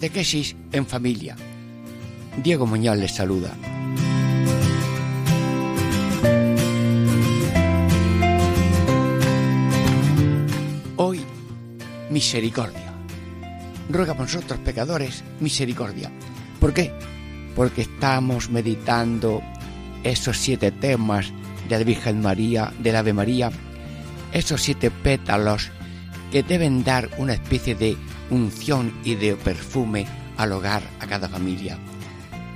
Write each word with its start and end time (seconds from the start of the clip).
Catequesis 0.00 0.56
en 0.72 0.86
familia. 0.86 1.36
Diego 2.42 2.64
Muñoz 2.66 2.96
les 2.96 3.12
saluda. 3.12 3.52
Hoy, 10.96 11.20
misericordia. 12.08 12.94
Ruega 13.90 14.14
por 14.14 14.24
nosotros 14.24 14.58
pecadores 14.60 15.22
misericordia. 15.38 16.10
¿Por 16.60 16.72
qué? 16.72 16.94
Porque 17.54 17.82
estamos 17.82 18.48
meditando 18.48 19.42
esos 20.02 20.38
siete 20.38 20.70
temas 20.70 21.30
de 21.68 21.78
la 21.78 21.84
Virgen 21.84 22.22
María, 22.22 22.72
del 22.78 22.96
Ave 22.96 23.12
María, 23.12 23.50
esos 24.32 24.62
siete 24.62 24.90
pétalos 24.90 25.68
que 26.32 26.42
deben 26.42 26.84
dar 26.84 27.10
una 27.18 27.34
especie 27.34 27.74
de 27.74 27.98
unción 28.30 28.92
y 29.04 29.14
de 29.14 29.36
perfume 29.36 30.06
al 30.36 30.52
hogar, 30.52 30.82
a 31.00 31.06
cada 31.06 31.28
familia. 31.28 31.78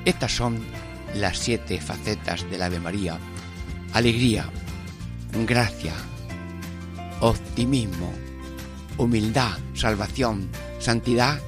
Estas 0.04 0.32
son 0.32 0.64
las 1.14 1.38
siete 1.38 1.80
facetas 1.80 2.48
del 2.50 2.62
Ave 2.62 2.80
María. 2.80 3.18
Alegría, 3.92 4.46
gracia, 5.46 5.92
optimismo, 7.20 8.12
humildad, 8.96 9.58
salvación, 9.74 10.48
santidad 10.78 11.40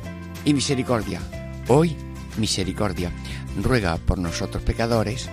y 0.45 0.55
misericordia. 0.55 1.21
Hoy, 1.69 1.97
misericordia. 2.37 3.13
Ruega 3.63 3.97
por 3.97 4.19
nosotros 4.19 4.63
pecadores, 4.63 5.31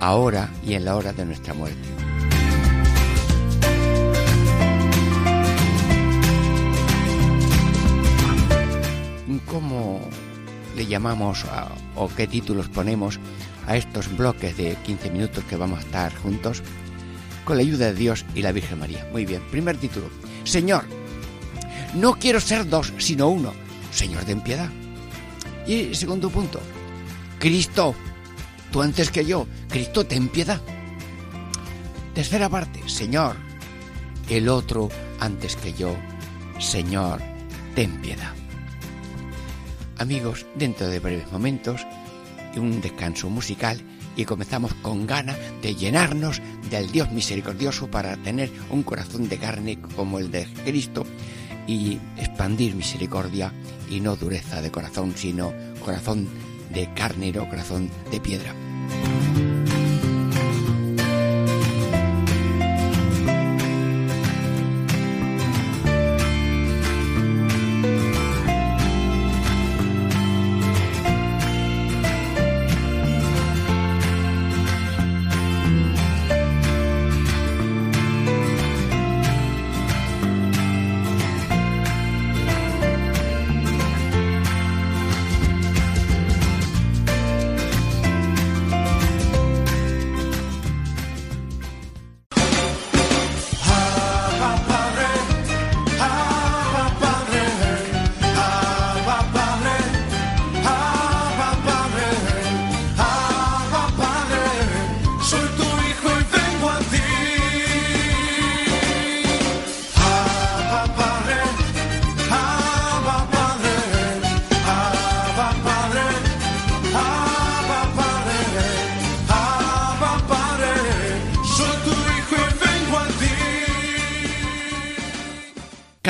ahora 0.00 0.50
y 0.66 0.74
en 0.74 0.84
la 0.84 0.96
hora 0.96 1.12
de 1.12 1.26
nuestra 1.26 1.54
muerte. 1.54 2.07
¿Cómo 9.46 10.00
le 10.76 10.86
llamamos 10.86 11.44
o 11.96 12.08
qué 12.08 12.26
títulos 12.26 12.68
ponemos 12.68 13.18
a 13.66 13.76
estos 13.76 14.14
bloques 14.16 14.56
de 14.56 14.76
15 14.76 15.10
minutos 15.10 15.44
que 15.44 15.56
vamos 15.56 15.78
a 15.78 15.82
estar 15.82 16.14
juntos? 16.16 16.62
Con 17.44 17.56
la 17.56 17.62
ayuda 17.62 17.86
de 17.86 17.94
Dios 17.94 18.24
y 18.34 18.42
la 18.42 18.52
Virgen 18.52 18.78
María. 18.78 19.08
Muy 19.12 19.24
bien, 19.24 19.42
primer 19.50 19.76
título. 19.76 20.06
Señor, 20.44 20.84
no 21.94 22.14
quiero 22.14 22.40
ser 22.40 22.68
dos, 22.68 22.92
sino 22.98 23.28
uno. 23.28 23.52
Señor, 23.90 24.24
ten 24.24 24.42
piedad. 24.42 24.70
Y 25.66 25.94
segundo 25.94 26.30
punto. 26.30 26.60
Cristo, 27.38 27.94
tú 28.70 28.82
antes 28.82 29.10
que 29.10 29.24
yo. 29.24 29.46
Cristo, 29.68 30.04
ten 30.04 30.28
piedad. 30.28 30.60
Tercera 32.14 32.48
parte. 32.48 32.86
Señor, 32.88 33.36
el 34.28 34.48
otro 34.48 34.88
antes 35.20 35.56
que 35.56 35.72
yo. 35.72 35.96
Señor, 36.58 37.22
ten 37.74 38.00
piedad. 38.00 38.37
Amigos, 39.98 40.46
dentro 40.54 40.88
de 40.88 41.00
breves 41.00 41.30
momentos, 41.32 41.84
un 42.56 42.80
descanso 42.80 43.28
musical 43.30 43.80
y 44.16 44.24
comenzamos 44.24 44.74
con 44.74 45.06
ganas 45.06 45.36
de 45.60 45.74
llenarnos 45.74 46.40
del 46.70 46.90
Dios 46.90 47.10
misericordioso 47.10 47.90
para 47.90 48.16
tener 48.16 48.50
un 48.70 48.84
corazón 48.84 49.28
de 49.28 49.38
carne 49.38 49.78
como 49.96 50.18
el 50.18 50.30
de 50.30 50.46
Cristo 50.64 51.04
y 51.66 51.98
expandir 52.16 52.74
misericordia 52.76 53.52
y 53.90 54.00
no 54.00 54.16
dureza 54.16 54.62
de 54.62 54.70
corazón, 54.70 55.14
sino 55.16 55.52
corazón 55.84 56.28
de 56.72 56.92
carne, 56.94 57.32
no 57.32 57.48
corazón 57.48 57.90
de 58.10 58.20
piedra. 58.20 58.54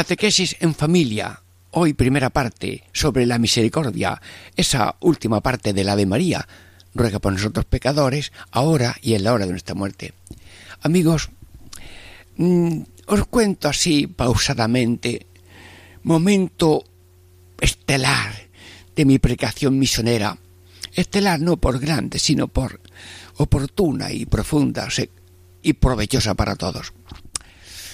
Catequesis 0.08 0.56
en 0.60 0.74
familia. 0.74 1.42
Hoy 1.72 1.92
primera 1.92 2.30
parte 2.30 2.84
sobre 2.94 3.26
la 3.26 3.38
misericordia, 3.38 4.18
esa 4.56 4.96
última 5.00 5.42
parte 5.42 5.74
del 5.74 5.90
Ave 5.90 6.06
María. 6.06 6.48
Ruega 6.94 7.18
por 7.18 7.34
nosotros 7.34 7.66
pecadores, 7.66 8.32
ahora 8.50 8.96
y 9.02 9.12
en 9.12 9.24
la 9.24 9.34
hora 9.34 9.44
de 9.44 9.50
nuestra 9.50 9.74
muerte. 9.74 10.14
Amigos, 10.80 11.28
mm, 12.38 12.80
os 13.06 13.26
cuento 13.26 13.68
así 13.68 14.06
pausadamente, 14.06 15.26
momento 16.04 16.84
estelar 17.60 18.32
de 18.96 19.04
mi 19.04 19.18
predicación 19.18 19.78
misionera. 19.78 20.38
Estelar 20.94 21.38
no 21.38 21.58
por 21.58 21.78
grande, 21.80 22.18
sino 22.18 22.48
por 22.48 22.80
oportuna 23.36 24.10
y 24.10 24.24
profunda 24.24 24.88
y 25.62 25.72
provechosa 25.74 26.32
para 26.32 26.56
todos. 26.56 26.94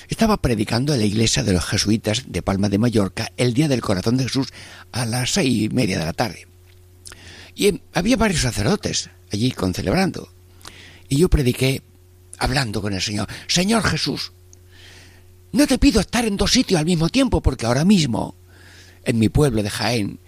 Estaba 0.08 0.36
predicando 0.36 0.92
en 0.92 1.00
la 1.00 1.06
iglesia 1.06 1.42
de 1.42 1.52
los 1.52 1.64
jesuitas 1.64 2.24
de 2.26 2.42
Palma 2.42 2.68
de 2.68 2.78
Mallorca 2.78 3.32
el 3.36 3.54
día 3.54 3.68
del 3.68 3.80
corazón 3.80 4.16
de 4.16 4.24
Jesús 4.24 4.48
a 4.92 5.06
las 5.06 5.32
seis 5.32 5.62
y 5.62 5.68
media 5.68 5.98
de 5.98 6.04
la 6.04 6.12
tarde. 6.12 6.46
Y 7.54 7.80
había 7.92 8.16
varios 8.16 8.42
sacerdotes 8.42 9.10
allí 9.32 9.50
concelebrando. 9.50 10.28
Y 11.08 11.16
yo 11.16 11.28
prediqué 11.28 11.82
hablando 12.38 12.82
con 12.82 12.92
el 12.92 13.00
Señor. 13.00 13.28
Señor 13.46 13.82
Jesús, 13.84 14.32
no 15.52 15.66
te 15.66 15.78
pido 15.78 16.00
estar 16.00 16.24
en 16.24 16.36
dos 16.36 16.52
sitios 16.52 16.80
al 16.80 16.86
mismo 16.86 17.08
tiempo 17.08 17.40
porque 17.40 17.66
ahora 17.66 17.84
mismo, 17.84 18.34
en 19.04 19.18
mi 19.18 19.28
pueblo 19.28 19.62
de 19.62 19.70
Jaén, 19.70 20.18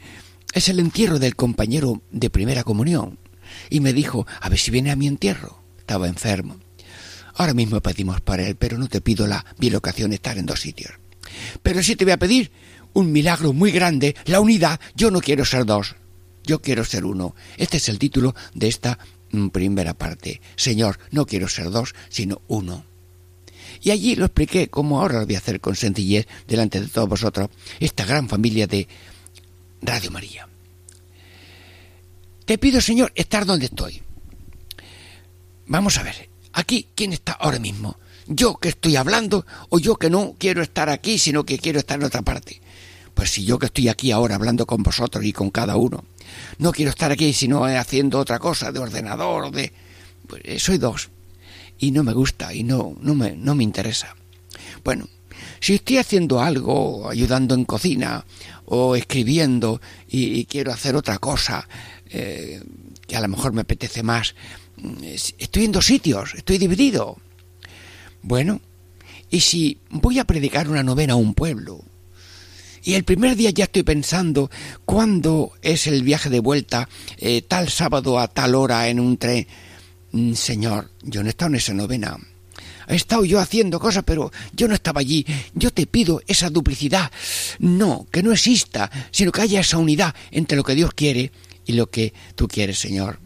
es 0.52 0.68
el 0.68 0.78
entierro 0.78 1.18
del 1.18 1.36
compañero 1.36 2.00
de 2.10 2.30
primera 2.30 2.64
comunión. 2.64 3.18
Y 3.68 3.80
me 3.80 3.92
dijo, 3.92 4.26
a 4.40 4.48
ver 4.48 4.58
si 4.58 4.70
viene 4.70 4.90
a 4.90 4.96
mi 4.96 5.06
entierro. 5.06 5.60
Estaba 5.78 6.08
enfermo. 6.08 6.56
Ahora 7.36 7.54
mismo 7.54 7.80
pedimos 7.80 8.20
para 8.20 8.46
él, 8.46 8.56
pero 8.56 8.78
no 8.78 8.88
te 8.88 9.00
pido 9.00 9.26
la 9.26 9.44
bilocación 9.58 10.12
estar 10.12 10.38
en 10.38 10.46
dos 10.46 10.60
sitios. 10.60 10.92
Pero 11.62 11.82
sí 11.82 11.96
te 11.96 12.04
voy 12.04 12.12
a 12.12 12.18
pedir 12.18 12.50
un 12.94 13.12
milagro 13.12 13.52
muy 13.52 13.70
grande, 13.70 14.16
la 14.24 14.40
unidad. 14.40 14.80
Yo 14.94 15.10
no 15.10 15.20
quiero 15.20 15.44
ser 15.44 15.66
dos, 15.66 15.96
yo 16.44 16.62
quiero 16.62 16.84
ser 16.84 17.04
uno. 17.04 17.34
Este 17.58 17.76
es 17.76 17.88
el 17.90 17.98
título 17.98 18.34
de 18.54 18.68
esta 18.68 18.98
mm, 19.32 19.48
primera 19.48 19.92
parte. 19.92 20.40
Señor, 20.56 20.98
no 21.10 21.26
quiero 21.26 21.48
ser 21.48 21.70
dos, 21.70 21.94
sino 22.08 22.40
uno. 22.48 22.84
Y 23.82 23.90
allí 23.90 24.16
lo 24.16 24.24
expliqué 24.24 24.68
como 24.68 25.00
ahora 25.00 25.20
lo 25.20 25.26
voy 25.26 25.34
a 25.34 25.38
hacer 25.38 25.60
con 25.60 25.76
sencillez 25.76 26.26
delante 26.48 26.80
de 26.80 26.88
todos 26.88 27.08
vosotros, 27.08 27.50
esta 27.80 28.06
gran 28.06 28.28
familia 28.28 28.66
de 28.66 28.88
Radio 29.82 30.10
María. 30.10 30.48
Te 32.46 32.56
pido, 32.58 32.80
Señor, 32.80 33.12
estar 33.14 33.44
donde 33.44 33.66
estoy. 33.66 34.00
Vamos 35.66 35.98
a 35.98 36.04
ver, 36.04 36.28
Aquí, 36.56 36.88
¿quién 36.94 37.12
está 37.12 37.32
ahora 37.32 37.58
mismo? 37.58 37.96
yo 38.26 38.56
que 38.56 38.70
estoy 38.70 38.96
hablando 38.96 39.46
o 39.68 39.78
yo 39.78 39.96
que 39.96 40.10
no 40.10 40.34
quiero 40.38 40.62
estar 40.62 40.88
aquí, 40.90 41.18
sino 41.18 41.44
que 41.44 41.58
quiero 41.58 41.78
estar 41.78 41.98
en 41.98 42.06
otra 42.06 42.22
parte. 42.22 42.60
Pues 43.14 43.30
si 43.30 43.44
yo 43.44 43.58
que 43.58 43.66
estoy 43.66 43.88
aquí 43.88 44.12
ahora 44.12 44.34
hablando 44.34 44.66
con 44.66 44.82
vosotros 44.82 45.24
y 45.24 45.32
con 45.32 45.50
cada 45.50 45.76
uno, 45.76 46.04
no 46.58 46.72
quiero 46.72 46.90
estar 46.90 47.10
aquí 47.12 47.32
sino 47.32 47.64
haciendo 47.64 48.18
otra 48.18 48.38
cosa 48.38 48.72
de 48.72 48.80
ordenador 48.80 49.50
de... 49.50 49.72
Pues 50.26 50.42
eh, 50.44 50.58
soy 50.58 50.78
dos. 50.78 51.08
Y 51.78 51.92
no 51.92 52.02
me 52.02 52.12
gusta 52.12 52.52
y 52.52 52.62
no, 52.62 52.96
no, 53.00 53.14
me, 53.14 53.32
no 53.32 53.54
me 53.54 53.62
interesa. 53.62 54.16
Bueno, 54.82 55.08
si 55.60 55.74
estoy 55.74 55.98
haciendo 55.98 56.40
algo, 56.40 57.08
ayudando 57.08 57.54
en 57.54 57.64
cocina 57.64 58.24
o 58.64 58.96
escribiendo 58.96 59.80
y, 60.08 60.44
quiero 60.46 60.72
hacer 60.72 60.96
otra 60.96 61.18
cosa 61.18 61.68
eh, 62.10 62.62
que 63.06 63.16
a 63.16 63.20
lo 63.20 63.28
mejor 63.28 63.52
me 63.52 63.60
apetece 63.60 64.02
más, 64.02 64.34
estoy 65.38 65.64
en 65.64 65.72
dos 65.72 65.86
sitios, 65.86 66.34
estoy 66.34 66.58
dividido. 66.58 67.16
Bueno, 68.22 68.60
y 69.30 69.40
si 69.40 69.78
voy 69.90 70.18
a 70.18 70.24
predicar 70.24 70.68
una 70.68 70.82
novena 70.82 71.14
a 71.14 71.16
un 71.16 71.34
pueblo, 71.34 71.84
y 72.86 72.94
el 72.94 73.02
primer 73.02 73.34
día 73.34 73.50
ya 73.50 73.64
estoy 73.64 73.82
pensando 73.82 74.48
cuándo 74.84 75.52
es 75.60 75.88
el 75.88 76.04
viaje 76.04 76.30
de 76.30 76.38
vuelta, 76.38 76.88
eh, 77.18 77.42
tal 77.42 77.68
sábado 77.68 78.20
a 78.20 78.28
tal 78.28 78.54
hora 78.54 78.88
en 78.88 79.00
un 79.00 79.16
tren. 79.16 79.44
Mm, 80.12 80.34
señor, 80.34 80.92
yo 81.02 81.20
no 81.20 81.26
he 81.26 81.30
estado 81.30 81.48
en 81.50 81.56
esa 81.56 81.74
novena. 81.74 82.16
He 82.86 82.94
estado 82.94 83.24
yo 83.24 83.40
haciendo 83.40 83.80
cosas, 83.80 84.04
pero 84.06 84.30
yo 84.52 84.68
no 84.68 84.74
estaba 84.74 85.00
allí. 85.00 85.26
Yo 85.52 85.72
te 85.72 85.86
pido 85.86 86.22
esa 86.28 86.48
duplicidad. 86.48 87.10
No, 87.58 88.06
que 88.12 88.22
no 88.22 88.32
exista, 88.32 88.88
sino 89.10 89.32
que 89.32 89.42
haya 89.42 89.60
esa 89.60 89.78
unidad 89.78 90.14
entre 90.30 90.56
lo 90.56 90.62
que 90.62 90.76
Dios 90.76 90.92
quiere 90.94 91.32
y 91.66 91.72
lo 91.72 91.90
que 91.90 92.14
tú 92.36 92.46
quieres, 92.46 92.78
Señor. 92.78 93.18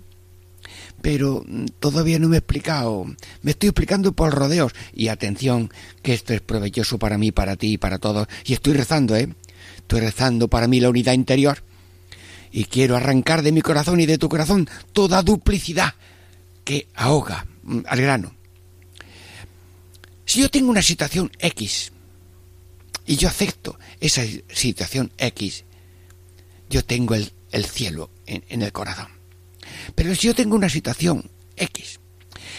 Pero 1.02 1.44
mm, 1.47 1.67
todavía 1.79 2.19
no 2.19 2.29
me 2.29 2.37
he 2.37 2.38
explicado. 2.38 3.06
Me 3.43 3.52
estoy 3.52 3.69
explicando 3.70 4.12
por 4.12 4.35
rodeos. 4.35 4.73
Y 4.93 5.08
atención, 5.08 5.70
que 6.02 6.14
esto 6.14 6.35
es 6.35 6.41
provechoso 6.41 6.99
para 6.99 7.19
mí, 7.19 7.32
para 7.32 7.56
ti 7.56 7.73
y 7.73 7.79
para 7.79 7.99
todos. 7.99 8.29
Y 8.44 8.52
estoy 8.52 8.75
rezando, 8.75 9.17
¿eh? 9.17 9.29
Estoy 9.76 10.00
rezando 10.00 10.49
para 10.49 10.69
mí 10.69 10.81
la 10.81 10.91
unidad 10.91 11.12
interior. 11.12 11.62
Y 12.52 12.64
quiero 12.64 12.97
arrancar 12.97 13.43
de 13.43 13.52
mi 13.52 13.62
corazón 13.62 14.00
y 14.00 14.06
de 14.06 14.19
tu 14.19 14.29
corazón 14.29 14.69
toda 14.93 15.23
duplicidad 15.23 15.94
que 16.64 16.88
ahoga 16.94 17.46
mm, 17.62 17.81
al 17.87 18.00
grano. 18.00 18.35
Si 20.31 20.41
yo 20.41 20.49
tengo 20.49 20.70
una 20.70 20.82
situación 20.82 21.32
X 21.41 21.91
y 23.05 23.17
yo 23.17 23.29
acepto 23.29 23.76
esa 23.99 24.23
situación 24.49 25.11
X, 25.19 25.64
yo 26.69 26.85
tengo 26.85 27.17
el, 27.17 27.64
cielo 27.67 28.11
en, 28.26 28.62
el 28.62 28.70
corazón. 28.70 29.08
Pero 29.94 30.15
si 30.15 30.27
yo 30.29 30.35
tengo 30.35 30.56
una 30.56 30.69
situación 30.69 31.31
X 31.56 32.00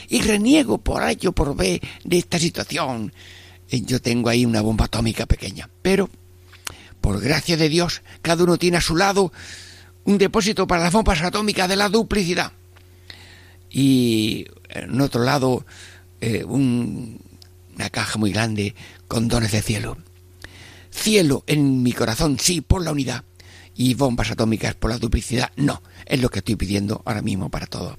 y 0.10 0.22
reniego 0.22 0.78
por 0.78 1.04
A 1.04 1.14
por 1.16 1.56
B 1.56 1.82
de 2.04 2.18
esta 2.18 2.38
situación, 2.40 3.14
eh, 3.70 3.82
yo 3.82 4.02
tengo 4.02 4.30
ahí 4.30 4.46
una 4.46 4.62
bomba 4.62 4.86
atómica 4.86 5.26
pequeña. 5.26 5.70
Pero, 5.82 6.10
por 7.00 7.20
gracia 7.22 7.58
de 7.58 7.70
Dios, 7.70 8.02
cada 8.22 8.44
uno 8.44 8.58
tiene 8.58 8.78
a 8.78 8.82
su 8.82 8.96
lado 8.96 9.32
un 10.04 10.18
depósito 10.18 10.68
para 10.68 10.84
las 10.84 10.94
bombas 10.94 11.22
atómicas 11.22 11.70
de 11.70 11.76
la 11.76 11.90
duplicidad. 11.90 12.52
Y 13.70 14.46
en 14.70 15.00
otro 15.00 15.24
lado, 15.24 15.66
eh, 16.20 16.44
un, 16.44 17.22
una 17.76 17.90
caja 17.90 18.20
muy 18.20 18.32
grande 18.32 18.76
con 19.08 19.28
dones 19.28 19.52
de 19.52 19.62
cielo. 19.62 19.98
Cielo 20.90 21.44
en 21.48 21.84
mi 21.84 21.94
corazón, 21.94 22.38
sí, 22.38 22.60
por 22.60 22.84
la 22.84 22.92
unidad. 22.92 23.24
Y 23.76 23.94
bombas 23.94 24.32
atómicas 24.32 24.76
por 24.76 24.92
la 24.92 24.98
duplicidad, 24.98 25.52
no. 25.56 25.82
Es 26.06 26.22
lo 26.22 26.30
que 26.30 26.40
estoy 26.40 26.56
pidiendo 26.56 27.02
ahora 27.06 27.22
mismo 27.22 27.50
para 27.50 27.68
todo. 27.68 27.98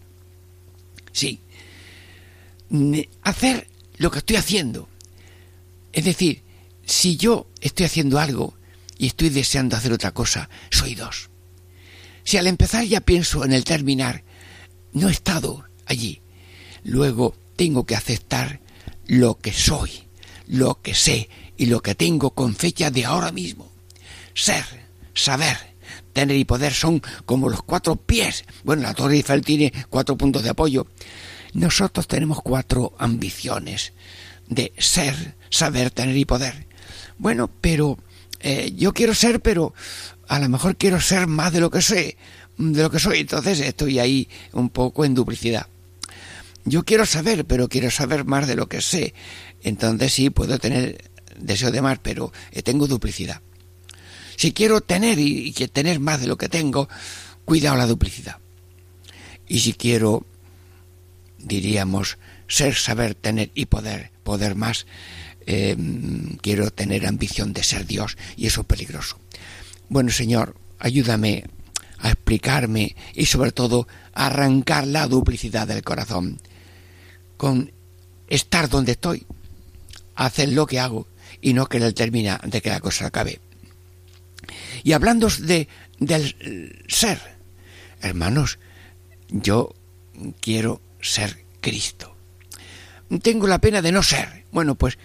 Sí. 1.13 1.41
Hacer 3.23 3.69
lo 3.97 4.11
que 4.11 4.19
estoy 4.19 4.37
haciendo. 4.37 4.89
Es 5.93 6.05
decir, 6.05 6.43
si 6.85 7.17
yo 7.17 7.47
estoy 7.61 7.87
haciendo 7.87 8.19
algo 8.19 8.55
y 8.99 9.07
estoy 9.07 9.31
deseando 9.31 9.77
hacer 9.77 9.93
otra 9.93 10.13
cosa, 10.13 10.49
soy 10.71 10.95
dos. 10.95 11.31
Si 12.25 12.37
al 12.37 12.47
empezar 12.47 12.85
ya 12.85 13.01
pienso 13.01 13.45
en 13.45 13.53
el 13.53 13.65
terminar, 13.65 14.25
no 14.93 15.09
he 15.09 15.13
estado 15.13 15.65
allí. 15.87 16.21
Luego 16.85 17.35
tengo 17.57 17.85
que 17.85 17.97
aceptar 17.97 18.61
lo 19.07 19.39
que 19.39 19.53
soy, 19.53 19.91
lo 20.47 20.81
que 20.81 20.95
sé 20.95 21.29
y 21.57 21.67
lo 21.67 21.83
que 21.83 21.95
tengo 21.95 22.31
con 22.31 22.55
fecha 22.55 22.91
de 22.91 23.05
ahora 23.05 23.33
mismo. 23.33 23.71
Ser, 24.35 24.65
saber, 25.15 25.57
tener 26.13 26.37
y 26.37 26.45
poder 26.45 26.73
son 26.73 27.03
como 27.27 27.49
los 27.49 27.63
cuatro 27.63 27.97
pies. 27.97 28.45
Bueno, 28.65 28.83
la 28.83 28.95
Torre 28.95 29.17
Eiffel 29.17 29.43
tiene 29.43 29.73
cuatro 29.89 30.17
puntos 30.17 30.43
de 30.43 30.51
apoyo. 30.51 30.87
Nosotros 31.55 32.09
tenemos 32.09 32.41
cuatro 32.43 32.95
ambiciones 32.99 33.93
de 34.49 34.73
ser, 34.79 35.35
saber, 35.51 35.91
tener 35.91 36.17
y 36.17 36.25
poder. 36.25 36.67
Bueno, 37.19 37.51
pero 37.61 37.99
eh, 38.41 38.73
yo 38.77 38.93
quiero 38.93 39.15
ser, 39.15 39.41
pero 39.41 39.75
a 40.29 40.39
lo 40.39 40.49
mejor 40.49 40.77
quiero 40.77 41.01
ser 41.01 41.27
más 41.27 41.53
de 41.53 41.61
lo 41.61 41.71
que 41.71 41.83
sé, 41.83 42.17
de 42.57 42.83
lo 42.83 42.91
que 42.91 42.99
soy. 42.99 43.21
Entonces 43.21 43.61
estoy 43.61 43.99
ahí 43.99 44.29
un 44.53 44.71
poco 44.71 45.05
en 45.05 45.15
duplicidad. 45.15 45.67
Yo 46.65 46.85
quiero 46.85 47.07
saber, 47.07 47.45
pero 47.45 47.69
quiero 47.69 47.91
saber 47.91 48.25
más 48.25 48.47
de 48.47 48.57
lo 48.57 48.69
que 48.69 48.81
sé. 48.81 49.15
Entonces 49.63 50.13
sí, 50.13 50.31
puedo 50.31 50.59
tener 50.59 51.11
deseo 51.39 51.71
de 51.71 51.83
más, 51.83 51.99
pero 51.99 52.33
eh, 52.53 52.63
tengo 52.63 52.87
duplicidad. 52.87 53.41
Si 54.43 54.51
quiero 54.51 54.81
tener 54.81 55.21
y, 55.21 55.53
que 55.53 55.69
tener 55.69 56.01
más 56.01 56.21
de 56.21 56.27
lo 56.27 56.37
que 56.37 56.49
tengo, 56.49 56.89
cuidado 57.45 57.77
la 57.77 57.87
duplicidad. 57.87 58.39
Y 59.47 59.61
si 59.61 59.73
quiero, 59.73 60.27
diríamos, 61.39 62.19
ser, 62.49 62.75
saber, 62.75 63.15
tener 63.15 63.53
y 63.55 63.67
poder, 63.67 64.11
poder 64.25 64.57
más, 64.57 64.87
eh, 65.47 65.77
quiero 66.41 66.73
tener 66.73 67.07
ambición 67.07 67.53
de 67.53 67.63
ser 67.63 67.87
Dios 67.87 68.17
y 68.37 68.49
eso 68.49 68.63
es 68.63 68.67
peligroso. 68.67 69.17
Bueno, 69.89 70.11
Señor, 70.11 70.57
ayúdame 70.81 71.45
a 71.99 72.09
explicarme 72.09 72.97
y 73.15 73.27
sobre 73.27 73.53
todo 73.53 73.87
a 74.13 74.27
arrancar 74.27 74.89
la 74.89 75.07
duplicidad 75.07 75.69
del 75.69 75.85
corazón 75.85 76.41
con 77.37 77.71
estar 78.27 78.69
donde 78.69 78.91
estoy, 78.91 79.25
hacer 80.17 80.49
lo 80.49 80.67
que 80.67 80.81
hago 80.81 81.07
y 81.41 81.53
no 81.53 81.67
querer 81.67 81.93
terminar 81.93 82.41
de 82.51 82.61
que 82.61 82.71
la 82.71 82.81
cosa 82.81 83.07
acabe. 83.07 83.41
Y 84.83 84.93
hablando 84.93 85.29
de, 85.29 85.69
del 85.99 86.85
ser, 86.89 87.21
hermanos, 88.01 88.59
yo 89.29 89.75
quiero 90.41 90.81
ser 91.01 91.45
Cristo. 91.61 92.17
Tengo 93.23 93.47
la 93.47 93.61
pena 93.61 93.83
de 93.83 93.93
no 93.93 94.03
ser. 94.03 94.47
Bueno, 94.53 94.75
pues 94.75 94.99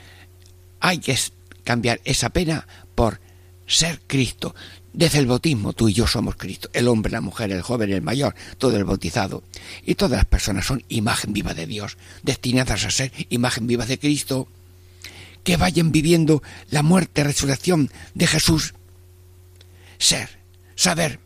hay 0.79 0.99
que 0.99 1.17
cambiar 1.63 2.01
esa 2.05 2.29
pena 2.29 2.67
por 2.95 3.19
ser 3.65 4.01
Cristo. 4.07 4.55
Desde 4.93 5.19
el 5.19 5.27
bautismo 5.27 5.73
tú 5.73 5.89
y 5.89 5.93
yo 5.93 6.07
somos 6.07 6.35
Cristo, 6.35 6.69
el 6.73 6.87
hombre, 6.87 7.11
la 7.11 7.21
mujer, 7.21 7.51
el 7.51 7.61
joven, 7.61 7.91
el 7.91 8.01
mayor, 8.01 8.33
todo 8.57 8.77
el 8.77 8.83
bautizado. 8.83 9.43
Y 9.85 9.95
todas 9.95 10.17
las 10.17 10.25
personas 10.25 10.65
son 10.65 10.83
imagen 10.87 11.33
viva 11.33 11.53
de 11.53 11.67
Dios, 11.67 11.97
destinadas 12.23 12.83
a 12.83 12.89
ser 12.89 13.11
imagen 13.29 13.67
viva 13.67 13.85
de 13.85 13.99
Cristo, 13.99 14.47
que 15.43 15.57
vayan 15.57 15.91
viviendo 15.91 16.41
la 16.71 16.81
muerte, 16.81 17.23
resurrección 17.23 17.91
de 18.15 18.25
Jesús. 18.25 18.73
Ser, 19.97 20.39
saber. 20.75 21.19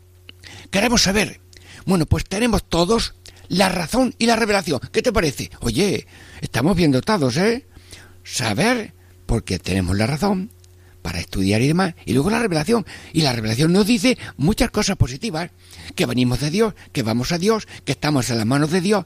Queremos 0.70 1.02
saber. 1.02 1.40
Bueno, 1.84 2.06
pues 2.06 2.24
tenemos 2.24 2.68
todos 2.68 3.14
la 3.48 3.68
razón 3.68 4.14
y 4.18 4.26
la 4.26 4.36
revelación. 4.36 4.80
¿Qué 4.92 5.02
te 5.02 5.12
parece? 5.12 5.50
Oye, 5.60 6.06
estamos 6.40 6.76
bien 6.76 6.92
dotados, 6.92 7.36
¿eh? 7.36 7.66
Saber, 8.24 8.94
porque 9.26 9.58
tenemos 9.58 9.96
la 9.96 10.06
razón, 10.06 10.50
para 11.02 11.18
estudiar 11.18 11.60
y 11.60 11.68
demás. 11.68 11.94
Y 12.06 12.14
luego 12.14 12.30
la 12.30 12.38
revelación. 12.38 12.86
Y 13.12 13.22
la 13.22 13.32
revelación 13.32 13.72
nos 13.72 13.86
dice 13.86 14.16
muchas 14.36 14.70
cosas 14.70 14.96
positivas. 14.96 15.50
Que 15.94 16.06
venimos 16.06 16.40
de 16.40 16.50
Dios, 16.50 16.74
que 16.92 17.02
vamos 17.02 17.32
a 17.32 17.38
Dios, 17.38 17.66
que 17.84 17.92
estamos 17.92 18.30
en 18.30 18.38
las 18.38 18.46
manos 18.46 18.70
de 18.70 18.80
Dios 18.80 19.04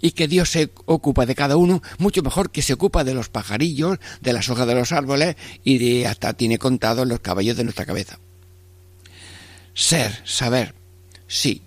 y 0.00 0.12
que 0.12 0.28
Dios 0.28 0.50
se 0.50 0.70
ocupa 0.86 1.26
de 1.26 1.34
cada 1.34 1.56
uno 1.56 1.82
mucho 1.98 2.22
mejor 2.22 2.50
que 2.50 2.62
se 2.62 2.72
ocupa 2.72 3.04
de 3.04 3.14
los 3.14 3.28
pajarillos, 3.28 3.98
de 4.20 4.32
las 4.32 4.48
hojas 4.48 4.66
de 4.66 4.74
los 4.74 4.92
árboles 4.92 5.36
y 5.64 5.78
de 5.78 6.06
hasta 6.06 6.32
tiene 6.34 6.58
contados 6.58 7.06
los 7.06 7.20
caballos 7.20 7.56
de 7.56 7.64
nuestra 7.64 7.86
cabeza. 7.86 8.18
Ser, 9.80 10.12
saber, 10.26 10.74
sí, 11.26 11.62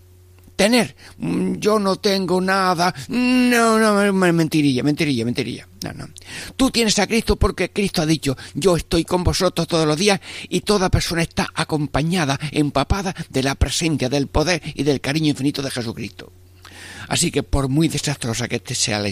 tener. 0.55 0.95
Mm, 1.17 1.55
yo 1.55 1.79
no 1.79 1.95
tengo 1.95 2.39
nada. 2.39 2.93
No, 3.07 3.79
no, 3.79 4.13
mentirilla, 4.13 4.83
mentirilla, 4.83 5.25
mentirilla. 5.25 5.67
No, 5.83 5.93
no. 5.93 6.09
Tú 6.55 6.69
tienes 6.69 6.99
a 6.99 7.07
Cristo 7.07 7.37
porque 7.37 7.71
Cristo 7.71 8.03
ha 8.03 8.05
dicho, 8.05 8.37
yo 8.53 8.77
estoy 8.77 9.03
con 9.03 9.23
vosotros 9.23 9.67
todos 9.67 9.87
los 9.87 9.97
días 9.97 10.21
y 10.47 10.61
toda 10.61 10.91
persona 10.91 11.23
está 11.23 11.49
acompañada, 11.55 12.39
empapada 12.51 13.15
de 13.31 13.41
la 13.41 13.55
presencia, 13.55 14.09
del 14.09 14.27
poder 14.27 14.61
y 14.75 14.83
del 14.83 15.01
cariño 15.01 15.29
infinito 15.29 15.63
de 15.63 15.71
Jesucristo. 15.71 16.31
Así 17.07 17.31
que 17.31 17.41
por 17.41 17.67
muy 17.67 17.87
desastrosa 17.87 18.47
que 18.47 18.57
este 18.57 18.75
sea 18.75 19.03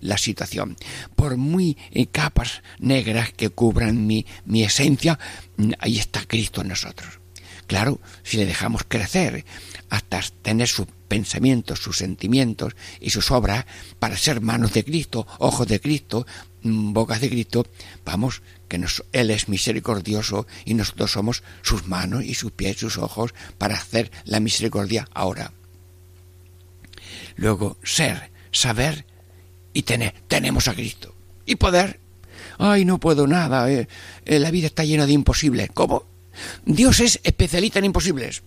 la, 0.00 0.16
situación, 0.16 0.74
por 1.14 1.36
muy 1.36 1.76
eh, 1.92 2.06
capas 2.06 2.62
negras 2.78 3.34
que 3.34 3.50
cubran 3.50 4.06
mi, 4.06 4.24
mi 4.46 4.64
esencia, 4.64 5.18
mm, 5.58 5.72
ahí 5.80 5.98
está 5.98 6.24
Cristo 6.26 6.62
en 6.62 6.68
nosotros. 6.68 7.15
Claro, 7.66 8.00
si 8.22 8.36
le 8.36 8.46
dejamos 8.46 8.82
crecer 8.86 9.44
hasta 9.90 10.20
tener 10.42 10.68
sus 10.68 10.86
pensamientos, 11.08 11.80
sus 11.80 11.98
sentimientos 11.98 12.76
y 13.00 13.10
sus 13.10 13.30
obras 13.30 13.66
para 13.98 14.16
ser 14.16 14.40
manos 14.40 14.72
de 14.72 14.84
Cristo, 14.84 15.26
ojos 15.38 15.66
de 15.66 15.80
Cristo, 15.80 16.26
mm, 16.62 16.92
bocas 16.92 17.20
de 17.20 17.28
Cristo, 17.28 17.66
vamos, 18.04 18.42
que 18.68 18.84
Él 19.12 19.30
es 19.30 19.48
misericordioso 19.48 20.46
y 20.64 20.74
nosotros 20.74 21.12
somos 21.12 21.42
sus 21.62 21.86
manos 21.86 22.24
y 22.24 22.34
sus 22.34 22.52
pies 22.52 22.76
y 22.76 22.80
sus 22.80 22.98
ojos 22.98 23.34
para 23.58 23.76
hacer 23.76 24.10
la 24.24 24.40
misericordia 24.40 25.08
ahora. 25.12 25.52
Luego, 27.36 27.76
ser, 27.82 28.30
saber 28.50 29.06
y 29.72 29.82
tener. 29.82 30.14
Tenemos 30.26 30.68
a 30.68 30.74
Cristo. 30.74 31.14
Y 31.44 31.56
poder. 31.56 32.00
Ay, 32.58 32.84
no 32.84 32.98
puedo 32.98 33.26
nada. 33.26 33.70
Eh, 33.70 33.88
eh, 34.24 34.38
la 34.38 34.50
vida 34.50 34.66
está 34.66 34.84
llena 34.84 35.06
de 35.06 35.12
imposibles. 35.12 35.68
¿Cómo? 35.72 36.04
Dios 36.64 37.00
es 37.00 37.20
especialista 37.24 37.78
en 37.78 37.86
imposibles. 37.86 38.42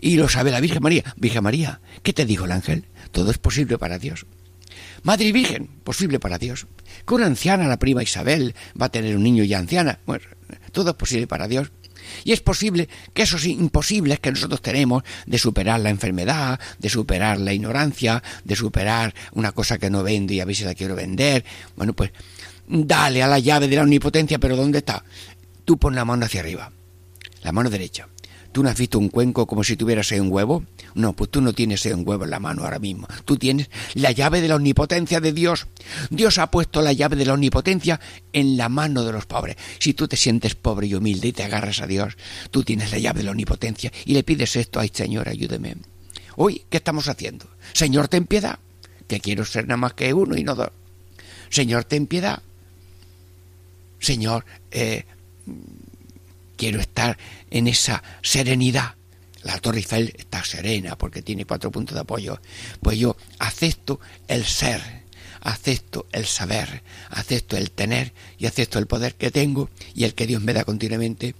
Y 0.00 0.16
lo 0.16 0.28
sabe 0.28 0.50
la 0.50 0.60
Virgen 0.60 0.82
María. 0.82 1.14
Virgen 1.16 1.42
María, 1.42 1.80
¿qué 2.02 2.12
te 2.12 2.24
dijo 2.24 2.44
el 2.44 2.52
ángel? 2.52 2.84
Todo 3.12 3.30
es 3.30 3.38
posible 3.38 3.78
para 3.78 3.98
Dios. 3.98 4.26
Madre 5.02 5.32
Virgen, 5.32 5.68
posible 5.84 6.18
para 6.18 6.38
Dios. 6.38 6.66
Que 7.06 7.14
una 7.14 7.26
anciana, 7.26 7.68
la 7.68 7.78
prima 7.78 8.02
Isabel, 8.02 8.54
va 8.80 8.86
a 8.86 8.90
tener 8.90 9.16
un 9.16 9.22
niño 9.22 9.44
ya 9.44 9.58
anciana. 9.58 10.00
Bueno, 10.06 10.24
todo 10.72 10.90
es 10.90 10.96
posible 10.96 11.26
para 11.26 11.48
Dios. 11.48 11.70
Y 12.24 12.32
es 12.32 12.40
posible 12.40 12.88
que 13.14 13.22
esos 13.22 13.44
imposibles 13.44 14.20
que 14.20 14.30
nosotros 14.30 14.62
tenemos 14.62 15.02
de 15.26 15.38
superar 15.38 15.80
la 15.80 15.90
enfermedad, 15.90 16.60
de 16.78 16.88
superar 16.88 17.38
la 17.40 17.52
ignorancia, 17.52 18.22
de 18.44 18.56
superar 18.56 19.14
una 19.32 19.52
cosa 19.52 19.78
que 19.78 19.90
no 19.90 20.02
vendo 20.02 20.32
y 20.32 20.40
a 20.40 20.46
si 20.54 20.64
la 20.64 20.74
quiero 20.74 20.94
vender, 20.94 21.44
bueno, 21.76 21.92
pues 21.92 22.12
dale 22.66 23.22
a 23.22 23.28
la 23.28 23.38
llave 23.38 23.68
de 23.68 23.76
la 23.76 23.82
omnipotencia, 23.82 24.38
pero 24.38 24.56
¿dónde 24.56 24.78
está? 24.78 25.04
Tú 25.64 25.78
pon 25.78 25.94
la 25.94 26.04
mano 26.04 26.26
hacia 26.26 26.40
arriba, 26.40 26.72
la 27.46 27.52
mano 27.52 27.70
derecha. 27.70 28.08
¿Tú 28.50 28.64
no 28.64 28.70
has 28.70 28.76
visto 28.76 28.98
un 28.98 29.08
cuenco 29.08 29.46
como 29.46 29.62
si 29.62 29.76
tuvieras 29.76 30.10
un 30.10 30.32
huevo? 30.32 30.64
No, 30.94 31.12
pues 31.12 31.30
tú 31.30 31.40
no 31.40 31.52
tienes 31.52 31.86
un 31.86 32.02
huevo 32.04 32.24
en 32.24 32.30
la 32.30 32.40
mano 32.40 32.64
ahora 32.64 32.80
mismo. 32.80 33.06
Tú 33.24 33.36
tienes 33.36 33.70
la 33.94 34.10
llave 34.10 34.40
de 34.40 34.48
la 34.48 34.56
omnipotencia 34.56 35.20
de 35.20 35.32
Dios. 35.32 35.68
Dios 36.10 36.38
ha 36.38 36.50
puesto 36.50 36.82
la 36.82 36.92
llave 36.92 37.14
de 37.14 37.24
la 37.24 37.34
omnipotencia 37.34 38.00
en 38.32 38.56
la 38.56 38.68
mano 38.68 39.04
de 39.04 39.12
los 39.12 39.26
pobres. 39.26 39.56
Si 39.78 39.94
tú 39.94 40.08
te 40.08 40.16
sientes 40.16 40.56
pobre 40.56 40.88
y 40.88 40.94
humilde 40.94 41.28
y 41.28 41.32
te 41.32 41.44
agarras 41.44 41.80
a 41.82 41.86
Dios, 41.86 42.16
tú 42.50 42.64
tienes 42.64 42.90
la 42.90 42.98
llave 42.98 43.20
de 43.20 43.26
la 43.26 43.30
omnipotencia 43.30 43.92
y 44.04 44.14
le 44.14 44.24
pides 44.24 44.56
esto, 44.56 44.80
ay 44.80 44.90
Señor, 44.92 45.28
ayúdeme. 45.28 45.76
Hoy, 46.34 46.64
¿qué 46.68 46.78
estamos 46.78 47.08
haciendo? 47.08 47.46
Señor, 47.74 48.08
ten 48.08 48.26
piedad, 48.26 48.58
que 49.06 49.20
quiero 49.20 49.44
ser 49.44 49.68
nada 49.68 49.76
más 49.76 49.94
que 49.94 50.12
uno 50.12 50.36
y 50.36 50.42
no 50.42 50.56
dos. 50.56 50.70
Señor, 51.48 51.84
ten 51.84 52.08
piedad. 52.08 52.42
Señor, 54.00 54.44
eh, 54.72 55.04
quiero 56.56 56.80
estar 56.80 57.18
en 57.50 57.68
esa 57.68 58.02
serenidad. 58.22 58.94
La 59.42 59.58
Torre 59.58 59.78
Eiffel 59.78 60.12
está 60.18 60.44
serena 60.44 60.96
porque 60.98 61.22
tiene 61.22 61.44
cuatro 61.44 61.70
puntos 61.70 61.94
de 61.94 62.00
apoyo. 62.00 62.40
Pues 62.80 62.98
yo 62.98 63.16
acepto 63.38 64.00
el 64.26 64.44
ser, 64.44 64.80
acepto 65.40 66.06
el 66.12 66.26
saber, 66.26 66.82
acepto 67.10 67.56
el 67.56 67.70
tener 67.70 68.12
y 68.38 68.46
acepto 68.46 68.78
el 68.78 68.86
poder 68.86 69.14
que 69.14 69.30
tengo 69.30 69.70
y 69.94 70.04
el 70.04 70.14
que 70.14 70.26
Dios 70.26 70.42
me 70.42 70.52
da 70.52 70.64
continuamente 70.64 71.34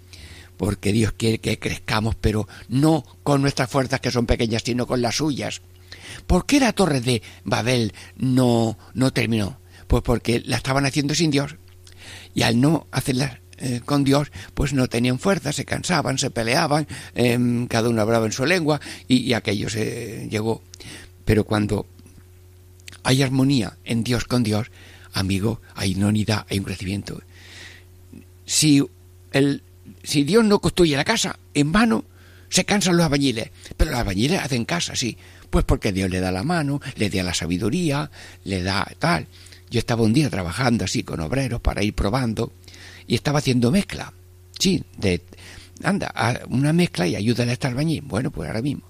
porque 0.57 0.93
Dios 0.93 1.13
quiere 1.13 1.39
que 1.39 1.59
crezcamos, 1.59 2.15
pero 2.15 2.49
no 2.69 3.05
con 3.23 3.43
nuestras 3.43 3.71
fuerzas 3.71 4.01
que 4.01 4.11
son 4.11 4.27
pequeñas, 4.27 4.63
sino 4.65 4.87
con 4.87 5.03
las 5.03 5.17
suyas. 5.17 5.61
¿Por 6.27 6.47
qué 6.47 6.61
la 6.61 6.73
torre 6.73 7.01
de 7.01 7.23
Babel 7.45 7.93
no, 8.17 8.79
no 8.95 9.13
terminó? 9.13 9.59
Pues 9.87 10.03
porque 10.03 10.43
la 10.45 10.57
estaban 10.57 10.87
haciendo 10.87 11.15
sin 11.15 11.31
Dios. 11.31 11.57
Y 12.35 12.43
al 12.43 12.61
no 12.61 12.87
hacerla 12.91 13.41
eh, 13.59 13.81
con 13.85 14.05
Dios, 14.05 14.31
pues 14.55 14.73
no 14.75 14.87
tenían 14.87 15.19
fuerza, 15.19 15.53
se 15.53 15.65
cansaban, 15.65 16.19
se 16.19 16.31
peleaban, 16.31 16.87
em, 17.15 17.67
cada 17.67 17.89
uno 17.89 18.03
hablaba 18.03 18.27
en 18.27 18.33
su 18.33 18.45
lengua 18.45 18.81
y, 19.09 19.33
aquello 19.33 19.71
se 19.71 20.29
llegó. 20.31 20.63
Pero 21.25 21.45
cuando 21.45 21.87
hay 23.03 23.23
armonía 23.23 23.77
en 23.85 24.05
Dios 24.05 24.25
con 24.25 24.43
Dios, 24.43 24.71
amigo, 25.15 25.61
hay 25.75 25.95
una 25.95 26.09
unidad, 26.09 26.47
hay 26.51 26.59
un 26.59 26.65
crecimiento. 26.65 27.23
Si, 28.45 28.85
el, 29.33 29.63
si 30.03 30.25
Dios 30.25 30.45
no 30.45 30.59
construye 30.59 30.97
la 30.97 31.05
casa 31.05 31.39
en 31.55 31.73
vano, 31.73 32.05
se 32.51 32.65
cansan 32.65 32.97
los 32.97 33.05
albañiles, 33.05 33.51
pero 33.77 33.91
los 33.91 34.01
albañiles 34.01 34.41
hacen 34.41 34.65
casa, 34.65 34.95
sí, 34.95 35.17
pues 35.49 35.65
porque 35.65 35.93
Dios 35.93 36.11
le 36.11 36.21
da 36.21 36.31
la 36.31 36.45
mano, 36.45 36.81
le 36.97 37.09
da 37.09 37.23
la 37.23 37.35
sabiduría, 37.35 38.11
le 38.45 38.63
da 38.63 38.87
tal. 38.99 39.27
Yo 39.71 39.79
estaba 39.79 40.03
un 40.03 40.13
día 40.13 40.31
trabajando 40.31 40.85
así 40.85 41.03
con 41.03 41.21
obreros 41.21 41.61
para 41.61 41.83
ir 41.83 41.95
probando 41.95 42.53
y 43.07 43.15
estaba 43.15 43.39
haciendo 43.39 43.71
mezcla. 43.71 44.13
Sí, 44.59 44.83
de, 44.97 45.23
anda, 45.83 46.13
una 46.49 46.73
mezcla 46.73 47.07
y 47.07 47.17
ayúdale 47.17 47.51
a 47.51 47.55
este 47.55 47.67
albañil. 47.67 48.03
Bueno, 48.03 48.31
pues 48.31 48.49
ahora 48.49 48.63
mismo. 48.63 48.85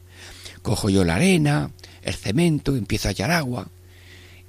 Cojo 0.62 0.90
yo 0.90 1.04
la 1.04 1.16
arena, 1.16 1.70
el 2.02 2.14
cemento, 2.14 2.76
empiezo 2.76 3.08
a 3.08 3.12
echar 3.12 3.30
agua 3.30 3.68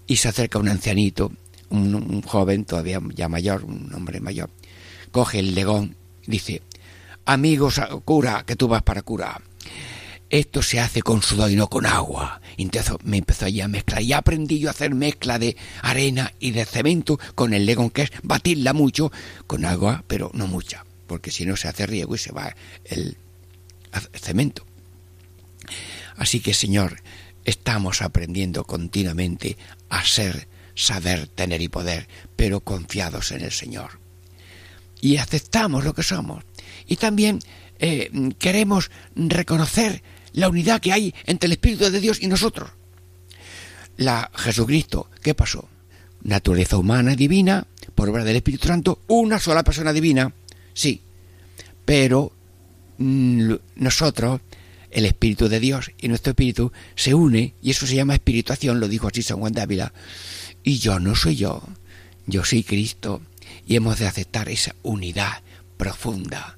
y 0.08 0.16
se 0.16 0.30
acerca 0.30 0.58
un 0.58 0.70
ancianito, 0.70 1.32
un, 1.70 2.22
joven 2.22 2.66
todavía 2.66 3.00
ya 3.14 3.30
mayor, 3.30 3.64
un 3.66 3.94
hombre 3.94 4.20
mayor. 4.20 4.50
Coge 5.12 5.40
el 5.40 5.54
legón 5.54 5.96
dice, 6.28 6.62
amigos, 7.26 7.82
cura, 8.06 8.44
que 8.46 8.56
tú 8.56 8.68
vas 8.68 8.84
para 8.84 9.02
curar 9.02 9.42
esto 10.30 10.62
se 10.62 10.80
hace 10.80 11.02
con 11.02 11.22
sudor 11.22 11.52
y 11.52 11.56
no 11.56 11.70
con 11.70 11.86
agua. 11.86 12.42
entonces 12.58 12.96
me 13.04 13.18
empezó 13.18 13.46
allí 13.46 13.62
a 13.62 13.68
mezclar. 13.68 14.02
Y 14.02 14.14
aprendí 14.14 14.60
yo 14.60 14.68
a 14.68 14.72
hacer 14.72 14.94
mezcla 14.94 15.40
de 15.40 15.56
arena 15.82 16.34
y 16.40 16.52
de 16.52 16.66
cemento 16.66 17.20
con 17.36 17.54
el 17.54 17.66
legón, 17.66 17.90
que 17.90 18.04
es 18.04 18.12
batirla 18.24 18.74
mucho 18.74 19.12
con 19.46 19.66
agua, 19.66 20.04
pero 20.08 20.32
no 20.34 20.48
mucha, 20.48 20.86
porque 21.08 21.32
si 21.32 21.46
no 21.46 21.56
se 21.56 21.68
hace 21.68 21.86
riego 21.86 22.16
y 22.16 22.18
se 22.18 22.32
va 22.32 22.56
el, 22.86 23.18
cemento. 24.14 24.66
Así 26.18 26.40
que, 26.40 26.54
Señor, 26.54 27.02
estamos 27.46 28.02
aprendiendo 28.02 28.66
continuamente 28.66 29.58
a 29.90 30.04
ser, 30.04 30.48
saber, 30.76 31.28
tener 31.28 31.62
y 31.62 31.70
poder, 31.70 32.08
pero 32.36 32.60
confiados 32.60 33.32
en 33.32 33.42
el 33.42 33.52
Señor. 33.52 34.00
Y 35.00 35.18
aceptamos 35.18 35.86
lo 35.86 35.94
que 35.94 36.04
somos. 36.04 36.44
Y 36.88 36.98
también 36.98 37.40
eh, 37.80 38.10
queremos 38.40 38.90
reconocer 39.16 40.02
la 40.38 40.50
unidad 40.50 40.80
que 40.80 40.94
hay 40.94 41.16
entre 41.26 41.48
el 41.48 41.54
Espíritu 41.54 41.90
de 41.90 42.00
Dios 42.00 42.22
y 42.22 42.28
nosotros. 42.28 42.70
La 43.98 44.30
Jesucristo, 44.36 45.10
¿qué 45.24 45.34
pasó? 45.34 45.68
Naturaleza 46.22 46.78
humana 46.78 47.16
divina, 47.16 47.66
por 47.96 48.08
obra 48.10 48.24
del 48.24 48.36
Espíritu 48.36 48.68
Santo, 48.68 49.02
una 49.08 49.40
sola 49.40 49.64
persona 49.64 49.92
divina, 49.92 50.32
sí, 50.76 51.02
pero 51.86 52.32
mm, 53.00 53.52
nosotros, 53.78 54.42
el 54.92 55.08
Espíritu 55.08 55.50
de 55.50 55.60
Dios 55.60 55.92
y 55.98 56.08
nuestro 56.08 56.32
Espíritu 56.32 56.72
se 56.96 57.16
une 57.16 57.56
y 57.64 57.72
eso 57.72 57.88
se 57.88 57.96
llama 57.96 58.14
espirituación, 58.14 58.80
lo 58.80 58.88
dijo 58.88 59.08
así 59.08 59.24
San 59.24 59.40
Juan 59.40 59.54
de 59.54 59.62
Ávila. 59.62 59.92
Y 60.62 60.78
yo 60.78 61.00
no 61.00 61.16
soy 61.16 61.36
yo, 61.36 61.64
yo 62.28 62.46
soy 62.46 62.62
Cristo 62.62 63.24
y 63.66 63.76
hemos 63.76 63.98
de 63.98 64.06
aceptar 64.06 64.50
esa 64.50 64.76
unidad 64.84 65.42
profunda 65.78 66.58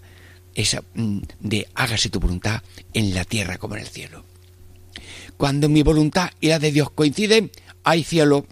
esa 0.60 0.84
mm, 0.94 1.20
de 1.40 1.68
hágase 1.74 2.10
tu 2.10 2.20
voluntad 2.20 2.62
en 2.94 3.14
la 3.14 3.24
tierra 3.24 3.58
como 3.58 3.76
en 3.76 3.82
el 3.82 3.88
cielo. 3.88 4.26
Cuando 5.38 5.70
mi 5.70 5.84
voluntad 5.84 6.32
y 6.42 6.50
la 6.50 6.60
de 6.60 6.72
Dios 6.72 6.90
coinciden, 6.92 7.52
hay 7.84 8.04
cielo. 8.04 8.46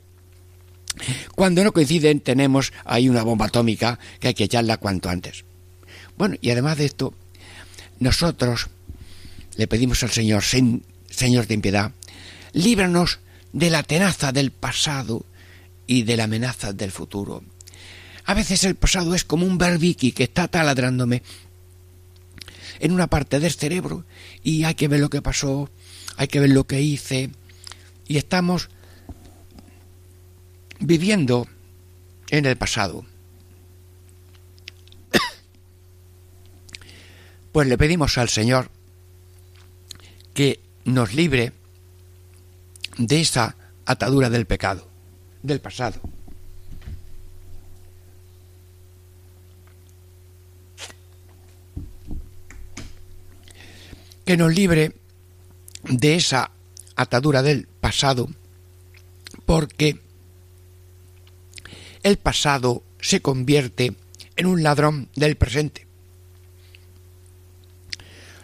Cuando 1.36 1.64
no 1.64 1.74
coinciden, 1.74 2.22
tenemos 2.22 2.72
ahí 2.86 3.10
una 3.10 3.24
bomba 3.24 3.48
atómica 3.48 4.00
que 4.20 4.30
hay 4.30 4.34
que 4.34 4.46
echarla 4.46 4.78
cuanto 4.78 5.10
antes. 5.10 5.44
Bueno, 6.18 6.36
y 6.42 6.50
además 6.50 6.78
de 6.78 6.86
esto, 6.86 7.14
nosotros 8.00 8.68
le 9.58 9.68
pedimos 9.68 10.02
al 10.04 10.12
Señor, 10.12 10.44
Señor, 10.44 11.48
de 11.48 11.58
piedad, 11.58 11.92
líbranos 12.54 13.20
de 13.52 13.70
la 13.70 13.84
tenaza 13.84 14.32
del 14.32 14.52
pasado 14.52 15.26
y 15.86 16.04
de 16.04 16.18
la 16.18 16.24
amenaza 16.24 16.74
del 16.74 16.92
futuro. 16.92 17.44
A 18.26 18.34
veces 18.34 18.64
el 18.64 18.76
pasado 18.76 19.14
es 19.14 19.24
como 19.24 19.46
un 19.46 19.58
berbiqui 19.58 20.12
que 20.12 20.24
está 20.24 20.48
taladrándome 20.48 21.22
en 22.80 22.92
una 22.92 23.08
parte 23.08 23.40
del 23.40 23.52
cerebro 23.52 24.06
y 24.44 24.64
hay 24.64 24.76
que 24.76 24.88
ver 24.88 25.00
lo 25.00 25.10
que 25.10 25.22
pasó, 25.22 25.70
hay 26.16 26.28
que 26.28 26.40
ver 26.40 26.50
lo 26.50 26.66
que 26.66 26.82
hice 26.82 27.32
y 28.08 28.18
estamos 28.18 28.70
viviendo 30.80 31.48
en 32.30 32.46
el 32.46 32.58
pasado. 32.58 33.06
Pues 37.52 37.68
le 37.68 37.78
pedimos 37.78 38.18
al 38.20 38.30
Señor 38.30 38.70
que 40.36 40.60
nos 40.86 41.16
libre 41.16 41.54
de 42.98 43.22
esa 43.22 43.56
atadura 43.86 44.30
del 44.30 44.46
pecado, 44.46 44.88
del 45.42 45.60
pasado. 45.60 46.00
Que 54.28 54.36
nos 54.36 54.54
libre 54.54 54.92
de 55.84 56.16
esa 56.16 56.52
atadura 56.98 57.42
del 57.42 57.66
pasado, 57.66 58.28
porque 59.46 60.02
el 62.04 62.18
pasado 62.18 62.84
se 63.00 63.22
convierte 63.22 63.96
en 64.36 64.46
un 64.46 64.64
ladrón 64.64 65.08
del 65.16 65.38
presente. 65.38 65.88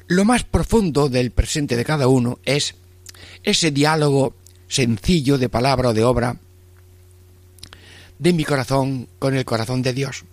lo 0.08 0.26
más 0.26 0.44
profundo 0.44 1.10
del 1.10 1.32
presente 1.32 1.76
de 1.76 1.86
cada 1.86 2.08
uno 2.08 2.40
es 2.46 2.76
ese 3.44 3.72
diálogo 3.72 4.36
sencillo 4.68 5.38
de 5.38 5.50
palabra 5.50 5.90
o 5.90 5.94
de 5.94 6.04
obra 6.04 6.38
de 8.20 8.34
mi 8.34 8.46
corazón 8.46 9.10
con 9.20 9.36
el 9.36 9.44
corazón 9.44 9.82
de 9.82 9.92
Dios. 9.92 10.24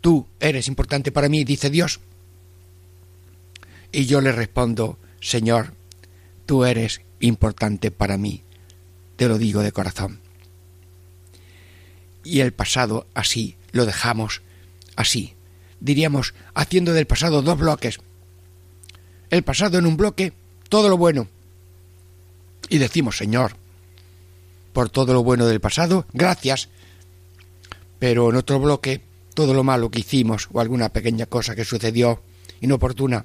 Tú 0.00 0.26
eres 0.40 0.68
importante 0.68 1.12
para 1.12 1.28
mí, 1.28 1.44
dice 1.44 1.70
Dios. 1.70 2.00
Y 3.92 4.06
yo 4.06 4.20
le 4.20 4.32
respondo, 4.32 4.98
Señor, 5.20 5.74
tú 6.46 6.64
eres 6.64 7.00
importante 7.20 7.90
para 7.90 8.16
mí, 8.16 8.42
te 9.16 9.28
lo 9.28 9.38
digo 9.38 9.62
de 9.62 9.72
corazón. 9.72 10.20
Y 12.22 12.40
el 12.40 12.52
pasado 12.52 13.06
así, 13.14 13.56
lo 13.72 13.86
dejamos 13.86 14.42
así, 14.96 15.34
diríamos, 15.80 16.34
haciendo 16.54 16.92
del 16.92 17.06
pasado 17.06 17.42
dos 17.42 17.58
bloques. 17.58 17.98
El 19.30 19.42
pasado 19.42 19.78
en 19.78 19.86
un 19.86 19.96
bloque, 19.96 20.32
todo 20.68 20.88
lo 20.88 20.96
bueno. 20.96 21.28
Y 22.68 22.78
decimos, 22.78 23.16
Señor, 23.16 23.56
por 24.72 24.90
todo 24.90 25.12
lo 25.12 25.24
bueno 25.24 25.46
del 25.46 25.60
pasado, 25.60 26.06
gracias. 26.12 26.68
Pero 27.98 28.30
en 28.30 28.36
otro 28.36 28.60
bloque, 28.60 29.02
todo 29.34 29.54
lo 29.54 29.64
malo 29.64 29.90
que 29.90 30.00
hicimos 30.00 30.48
o 30.52 30.60
alguna 30.60 30.90
pequeña 30.90 31.26
cosa 31.26 31.54
que 31.54 31.64
sucedió 31.64 32.22
inoportuna. 32.60 33.24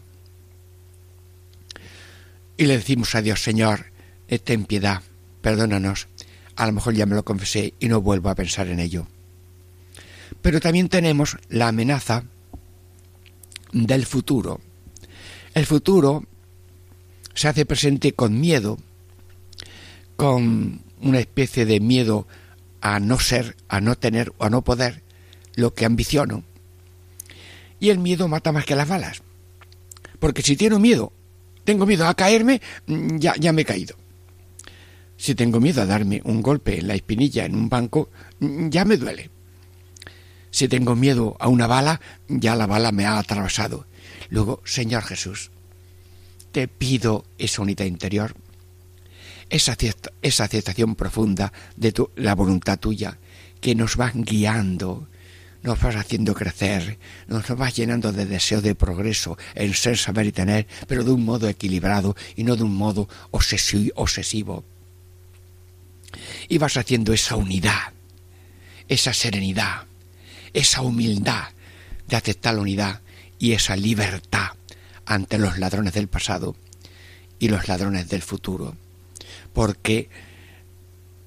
Y 2.58 2.66
le 2.66 2.78
decimos 2.78 3.16
a 3.16 3.22
Dios, 3.22 3.44
Señor, 3.44 3.88
ten 4.44 4.66
piedad, 4.66 5.02
perdónanos. 5.42 6.08
A 6.56 6.66
lo 6.66 6.74
mejor 6.74 6.94
ya 6.94 7.06
me 7.06 7.16
lo 7.16 7.26
confesé 7.26 7.74
y 7.80 7.88
no 7.88 8.02
vuelvo 8.02 8.30
a 8.30 8.36
pensar 8.36 8.68
en 8.68 8.80
ello. 8.80 9.08
Pero 10.42 10.60
también 10.60 10.90
tenemos 10.90 11.38
la 11.50 11.68
amenaza 11.68 12.24
del 13.74 14.06
futuro. 14.06 14.62
El 15.54 15.66
futuro 15.66 16.24
se 17.34 17.50
hace 17.50 17.66
presente 17.66 18.14
con 18.14 18.40
miedo, 18.40 18.78
con 20.16 20.82
una 21.02 21.20
especie 21.20 21.66
de 21.66 21.80
miedo 21.82 22.28
a 22.80 23.00
no 23.00 23.20
ser, 23.20 23.58
a 23.68 23.82
no 23.82 23.98
tener 23.98 24.32
o 24.38 24.46
a 24.46 24.50
no 24.50 24.64
poder 24.64 25.04
lo 25.56 25.74
que 25.74 25.86
ambiciono. 25.86 26.44
Y 27.80 27.90
el 27.90 28.00
miedo 28.00 28.28
mata 28.30 28.54
más 28.54 28.66
que 28.66 28.76
las 28.76 28.88
balas. 28.88 29.22
Porque 30.20 30.42
si 30.42 30.56
tengo 30.56 30.80
miedo, 30.80 31.12
tengo 31.66 31.86
miedo 31.86 32.08
a 32.08 32.14
caerme, 32.14 32.62
mm, 32.88 33.18
ya, 33.18 33.36
ya 33.38 33.52
me 33.52 33.64
he 33.64 33.66
caído. 33.66 33.98
Si 35.18 35.36
tengo 35.36 35.60
miedo 35.60 35.82
a 35.82 35.86
darme 35.86 36.22
un 36.24 36.42
golpe 36.42 36.80
en 36.80 36.88
la 36.88 36.96
espinilla 36.96 37.46
en 37.46 37.56
un 37.56 37.68
banco, 37.68 38.10
mm, 38.40 38.70
ya 38.70 38.86
me 38.86 38.98
duele. 38.98 39.30
Si 40.52 40.70
tengo 40.70 40.96
miedo 40.96 41.36
a 41.40 41.50
una 41.50 41.68
bala, 41.68 42.00
ya 42.30 42.56
la 42.56 42.68
bala 42.68 42.94
me 42.94 43.06
ha 43.06 43.18
atravesado. 43.18 43.88
Luego, 44.30 44.62
Señor 44.64 45.04
Jesús, 45.04 45.52
te 46.52 46.70
pido 46.70 47.26
esa 47.38 47.62
unidad 47.62 47.86
interior, 47.86 48.36
esa, 49.50 49.74
aceptación 49.74 50.96
profunda 50.96 51.52
de 51.76 51.94
la 52.16 52.36
voluntad 52.36 52.80
tuya, 52.80 53.18
que 53.60 53.76
nos 53.76 54.00
va 54.00 54.12
guiando, 54.14 55.10
nos 55.66 55.82
vas 55.82 55.96
haciendo 55.96 56.36
crecer, 56.36 57.00
nos 57.28 57.48
vas 57.58 57.76
llenando 57.76 58.14
de 58.14 58.28
deseo 58.28 58.62
de 58.62 58.76
progreso 58.76 59.36
en 59.56 59.74
ser, 59.74 59.98
saber 59.98 60.28
y 60.28 60.32
tener, 60.32 60.68
pero 60.88 61.04
de 61.04 61.12
un 61.12 61.26
modo 61.26 61.50
equilibrado 61.50 62.16
y 62.36 62.44
no 62.44 62.56
de 62.56 62.64
un 62.64 62.76
modo 62.76 63.10
obsesivo. 63.32 64.64
Y 66.48 66.60
vas 66.60 66.78
haciendo 66.78 67.14
esa 67.14 67.36
unidad, 67.36 67.94
esa 68.88 69.12
serenidad, 69.12 69.86
esa 70.54 70.82
humildad 70.82 71.50
de 72.08 72.16
aceptar 72.16 72.54
la 72.54 72.62
unidad 72.62 73.02
y 73.40 73.54
esa 73.54 73.76
libertad 73.76 74.50
ante 75.08 75.40
los 75.40 75.58
ladrones 75.58 75.94
del 75.94 76.08
pasado 76.08 76.56
y 77.40 77.50
los 77.50 77.68
ladrones 77.68 78.08
del 78.08 78.22
futuro. 78.22 78.78
Porque 79.52 80.10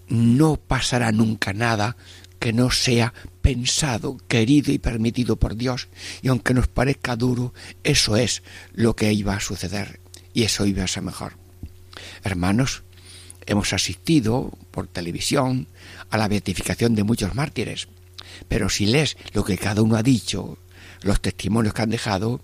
no 0.09 0.57
pasará 0.57 1.13
nunca 1.13 1.53
nada 1.53 1.97
que 2.39 2.53
no 2.53 2.71
sea 2.71 3.15
pensado, 3.43 4.19
querido 4.29 4.73
y 4.73 4.79
permitido 4.79 5.37
por 5.37 5.57
Dios. 5.57 5.89
Y 6.23 6.29
aunque 6.29 6.55
nos 6.55 6.69
parezca 6.69 7.17
duro, 7.17 7.53
eso 7.83 8.17
es 8.17 8.43
lo 8.73 8.95
que 8.95 9.13
iba 9.13 9.35
a 9.35 9.41
suceder. 9.41 10.01
Y 10.33 10.45
eso 10.45 10.67
iba 10.67 10.85
a 10.85 10.89
ser 10.89 11.03
mejor. 11.03 11.37
Hermanos, 12.23 12.83
hemos 13.47 13.73
asistido 13.73 14.53
por 14.71 14.87
televisión 14.87 15.67
a 16.11 16.19
la 16.19 16.29
beatificación 16.29 16.95
de 16.95 17.05
muchos 17.05 17.35
mártires. 17.35 17.89
Pero 18.47 18.69
si 18.69 18.87
lees 18.87 19.17
lo 19.33 19.45
que 19.45 19.59
cada 19.59 19.83
uno 19.83 19.97
ha 19.97 20.03
dicho, 20.03 20.59
los 21.03 21.21
testimonios 21.21 21.75
que 21.75 21.83
han 21.83 21.91
dejado, 21.91 22.41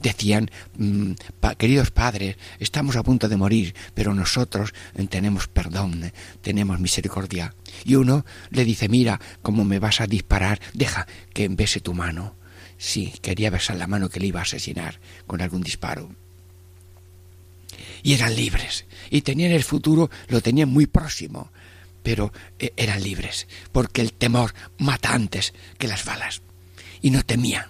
decían, 0.00 0.50
mm, 0.76 1.12
queridos 1.58 1.90
padres, 1.90 2.36
estamos 2.58 2.96
a 2.96 3.02
punto 3.02 3.28
de 3.28 3.36
morir, 3.36 3.74
pero 3.94 4.14
nosotros 4.14 4.74
tenemos 5.08 5.48
perdón, 5.48 6.12
tenemos 6.40 6.80
misericordia. 6.80 7.54
Y 7.84 7.94
uno 7.96 8.24
le 8.50 8.64
dice, 8.64 8.88
mira, 8.88 9.20
como 9.42 9.64
me 9.64 9.78
vas 9.78 10.00
a 10.00 10.06
disparar, 10.06 10.60
deja 10.74 11.06
que 11.32 11.48
bese 11.48 11.80
tu 11.80 11.94
mano. 11.94 12.34
Sí, 12.78 13.12
quería 13.22 13.50
besar 13.50 13.76
la 13.76 13.86
mano 13.86 14.08
que 14.08 14.20
le 14.20 14.26
iba 14.26 14.40
a 14.40 14.44
asesinar 14.44 15.00
con 15.26 15.40
algún 15.40 15.62
disparo. 15.62 16.10
Y 18.02 18.14
eran 18.14 18.34
libres, 18.34 18.86
y 19.10 19.22
tenían 19.22 19.52
el 19.52 19.62
futuro, 19.62 20.10
lo 20.28 20.40
tenían 20.40 20.68
muy 20.68 20.86
próximo 20.86 21.50
pero 22.02 22.32
eh, 22.58 22.72
eran 22.76 23.02
libres, 23.02 23.46
porque 23.70 24.00
el 24.00 24.12
temor 24.12 24.54
mata 24.78 25.14
antes 25.14 25.54
que 25.78 25.88
las 25.88 26.04
balas. 26.04 26.42
Y 27.00 27.10
no 27.10 27.22
temían. 27.22 27.66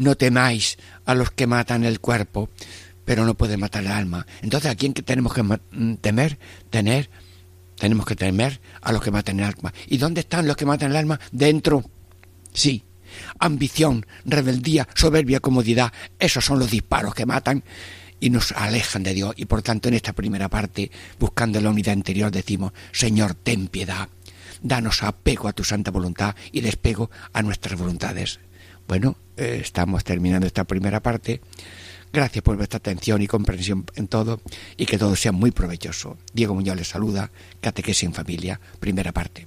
No 0.00 0.16
temáis 0.16 0.78
a 1.04 1.14
los 1.14 1.30
que 1.30 1.46
matan 1.46 1.84
el 1.84 2.00
cuerpo, 2.00 2.48
pero 3.04 3.26
no 3.26 3.34
pueden 3.34 3.60
matar 3.60 3.84
el 3.84 3.92
alma. 3.92 4.26
Entonces, 4.40 4.70
¿a 4.70 4.74
quién 4.74 4.94
tenemos 4.94 5.34
que 5.34 5.42
mm, 5.42 5.96
temer? 6.00 6.38
Tener, 6.70 7.10
tenemos 7.76 8.06
que 8.06 8.16
temer 8.16 8.62
a 8.80 8.92
los 8.92 9.02
que 9.02 9.10
matan 9.10 9.40
el 9.40 9.44
alma. 9.44 9.74
¿Y 9.88 9.98
dónde 9.98 10.22
están 10.22 10.46
los 10.46 10.56
que 10.56 10.64
matan 10.64 10.92
el 10.92 10.96
alma? 10.96 11.20
Dentro. 11.32 11.84
Sí. 12.54 12.82
Ambición, 13.38 14.06
rebeldía, 14.24 14.88
soberbia, 14.94 15.40
comodidad, 15.40 15.92
esos 16.18 16.46
son 16.46 16.60
los 16.60 16.70
disparos 16.70 17.14
que 17.14 17.26
matan 17.26 17.62
y 18.20 18.30
nos 18.30 18.52
alejan 18.52 19.02
de 19.02 19.12
Dios. 19.12 19.34
Y 19.36 19.44
por 19.44 19.60
tanto, 19.60 19.88
en 19.88 19.94
esta 19.96 20.14
primera 20.14 20.48
parte, 20.48 20.90
buscando 21.18 21.60
la 21.60 21.68
unidad 21.68 21.92
interior, 21.92 22.30
decimos, 22.30 22.72
Señor, 22.90 23.34
ten 23.34 23.68
piedad, 23.68 24.08
danos 24.62 25.02
apego 25.02 25.46
a 25.46 25.52
tu 25.52 25.62
santa 25.62 25.90
voluntad 25.90 26.34
y 26.52 26.62
despego 26.62 27.10
a 27.34 27.42
nuestras 27.42 27.78
voluntades. 27.78 28.40
Bueno, 28.90 29.16
eh, 29.36 29.60
estamos 29.62 30.02
terminando 30.02 30.48
esta 30.48 30.64
primera 30.64 31.00
parte. 31.00 31.40
Gracias 32.12 32.42
por 32.42 32.56
vuestra 32.56 32.78
atención 32.78 33.22
y 33.22 33.28
comprensión 33.28 33.84
en 33.94 34.08
todo 34.08 34.40
y 34.76 34.84
que 34.84 34.98
todo 34.98 35.14
sea 35.14 35.30
muy 35.30 35.52
provechoso. 35.52 36.18
Diego 36.32 36.56
Muñoz 36.56 36.74
les 36.74 36.88
saluda, 36.88 37.30
Catequesis 37.60 38.02
en 38.02 38.14
Familia, 38.14 38.60
primera 38.80 39.12
parte. 39.12 39.46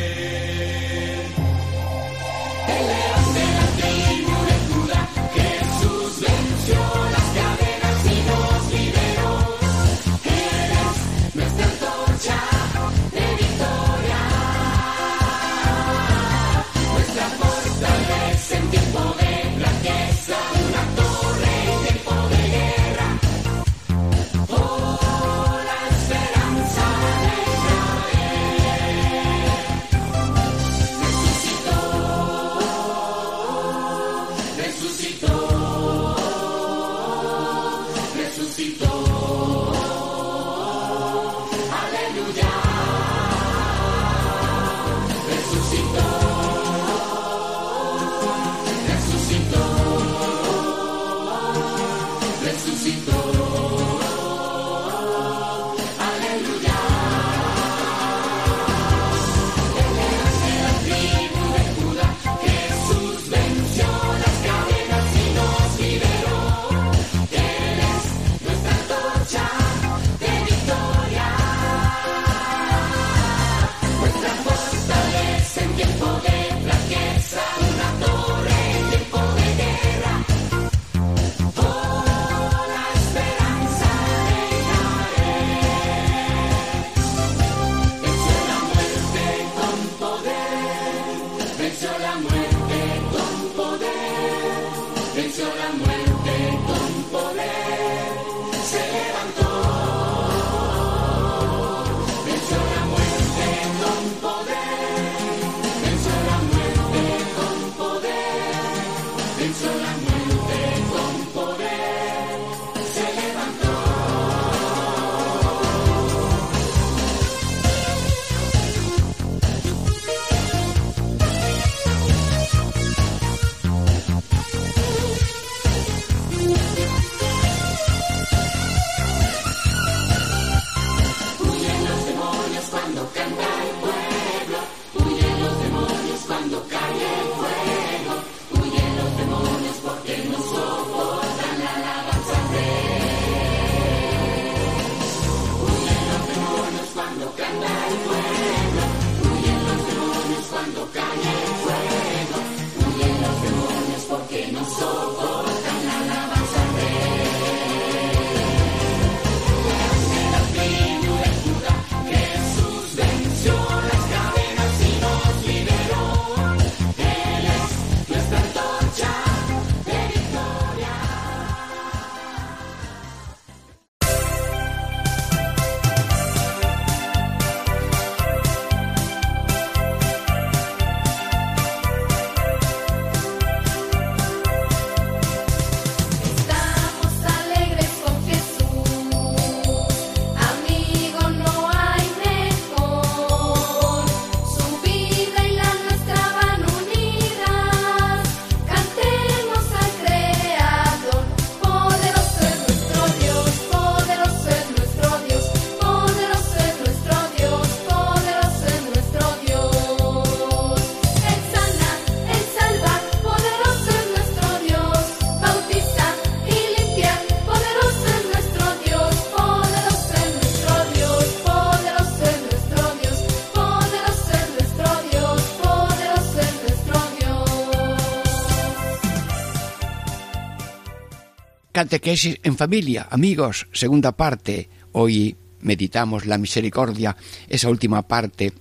Catequesis 231.81 232.37
en 232.43 232.55
familia, 232.57 233.07
amigos, 233.09 233.65
segunda 233.73 234.11
parte. 234.11 234.69
Hoy 234.91 235.35
meditamos 235.61 236.27
la 236.27 236.37
misericordia, 236.37 237.17
esa 237.49 237.69
última 237.69 238.03
parte 238.03 238.53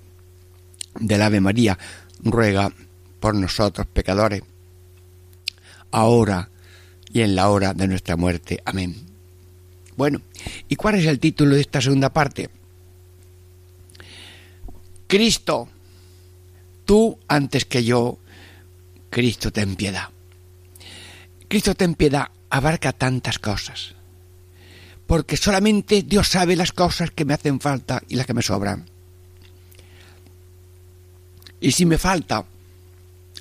del 0.98 1.20
Ave 1.20 1.38
María. 1.38 1.78
Ruega 2.24 2.72
por 3.20 3.34
nosotros, 3.34 3.86
pecadores, 3.88 4.40
ahora 5.90 6.48
y 7.12 7.20
en 7.20 7.36
la 7.36 7.50
hora 7.50 7.74
de 7.74 7.88
nuestra 7.88 8.16
muerte. 8.16 8.62
Amén. 8.64 8.96
Bueno, 9.98 10.22
¿y 10.70 10.76
cuál 10.76 10.94
es 10.94 11.04
el 11.04 11.18
título 11.18 11.56
de 11.56 11.60
esta 11.60 11.82
segunda 11.82 12.08
parte? 12.08 12.48
Cristo, 15.06 15.68
tú 16.86 17.18
antes 17.28 17.66
que 17.66 17.84
yo, 17.84 18.16
Cristo 19.10 19.52
ten 19.52 19.76
piedad. 19.76 20.08
Cristo 21.48 21.74
ten 21.74 21.94
piedad 21.94 22.30
abarca 22.50 22.92
tantas 22.92 23.38
cosas, 23.38 23.94
porque 25.06 25.36
solamente 25.36 26.02
Dios 26.02 26.28
sabe 26.28 26.56
las 26.56 26.72
cosas 26.72 27.10
que 27.10 27.24
me 27.24 27.34
hacen 27.34 27.60
falta 27.60 28.02
y 28.08 28.16
las 28.16 28.26
que 28.26 28.34
me 28.34 28.42
sobran. 28.42 28.86
Y 31.60 31.72
si 31.72 31.86
me 31.86 31.98
falta 31.98 32.44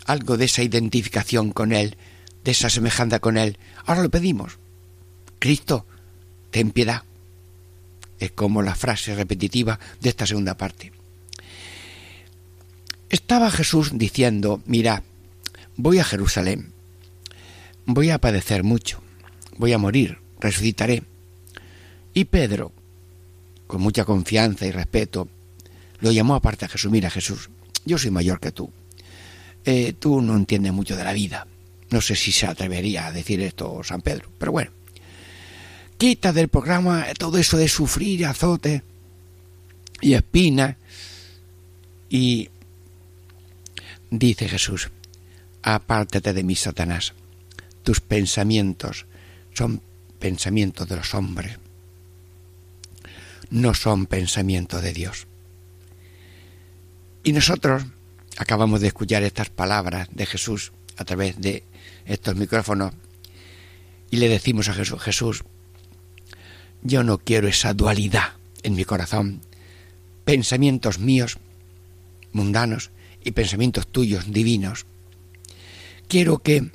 algo 0.06 0.38
de 0.38 0.46
esa 0.46 0.64
identificación 0.64 1.52
con 1.52 1.72
Él, 1.72 1.98
de 2.44 2.52
esa 2.52 2.70
semejanza 2.70 3.20
con 3.20 3.38
Él, 3.38 3.58
ahora 3.86 4.04
lo 4.04 4.10
pedimos. 4.10 4.58
Cristo, 5.40 5.86
ten 6.52 6.72
piedad. 6.72 7.04
Es 8.20 8.32
como 8.32 8.62
la 8.62 8.76
frase 8.76 9.16
repetitiva 9.16 9.80
de 10.02 10.10
esta 10.10 10.26
segunda 10.26 10.58
parte. 10.58 10.92
Estaba 13.10 13.50
Jesús 13.50 13.92
diciendo, 13.94 14.62
mira, 14.66 15.04
voy 15.78 16.00
a 16.00 16.04
Jerusalén, 16.04 16.74
voy 17.94 18.10
a 18.12 18.20
padecer 18.20 18.64
mucho, 18.64 19.02
voy 19.58 19.74
a 19.74 19.78
morir, 19.78 20.20
resucitaré. 20.40 21.04
Y 22.14 22.26
Pedro, 22.26 22.72
con 23.68 23.82
mucha 23.82 24.06
confianza 24.06 24.66
y 24.66 24.72
respeto, 24.72 25.28
lo 26.00 26.12
llamó 26.12 26.36
aparte 26.36 26.66
a 26.66 26.70
Jesús, 26.70 26.92
mira 26.92 27.10
Jesús, 27.10 27.50
yo 27.86 27.98
soy 27.98 28.12
mayor 28.12 28.40
que 28.40 28.52
tú, 28.52 28.72
eh, 29.66 29.94
tú 29.98 30.22
no 30.22 30.36
entiendes 30.36 30.74
mucho 30.74 30.96
de 30.96 31.04
la 31.04 31.14
vida, 31.14 31.48
no 31.90 32.02
sé 32.02 32.16
si 32.16 32.32
se 32.32 32.46
atrevería 32.46 33.08
a 33.08 33.12
decir 33.12 33.42
esto 33.42 33.82
San 33.84 34.02
Pedro, 34.02 34.30
pero 34.38 34.52
bueno, 34.52 34.72
quita 35.98 36.32
del 36.32 36.48
programa 36.48 37.06
todo 37.18 37.38
eso 37.38 37.58
de 37.58 37.68
sufrir, 37.68 38.26
azote 38.26 38.84
y 40.02 40.14
espina. 40.14 40.78
Y 42.10 42.50
dice 44.10 44.48
Jesús, 44.48 44.90
apártate 45.62 46.34
de 46.34 46.44
mí, 46.44 46.56
Satanás, 46.56 47.14
tus 47.90 48.02
pensamientos 48.02 49.08
son 49.56 49.82
pensamientos 50.20 50.88
de 50.88 50.96
los 50.96 51.16
hombres, 51.16 51.58
no 53.50 53.74
son 53.74 54.06
pensamientos 54.06 54.84
de 54.84 54.94
Dios. 54.94 55.26
Y 57.24 57.32
nosotros 57.32 57.82
acabamos 58.38 58.82
de 58.82 58.90
escuchar 58.90 59.24
estas 59.24 59.50
palabras 59.50 60.08
de 60.12 60.28
Jesús 60.28 60.72
a 60.98 61.04
través 61.04 61.42
de 61.42 61.64
estos 62.06 62.36
micrófonos 62.36 62.94
y 64.12 64.18
le 64.18 64.30
decimos 64.30 64.70
a 64.70 64.76
Jesús, 64.76 65.02
Jesús, 65.02 65.44
yo 66.84 67.04
no 67.04 67.18
quiero 67.18 67.48
esa 67.48 67.74
dualidad 67.74 68.34
en 68.62 68.76
mi 68.76 68.86
corazón, 68.86 69.42
pensamientos 70.26 71.00
míos 71.00 71.40
mundanos 72.34 72.92
y 73.24 73.32
pensamientos 73.32 73.88
tuyos 73.88 74.32
divinos. 74.32 74.86
Quiero 76.08 76.38
que 76.38 76.70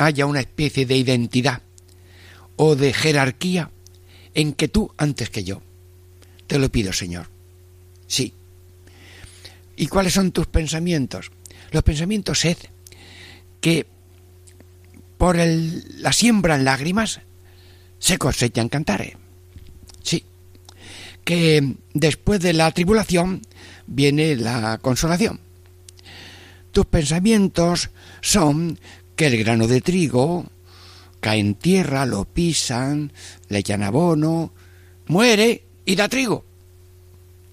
haya 0.00 0.26
una 0.26 0.40
especie 0.40 0.86
de 0.86 0.96
identidad 0.96 1.62
o 2.56 2.76
de 2.76 2.92
jerarquía 2.92 3.70
en 4.34 4.52
que 4.52 4.68
tú 4.68 4.92
antes 4.96 5.30
que 5.30 5.44
yo. 5.44 5.62
Te 6.46 6.58
lo 6.58 6.70
pido, 6.70 6.92
Señor. 6.92 7.28
Sí. 8.06 8.34
¿Y 9.76 9.86
cuáles 9.86 10.14
son 10.14 10.32
tus 10.32 10.46
pensamientos? 10.46 11.30
Los 11.70 11.82
pensamientos 11.82 12.44
es 12.44 12.58
que 13.60 13.86
por 15.16 15.36
el, 15.36 16.02
la 16.02 16.12
siembra 16.12 16.56
en 16.56 16.64
lágrimas 16.64 17.20
se 17.98 18.18
cosechan 18.18 18.68
cantares. 18.68 19.14
Sí. 20.02 20.24
Que 21.24 21.76
después 21.92 22.40
de 22.40 22.52
la 22.52 22.70
tribulación 22.72 23.42
viene 23.86 24.36
la 24.36 24.78
consolación. 24.78 25.40
Tus 26.72 26.86
pensamientos 26.86 27.90
son 28.20 28.78
que 29.20 29.26
el 29.26 29.36
grano 29.36 29.66
de 29.66 29.82
trigo 29.82 30.46
cae 31.20 31.40
en 31.40 31.54
tierra, 31.54 32.06
lo 32.06 32.24
pisan, 32.24 33.12
le 33.50 33.58
echan 33.58 33.82
abono, 33.82 34.50
muere 35.08 35.62
y 35.84 35.94
da 35.94 36.08
trigo. 36.08 36.42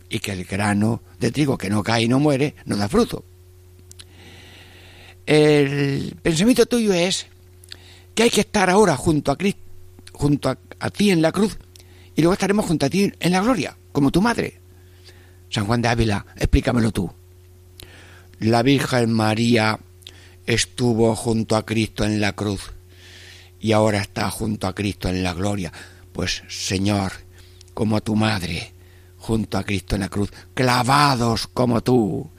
Y 0.08 0.19
que 0.19 0.32
el 0.32 0.45
grano 0.45 1.01
de 1.19 1.30
trigo 1.30 1.58
que 1.58 1.69
no 1.69 1.84
cae 1.84 2.03
y 2.03 2.08
no 2.08 2.19
muere 2.19 2.56
no 2.63 2.77
da 2.77 2.88
fruto. 2.88 3.25
El 5.25 6.15
pensamiento 6.21 6.67
tuyo 6.67 6.93
es 6.93 7.27
que 8.15 8.23
hay 8.23 8.30
que 8.30 8.47
estar 8.47 8.69
ahora 8.69 8.95
junto 8.95 9.34
a 9.34 9.38
Cristo, 9.38 9.60
junto 10.13 10.47
a, 10.47 10.58
a 10.80 10.89
ti 10.89 11.12
en 11.12 11.21
la 11.21 11.34
cruz 11.34 11.58
y 12.15 12.21
luego 12.21 12.32
estaremos 12.32 12.65
junto 12.65 12.86
a 12.86 12.89
ti 12.89 13.12
en 13.19 13.32
la 13.34 13.41
gloria, 13.41 13.75
como 13.91 14.10
tu 14.10 14.21
madre. 14.21 14.62
San 15.49 15.65
Juan 15.65 15.82
de 15.82 15.89
Ávila, 15.89 16.25
explícamelo 16.38 16.93
tú. 16.93 17.12
La 18.39 18.63
Virgen 18.63 19.12
María 19.12 19.77
estuvo 20.47 21.13
junto 21.15 21.57
a 21.57 21.65
Cristo 21.65 22.05
en 22.05 22.19
la 22.21 22.33
cruz 22.33 22.71
y 23.60 23.73
ahora 23.73 23.99
está 23.99 24.31
junto 24.31 24.65
a 24.65 24.73
Cristo 24.73 25.10
en 25.10 25.21
la 25.21 25.33
gloria. 25.33 25.71
Pues 26.13 26.43
Señor, 26.47 27.12
como 27.73 28.01
tu 28.01 28.15
madre, 28.15 28.73
junto 29.17 29.57
a 29.57 29.63
Cristo 29.63 29.95
en 29.95 30.01
la 30.01 30.10
cruz, 30.10 30.31
clavados 30.53 31.47
como 31.47 31.83
tú 31.83 32.31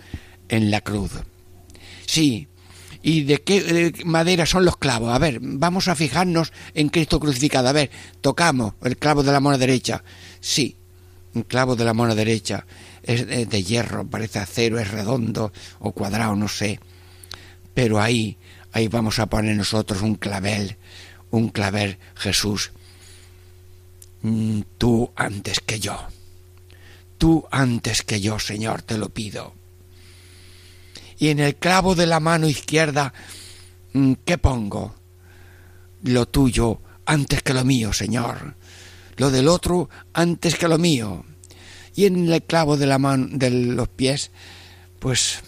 en 0.49 0.71
la 0.71 0.81
cruz. 0.81 1.13
Sí, 2.07 2.49
¿y 3.03 3.25
de 3.25 3.43
qué 3.43 3.93
madera 4.05 4.47
son 4.47 4.65
los 4.65 4.79
clavos? 4.79 5.13
A 5.13 5.19
ver, 5.19 5.39
vamos 5.43 5.89
a 5.89 5.95
fijarnos 5.95 6.53
en 6.75 6.89
Cristo 6.89 7.21
crucificado. 7.21 7.69
A 7.69 7.73
ver, 7.73 7.91
tocamos 8.23 8.73
el 8.83 8.97
clavo 8.97 9.23
de 9.23 9.33
la 9.33 9.41
mano 9.41 9.59
derecha. 9.59 10.03
Sí, 10.41 10.77
un 11.35 11.43
clavo 11.43 11.77
de 11.77 11.85
la 11.85 11.93
mano 11.93 12.15
derecha 12.15 12.65
es 13.03 13.27
de 13.27 13.63
hierro, 13.63 14.07
parece 14.07 14.39
acero, 14.39 14.79
es 14.79 14.91
redondo 14.91 15.53
o 15.79 15.93
cuadrado, 15.93 16.35
no 16.35 16.49
sé 16.49 16.81
pero 17.79 18.01
ahí, 18.01 18.37
ahí 18.73 18.89
vamos 18.89 19.21
a 19.21 19.27
poner 19.27 19.55
nosotros 19.55 20.03
un 20.03 20.17
clavel, 20.17 20.79
un 21.31 21.49
clavel, 21.49 21.97
Jesús, 22.17 22.73
mm, 24.23 24.63
tú 24.79 25.13
antes 25.15 25.61
que 25.61 25.79
yo, 25.79 25.97
tú 27.19 27.47
antes 27.53 28.03
que 28.03 28.21
yo, 28.21 28.41
Señor, 28.41 28.83
te 28.83 28.99
lo 28.99 29.11
pido. 29.11 29.55
Y 31.21 31.29
en 31.29 31.39
el 31.39 31.55
clavo 31.55 31.95
de 31.95 32.07
la 32.07 32.19
mano 32.19 32.49
izquierda, 32.49 33.15
mm, 33.93 34.15
¿qué 34.25 34.39
pongo? 34.39 34.97
Lo 36.03 36.27
tuyo 36.27 36.81
antes 37.07 37.45
que 37.45 37.55
lo 37.55 37.65
mío, 37.65 37.93
Señor. 37.93 38.57
Lo 39.19 39.31
del 39.31 39.47
otro 39.47 39.89
antes 40.15 40.57
que 40.57 40.67
lo 40.67 40.79
mío. 40.79 41.25
Y 41.95 42.07
en 42.07 42.29
el 42.29 42.43
clavo 42.43 42.77
de 42.77 42.87
la 42.87 42.99
mano 42.99 43.29
de 43.31 43.51
los 43.51 43.87
pies, 43.87 44.33
pues 44.99 45.45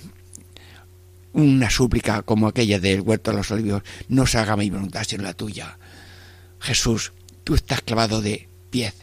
una 1.32 1.70
súplica 1.70 2.22
como 2.22 2.48
aquella 2.48 2.80
del 2.80 3.00
huerto 3.00 3.30
de 3.30 3.36
los 3.38 3.50
olivos, 3.50 3.82
no 4.08 4.26
se 4.26 4.38
haga 4.38 4.56
mi 4.56 4.70
voluntad 4.70 5.04
sino 5.06 5.22
la 5.22 5.34
tuya. 5.34 5.78
Jesús, 6.58 7.12
tú 7.44 7.54
estás 7.54 7.82
clavado 7.82 8.20
de 8.20 8.48
pies 8.70 8.94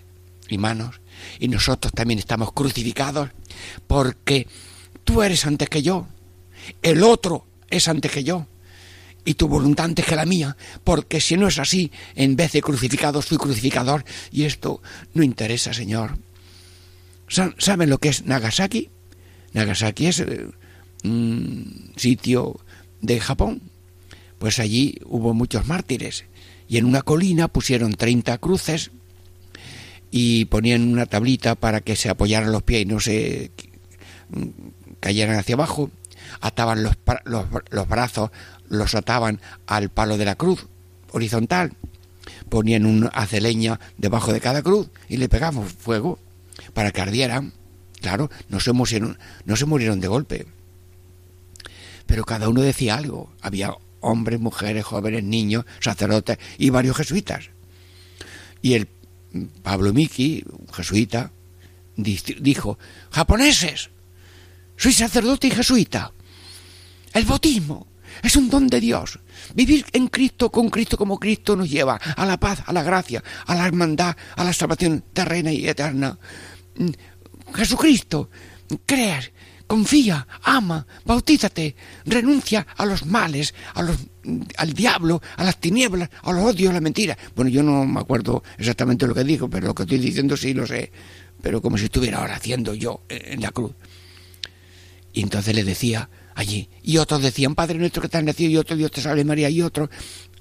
y 0.49 0.57
manos 0.57 1.01
y 1.39 1.47
nosotros 1.47 1.93
también 1.93 2.19
estamos 2.19 2.51
crucificados 2.51 3.29
porque 3.87 4.47
tú 5.03 5.21
eres 5.21 5.45
antes 5.45 5.69
que 5.69 5.81
yo, 5.81 6.07
el 6.81 7.03
otro 7.03 7.45
es 7.69 7.87
antes 7.87 8.11
que 8.11 8.23
yo 8.23 8.47
y 9.25 9.33
tu 9.33 9.49
voluntad 9.49 9.85
antes 9.85 10.05
que 10.05 10.15
la 10.15 10.25
mía, 10.25 10.55
porque 10.85 11.19
si 11.19 11.35
no 11.35 11.49
es 11.49 11.59
así, 11.59 11.91
en 12.15 12.37
vez 12.37 12.53
de 12.53 12.61
crucificado 12.61 13.21
soy 13.21 13.37
crucificador 13.37 14.05
y 14.31 14.45
esto 14.45 14.81
no 15.13 15.21
interesa, 15.21 15.73
Señor. 15.73 16.17
¿Saben 17.27 17.89
lo 17.89 17.97
que 17.97 18.07
es 18.07 18.23
Nagasaki? 18.23 18.89
Nagasaki 19.51 20.07
es 20.07 20.21
eh, 20.21 20.47
un 21.09 21.91
sitio 21.95 22.59
de 23.01 23.19
Japón, 23.19 23.61
pues 24.39 24.59
allí 24.59 24.99
hubo 25.05 25.33
muchos 25.33 25.67
mártires 25.67 26.25
y 26.67 26.77
en 26.77 26.85
una 26.85 27.01
colina 27.01 27.47
pusieron 27.47 27.93
30 27.93 28.37
cruces 28.37 28.91
y 30.11 30.45
ponían 30.45 30.87
una 30.87 31.05
tablita 31.05 31.55
para 31.55 31.81
que 31.81 31.95
se 31.95 32.09
apoyaran 32.09 32.51
los 32.51 32.63
pies 32.63 32.81
y 32.81 32.85
no 32.85 32.99
se 32.99 33.51
cayeran 34.99 35.37
hacia 35.37 35.55
abajo, 35.55 35.91
ataban 36.41 36.83
los, 36.83 36.97
los, 37.25 37.45
los 37.69 37.87
brazos, 37.87 38.31
los 38.69 38.95
ataban 38.95 39.39
al 39.65 39.89
palo 39.89 40.17
de 40.17 40.25
la 40.25 40.35
cruz 40.35 40.67
horizontal, 41.11 41.73
ponían 42.49 42.85
un 42.85 43.09
leña 43.39 43.79
debajo 43.97 44.33
de 44.33 44.41
cada 44.41 44.61
cruz 44.61 44.89
y 45.09 45.17
le 45.17 45.29
pegaban 45.29 45.67
fuego 45.67 46.19
para 46.73 46.91
que 46.91 47.01
ardieran. 47.01 47.53
Claro, 48.01 48.29
no 48.49 48.59
se 48.59 48.73
murieron, 48.73 49.17
no 49.45 49.55
se 49.55 49.65
murieron 49.65 49.99
de 49.99 50.07
golpe 50.07 50.45
pero 52.07 52.23
cada 52.23 52.49
uno 52.49 52.61
decía 52.61 52.95
algo. 52.95 53.31
Había 53.41 53.75
hombres, 53.99 54.39
mujeres, 54.39 54.85
jóvenes, 54.85 55.23
niños, 55.23 55.65
sacerdotes 55.79 56.39
y 56.57 56.69
varios 56.69 56.97
jesuitas. 56.97 57.49
Y 58.61 58.73
el 58.73 58.87
Pablo 59.61 59.93
Miki, 59.93 60.43
jesuita, 60.73 61.31
dijo, 61.95 62.79
japoneses, 63.11 63.89
soy 64.75 64.93
sacerdote 64.93 65.47
y 65.47 65.51
jesuita. 65.51 66.11
El 67.13 67.25
bautismo 67.25 67.87
es 68.23 68.35
un 68.35 68.49
don 68.49 68.67
de 68.67 68.79
Dios. 68.79 69.19
Vivir 69.53 69.85
en 69.93 70.07
Cristo, 70.07 70.51
con 70.51 70.69
Cristo 70.69 70.97
como 70.97 71.19
Cristo 71.19 71.55
nos 71.55 71.69
lleva 71.69 71.95
a 71.95 72.25
la 72.25 72.37
paz, 72.37 72.63
a 72.65 72.73
la 72.73 72.83
gracia, 72.83 73.23
a 73.45 73.55
la 73.55 73.67
hermandad, 73.67 74.15
a 74.35 74.43
la 74.43 74.53
salvación 74.53 75.03
terrena 75.13 75.51
y 75.51 75.67
eterna. 75.67 76.17
Mm, 76.77 76.89
Jesucristo, 77.53 78.29
creas, 78.85 79.31
confía, 79.67 80.27
ama, 80.43 80.87
bautízate, 81.05 81.75
renuncia 82.05 82.65
a 82.75 82.85
los 82.85 83.05
males, 83.05 83.53
al 83.75 84.73
diablo, 84.73 85.21
a 85.35 85.43
las 85.43 85.59
tinieblas, 85.59 86.09
a 86.23 86.31
los 86.31 86.43
odios, 86.43 86.71
a 86.71 86.73
la 86.73 86.81
mentira. 86.81 87.17
Bueno, 87.35 87.51
yo 87.51 87.61
no 87.61 87.85
me 87.85 87.99
acuerdo 87.99 88.43
exactamente 88.57 89.05
lo 89.05 89.13
que 89.13 89.23
dijo, 89.23 89.49
pero 89.49 89.67
lo 89.67 89.75
que 89.75 89.83
estoy 89.83 89.99
diciendo 89.99 90.35
sí 90.37 90.53
lo 90.53 90.65
sé, 90.65 90.91
pero 91.41 91.61
como 91.61 91.77
si 91.77 91.85
estuviera 91.85 92.19
ahora 92.19 92.35
haciendo 92.35 92.73
yo 92.73 93.03
en 93.09 93.41
la 93.41 93.51
cruz. 93.51 93.73
Y 95.13 95.21
entonces 95.21 95.53
le 95.53 95.63
decía 95.63 96.09
allí, 96.35 96.69
y 96.83 96.97
otros 96.97 97.21
decían, 97.21 97.55
Padre 97.55 97.79
nuestro 97.79 98.01
que 98.01 98.07
te 98.07 98.17
has 98.17 98.23
nacido, 98.23 98.51
y 98.51 98.57
otro 98.57 98.75
Dios 98.75 98.91
te 98.91 99.01
salve 99.01 99.25
María, 99.25 99.49
y 99.49 99.61
otro, 99.61 99.89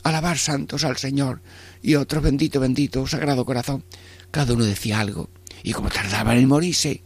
alabar 0.03 0.39
santos 0.39 0.85
al 0.85 0.99
Señor, 0.99 1.41
y 1.83 1.95
otros, 1.95 2.23
bendito, 2.23 2.61
bendito, 2.61 3.07
sagrado 3.07 3.45
corazón. 3.45 3.85
Cada 4.31 4.53
uno 4.53 4.65
decía 4.65 5.01
algo, 5.01 5.31
y 5.63 5.73
como 5.73 5.89
tardaban 5.89 6.37
en 6.37 6.47
morirse, 6.49 7.03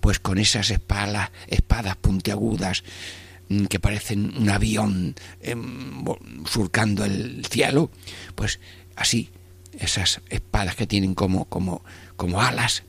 pues 0.00 0.18
con 0.18 0.38
esas 0.38 0.70
espadas, 0.70 1.30
espadas 1.48 1.96
puntiagudas 1.96 2.84
mm, 3.48 3.64
que 3.66 3.80
parecen 3.80 4.32
un 4.36 4.50
avión 4.50 5.14
em, 5.40 6.04
surcando 6.44 7.04
el 7.04 7.44
cielo, 7.46 7.90
pues 8.34 8.60
así, 8.96 9.30
esas 9.78 10.20
espadas 10.28 10.76
que 10.76 10.86
tienen 10.86 11.14
como, 11.14 11.44
como, 11.46 11.82
como 12.16 12.40
alas 12.40 12.82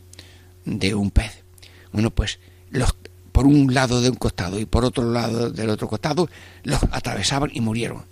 de 0.65 0.95
un 0.95 1.11
pez. 1.11 1.43
Bueno, 1.91 2.11
pues 2.11 2.39
los 2.69 2.95
por 3.37 3.45
un 3.45 3.71
lado 3.71 4.01
de 4.01 4.09
un 4.09 4.15
costado 4.15 4.59
y 4.59 4.65
por 4.65 4.83
otro 4.83 5.11
lado 5.11 5.51
del 5.51 5.69
otro 5.69 5.87
costado, 5.87 6.27
los 6.63 6.81
atravesaban 6.89 7.51
y 7.53 7.61
murieron. 7.61 8.03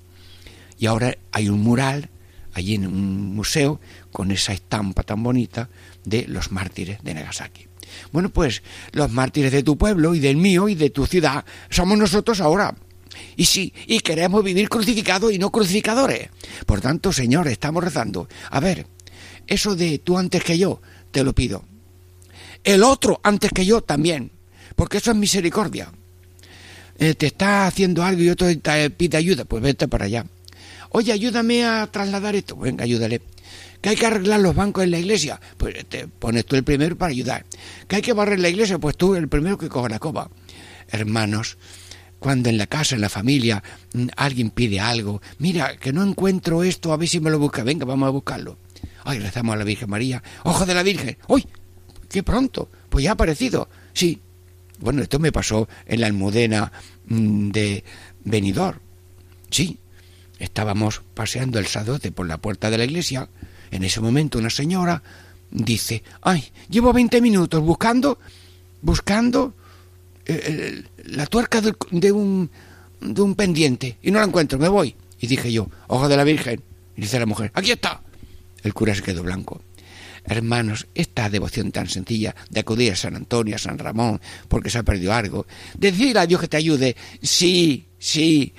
Y 0.78 0.86
ahora 0.86 1.18
hay 1.32 1.50
un 1.50 1.62
mural 1.62 2.12
allí 2.54 2.76
en 2.76 2.86
un 2.86 3.34
museo 3.34 3.80
con 4.12 4.30
esa 4.30 4.54
estampa 4.54 5.02
tan 5.02 5.24
bonita 5.24 5.68
de 6.04 6.28
los 6.28 6.52
mártires 6.52 7.04
de 7.04 7.16
Nagasaki. 7.16 7.66
Bueno, 8.12 8.30
pues 8.30 8.64
los 8.92 9.12
mártires 9.12 9.52
de 9.52 9.64
tu 9.64 9.78
pueblo 9.78 10.16
y 10.16 10.20
del 10.20 10.38
mío 10.38 10.68
y 10.70 10.76
de 10.76 10.90
tu 10.90 11.06
ciudad 11.06 11.46
somos 11.70 11.98
nosotros 11.98 12.42
ahora. 12.42 12.76
Y 13.36 13.46
sí, 13.46 13.74
y 13.88 14.00
queremos 14.00 14.44
vivir 14.44 14.70
crucificados 14.70 15.32
y 15.32 15.40
no 15.40 15.52
crucificadores. 15.52 16.30
Por 16.66 16.82
tanto, 16.82 17.14
Señor, 17.14 17.48
estamos 17.48 17.84
rezando. 17.84 18.28
A 18.50 18.60
ver, 18.60 18.88
eso 19.48 19.76
de 19.76 20.00
tú 20.00 20.18
antes 20.18 20.44
que 20.44 20.58
yo, 20.58 20.82
te 21.12 21.24
lo 21.24 21.34
pido. 21.34 21.64
El 22.64 22.84
otro 22.84 23.20
antes 23.24 23.52
que 23.52 23.66
yo 23.66 23.82
también 23.82 24.32
porque 24.76 24.98
eso 24.98 25.12
es 25.12 25.18
misericordia. 25.18 25.92
Eh, 26.98 27.14
te 27.16 27.28
está 27.28 27.68
haciendo 27.68 28.04
algo 28.04 28.22
y 28.22 28.30
otro 28.30 28.48
te 28.58 28.90
pide 28.90 29.18
ayuda, 29.18 29.46
pues 29.46 29.62
vete 29.62 29.88
para 29.88 30.06
allá. 30.06 30.26
Oye, 30.92 31.12
ayúdame 31.12 31.66
a 31.66 31.88
trasladar 31.88 32.36
esto, 32.36 32.56
venga, 32.56 32.84
ayúdale. 32.84 33.22
Que 33.86 33.90
hay 33.90 33.98
que 33.98 34.08
arreglar 34.08 34.40
los 34.40 34.56
bancos 34.56 34.84
en 34.84 34.90
la 34.90 34.98
iglesia, 34.98 35.40
pues 35.58 35.86
te 35.86 36.08
pones 36.08 36.44
tú 36.48 36.56
el 36.56 36.64
primero 36.64 36.98
para 36.98 37.12
ayudar. 37.12 37.46
Que 37.88 37.98
hay 37.98 38.02
que 38.02 38.14
barrer 38.14 38.40
la 38.40 38.50
iglesia, 38.50 38.80
pues 38.80 38.98
tú 38.98 39.14
el 39.14 39.28
primero 39.28 39.60
que 39.60 39.70
coja 39.70 39.90
la 39.90 40.00
coba. 40.00 40.32
Hermanos, 40.88 41.60
cuando 42.18 42.50
en 42.50 42.58
la 42.58 42.66
casa, 42.66 42.96
en 42.96 43.02
la 43.02 43.10
familia, 43.10 43.62
mm, 43.94 44.08
alguien 44.18 44.50
pide 44.50 44.80
algo, 44.80 45.22
mira, 45.38 45.78
que 45.78 45.94
no 45.94 46.02
encuentro 46.02 46.64
esto, 46.64 46.94
a 46.94 46.98
ver 46.98 47.08
si 47.08 47.20
me 47.20 47.30
lo 47.30 47.38
busca, 47.38 47.64
venga, 47.64 47.86
vamos 47.86 48.08
a 48.08 48.10
buscarlo. 48.10 48.58
Ay, 49.04 49.20
rezamos 49.20 49.54
a 49.54 49.58
la 49.60 49.64
Virgen 49.64 49.92
María, 49.92 50.24
ojo 50.46 50.66
de 50.66 50.74
la 50.74 50.82
Virgen, 50.82 51.20
¡uy! 51.28 51.46
¡Qué 52.10 52.24
pronto! 52.24 52.72
Pues 52.90 53.04
ya 53.04 53.12
ha 53.12 53.14
aparecido. 53.14 53.70
Sí, 53.94 54.20
bueno, 54.80 55.04
esto 55.04 55.20
me 55.20 55.32
pasó 55.32 55.70
en 55.86 56.02
la 56.02 56.08
almudena 56.08 56.72
mm, 57.06 57.52
de 57.52 57.84
Benidorm. 58.24 58.80
Sí, 59.52 59.78
estábamos 60.40 61.04
paseando 61.14 61.60
el 61.60 61.68
sadote 61.68 62.12
por 62.12 62.26
la 62.26 62.40
puerta 62.40 62.72
de 62.72 62.80
la 62.80 62.86
iglesia. 62.86 63.30
En 63.72 63.84
ese 63.84 64.02
momento 64.02 64.38
una 64.38 64.50
señora 64.50 65.02
dice, 65.52 66.04
ay, 66.22 66.44
llevo 66.70 66.94
20 66.94 67.22
minutos 67.22 67.62
buscando, 67.62 68.20
buscando 68.82 69.54
eh, 70.26 70.84
la 71.06 71.26
tuerca 71.28 71.62
de, 71.62 72.12
un, 72.12 72.50
de 73.00 73.22
un 73.22 73.36
pendiente 73.36 73.98
y 74.02 74.12
no 74.12 74.20
la 74.20 74.26
encuentro, 74.26 74.60
me 74.60 74.68
voy. 74.68 74.96
Y 75.20 75.28
dije 75.28 75.52
yo, 75.52 75.70
ojo 75.88 76.08
de 76.08 76.18
la 76.18 76.24
Virgen. 76.24 76.62
Y 76.98 77.02
dice 77.02 77.20
la 77.20 77.26
mujer, 77.26 77.52
aquí 77.54 77.72
está. 77.72 78.02
El 78.64 78.74
cura 78.74 78.96
se 78.96 79.02
quedó 79.02 79.24
blanco. 79.24 79.62
Hermanos, 80.26 80.88
esta 80.96 81.30
devoción 81.30 81.72
tan 81.72 81.88
sencilla 81.88 82.36
de 82.50 82.62
acudir 82.62 82.92
a 82.92 82.96
San 82.96 83.16
Antonio, 83.16 83.56
a 83.56 83.60
San 83.60 83.78
Ramón, 83.78 84.20
porque 84.48 84.72
se 84.72 84.80
ha 84.80 84.84
perdido 84.84 85.14
algo, 85.14 85.46
decir 85.78 86.18
a 86.18 86.26
Dios 86.26 86.42
que 86.42 86.48
te 86.48 86.58
ayude, 86.58 86.96
sí, 87.22 87.86
sí, 88.00 88.54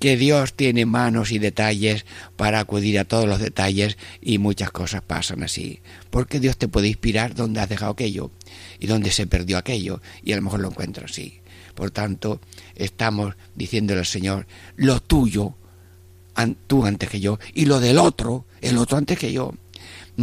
que 0.00 0.16
Dios 0.16 0.54
tiene 0.54 0.86
manos 0.86 1.32
y 1.32 1.38
detalles 1.38 2.04
para 2.36 2.60
acudir 2.60 2.98
a 2.98 3.04
todos 3.04 3.26
los 3.26 3.38
detalles 3.38 3.96
y 4.20 4.38
muchas 4.38 4.70
cosas 4.70 5.02
pasan 5.02 5.42
así. 5.42 5.80
Porque 6.10 6.40
Dios 6.40 6.56
te 6.56 6.68
puede 6.68 6.88
inspirar 6.88 7.34
donde 7.34 7.60
has 7.60 7.68
dejado 7.68 7.92
aquello 7.92 8.30
y 8.78 8.86
donde 8.86 9.10
se 9.10 9.26
perdió 9.26 9.58
aquello 9.58 10.00
y 10.22 10.32
a 10.32 10.36
lo 10.36 10.42
mejor 10.42 10.60
lo 10.60 10.68
encuentras 10.68 11.10
así. 11.10 11.40
Por 11.74 11.90
tanto, 11.90 12.40
estamos 12.74 13.34
diciéndole 13.54 14.00
al 14.00 14.06
Señor, 14.06 14.46
lo 14.76 15.00
tuyo, 15.00 15.54
tú 16.66 16.84
antes 16.84 17.08
que 17.08 17.20
yo, 17.20 17.38
y 17.54 17.66
lo 17.66 17.78
del 17.78 17.98
otro, 17.98 18.46
el 18.60 18.78
otro 18.78 18.98
antes 18.98 19.18
que 19.18 19.32
yo 19.32 19.54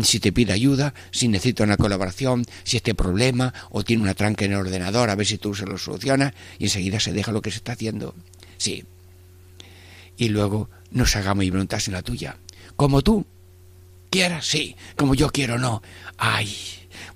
si 0.04 0.20
te 0.20 0.34
pide 0.34 0.52
ayuda, 0.52 0.94
si 1.12 1.28
necesita 1.28 1.64
una 1.64 1.78
colaboración, 1.78 2.46
si 2.64 2.78
este 2.78 2.94
problema 2.94 3.54
o 3.70 3.84
tiene 3.84 4.04
una 4.04 4.14
tranca 4.14 4.44
en 4.44 4.52
el 4.52 4.58
ordenador, 4.58 5.10
a 5.10 5.16
ver 5.16 5.26
si 5.26 5.38
tú 5.38 5.56
se 5.56 5.66
lo 5.66 5.78
solucionas 5.78 6.34
y 6.60 6.66
enseguida 6.66 7.00
se 7.00 7.14
deja 7.14 7.32
lo 7.32 7.42
que 7.42 7.52
se 7.52 7.58
está 7.58 7.74
haciendo. 7.74 8.14
Sí. 8.58 8.84
Y 10.18 10.30
luego 10.30 10.70
nos 10.92 11.16
hagamos 11.16 11.44
mi 11.44 11.50
voluntad 11.50 11.80
sin 11.80 11.94
la 11.94 12.02
tuya. 12.02 12.38
Como 12.76 13.02
tú 13.02 13.26
quieras, 14.10 14.46
sí. 14.46 14.76
Como 14.96 15.16
yo 15.16 15.30
quiero, 15.30 15.58
no. 15.58 15.82
Ay. 16.18 16.50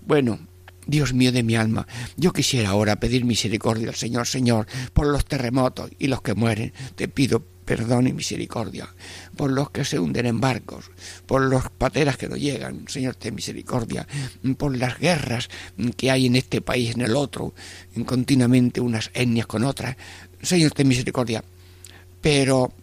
Bueno, 0.01 0.39
Dios 0.85 1.13
mío 1.13 1.31
de 1.31 1.43
mi 1.43 1.55
alma, 1.55 1.87
yo 2.17 2.33
quisiera 2.33 2.69
ahora 2.69 2.99
pedir 2.99 3.23
misericordia 3.23 3.89
al 3.89 3.95
Señor, 3.95 4.27
Señor, 4.27 4.67
por 4.93 5.07
los 5.07 5.23
terremotos 5.25 5.91
y 5.99 6.07
los 6.07 6.21
que 6.21 6.33
mueren. 6.33 6.73
Te 6.95 7.07
pido 7.07 7.43
perdón 7.69 8.07
y 8.07 8.13
misericordia, 8.13 8.95
por 9.37 9.51
los 9.51 9.69
que 9.69 9.85
se 9.85 9.99
hunden 9.99 10.25
en 10.25 10.41
barcos, 10.41 10.89
por 11.27 11.43
los 11.43 11.69
pateras 11.69 12.17
que 12.17 12.27
no 12.27 12.35
llegan, 12.35 12.87
Señor, 12.87 13.13
ten 13.13 13.35
misericordia, 13.35 14.07
por 14.57 14.75
las 14.75 14.97
guerras 14.97 15.49
que 15.95 16.09
hay 16.09 16.25
en 16.25 16.35
este 16.35 16.61
país, 16.61 16.95
en 16.95 17.01
el 17.01 17.15
otro, 17.15 17.53
continuamente 18.07 18.81
unas 18.81 19.11
etnias 19.13 19.45
con 19.45 19.63
otras, 19.63 19.97
Señor, 20.41 20.71
ten 20.71 20.87
misericordia. 20.87 21.43
Pero 22.21 22.73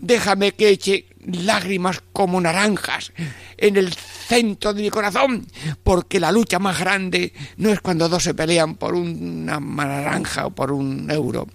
déjame 0.00 0.52
que 0.52 0.70
eche 0.70 1.06
lágrimas 1.24 2.02
como 2.12 2.40
naranjas 2.40 3.12
en 3.56 3.76
el 3.76 3.92
centro 3.92 4.72
de 4.72 4.82
mi 4.82 4.90
corazón, 4.90 5.46
porque 5.82 6.18
la 6.18 6.32
lucha 6.32 6.58
más 6.58 6.78
grande 6.78 7.32
no 7.56 7.70
es 7.70 7.80
cuando 7.80 8.08
dos 8.08 8.24
se 8.24 8.34
pelean 8.34 8.76
por 8.76 8.94
una 8.94 9.60
naranja 9.60 10.46
o 10.46 10.50
por 10.50 10.72
un 10.72 11.10
euro, 11.10 11.46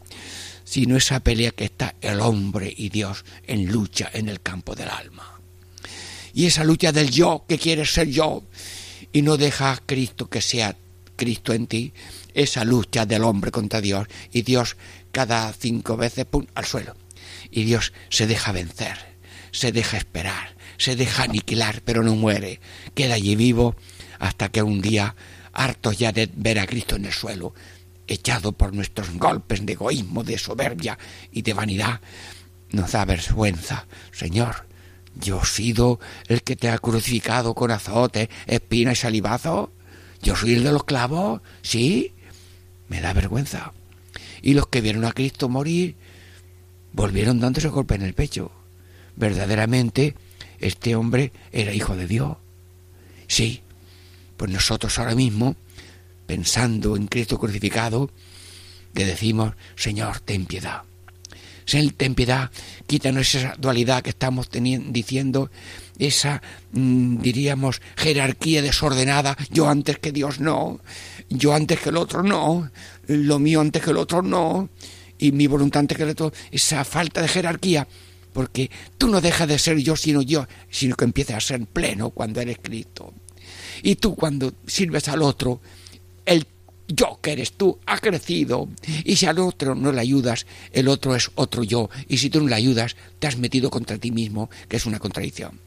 sino 0.64 0.98
esa 0.98 1.20
pelea 1.20 1.52
que 1.52 1.66
está 1.66 1.96
el 2.02 2.20
hombre 2.20 2.74
y 2.76 2.90
Dios 2.90 3.26
en 3.48 3.72
lucha 3.72 4.10
en 4.14 4.30
el 4.30 4.42
campo 4.42 4.76
del 4.76 4.90
alma. 4.90 5.40
Y 6.34 6.46
esa 6.46 6.64
lucha 6.64 6.92
del 6.92 7.10
yo, 7.10 7.46
que 7.48 7.58
quieres 7.58 7.94
ser 7.94 8.10
yo, 8.10 8.44
y 9.14 9.22
no 9.22 9.38
deja 9.38 9.72
a 9.72 9.78
Cristo 9.78 10.30
que 10.30 10.42
sea 10.42 10.76
Cristo 11.16 11.54
en 11.54 11.68
ti, 11.68 11.94
esa 12.34 12.66
lucha 12.66 13.06
del 13.06 13.24
hombre 13.24 13.52
contra 13.52 13.80
Dios, 13.80 14.08
y 14.34 14.42
Dios 14.42 14.76
cada 15.14 15.52
cinco 15.54 15.96
veces, 15.96 16.26
pum, 16.26 16.46
al 16.54 16.66
suelo. 16.66 17.05
Y 17.56 17.64
Dios 17.64 17.94
se 18.10 18.28
deja 18.28 18.52
vencer, 18.52 18.98
se 19.52 19.72
deja 19.72 19.96
esperar, 19.96 20.58
se 20.78 20.98
deja 20.98 21.24
aniquilar, 21.24 21.82
pero 21.86 22.04
no 22.04 22.14
muere, 22.14 22.60
queda 22.94 23.14
allí 23.14 23.38
vivo 23.38 23.78
hasta 24.20 24.50
que 24.50 24.62
un 24.62 24.82
día, 24.82 25.16
hartos 25.54 25.98
ya 25.98 26.12
de 26.12 26.30
ver 26.36 26.60
a 26.60 26.68
Cristo 26.68 26.98
en 26.98 27.06
el 27.06 27.14
suelo, 27.14 27.54
echado 28.08 28.52
por 28.52 28.74
nuestros 28.74 29.10
golpes 29.14 29.66
de 29.66 29.72
egoísmo, 29.72 30.26
de 30.26 30.38
soberbia 30.38 31.00
y 31.32 31.44
de 31.44 31.54
vanidad, 31.54 32.02
nos 32.72 32.92
da 32.92 33.06
vergüenza. 33.06 33.88
Señor, 34.12 34.68
yo 35.16 35.40
he 35.42 35.46
sido 35.46 36.02
el 36.28 36.44
que 36.44 36.58
te 36.58 36.70
ha 36.70 36.78
crucificado 36.78 37.56
con 37.56 37.72
azote, 37.72 38.30
espina 38.48 38.92
y 38.92 38.96
salivazo. 38.98 39.72
Yo 40.22 40.36
soy 40.36 40.56
el 40.56 40.66
de 40.66 40.74
los 40.74 40.84
clavos, 40.84 41.40
sí. 41.62 42.16
Me 42.90 43.00
da 43.00 43.14
vergüenza. 43.14 43.72
Y 44.42 44.56
los 44.56 44.68
que 44.68 44.82
vieron 44.82 45.06
a 45.06 45.14
Cristo 45.14 45.48
morir 45.48 45.96
volvieron 46.96 47.40
dándose 47.40 47.68
golpe 47.68 47.96
en 47.96 48.02
el 48.02 48.14
pecho. 48.14 48.52
Verdaderamente, 49.16 50.16
este 50.60 50.96
hombre 50.96 51.32
era 51.52 51.74
hijo 51.74 51.96
de 51.96 52.08
Dios. 52.08 52.38
Sí, 53.28 53.62
pues 54.38 54.52
nosotros 54.52 54.98
ahora 54.98 55.16
mismo 55.16 55.56
pensando 56.26 56.96
en 56.96 57.08
Cristo 57.08 57.38
crucificado, 57.38 58.10
le 58.94 59.06
decimos, 59.06 59.54
Señor, 59.76 60.22
ten 60.22 60.46
piedad. 60.46 60.84
Señor, 61.66 61.94
ten 61.98 62.16
piedad, 62.16 62.52
quítanos 62.88 63.36
esa 63.36 63.56
dualidad 63.58 64.04
que 64.04 64.12
estamos 64.12 64.50
diciendo 64.52 65.52
esa, 65.98 66.42
mm, 66.72 67.18
diríamos, 67.18 67.82
jerarquía 67.96 68.62
desordenada, 68.62 69.36
yo 69.52 69.68
antes 69.68 70.00
que 70.00 70.12
Dios 70.12 70.40
no, 70.40 70.80
yo 71.30 71.54
antes 71.54 71.80
que 71.80 71.90
el 71.90 71.98
otro 71.98 72.24
no, 72.24 72.70
lo 73.08 73.40
mío 73.40 73.62
antes 73.62 73.84
que 73.84 73.92
el 73.92 73.98
otro 73.98 74.22
no, 74.22 74.70
y 75.18 75.32
mi 75.32 75.48
voluntad 75.48 75.82
antes 75.82 75.98
que 75.98 76.04
otro, 76.04 76.34
esa 76.52 76.84
falta 76.84 77.22
de 77.22 77.28
jerarquía, 77.28 77.88
porque 78.34 78.70
tú 78.98 79.08
no 79.08 79.22
dejas 79.22 79.48
de 79.48 79.58
ser 79.58 79.78
yo 79.78 79.96
sino 79.96 80.22
yo, 80.22 80.48
sino 80.70 80.96
que 80.96 81.06
empiezas 81.06 81.38
a 81.38 81.42
ser 81.42 81.66
pleno 81.66 82.10
cuando 82.10 82.42
eres 82.42 82.60
Cristo. 82.62 83.14
Y 83.82 83.96
tú 83.96 84.16
cuando 84.16 84.54
sirves 84.66 85.08
al 85.08 85.22
otro, 85.22 85.62
el 86.26 86.46
yo 86.88 87.20
que 87.22 87.32
eres 87.32 87.54
tú 87.54 87.80
ha 87.86 87.98
crecido. 88.00 88.68
Y 89.04 89.16
si 89.16 89.26
al 89.26 89.40
otro 89.40 89.76
no 89.76 89.92
le 89.92 90.02
ayudas, 90.02 90.46
el 90.72 90.88
otro 90.88 91.16
es 91.16 91.32
otro 91.36 91.64
yo. 91.64 91.90
Y 92.08 92.18
si 92.18 92.30
tú 92.30 92.42
no 92.42 92.50
le 92.50 92.56
ayudas, 92.56 92.96
te 93.20 93.28
has 93.28 93.38
metido 93.38 93.70
contra 93.70 93.98
ti 93.98 94.12
mismo, 94.12 94.50
que 94.68 94.78
es 94.78 94.86
una 94.86 95.00
contradicción. 95.00 95.60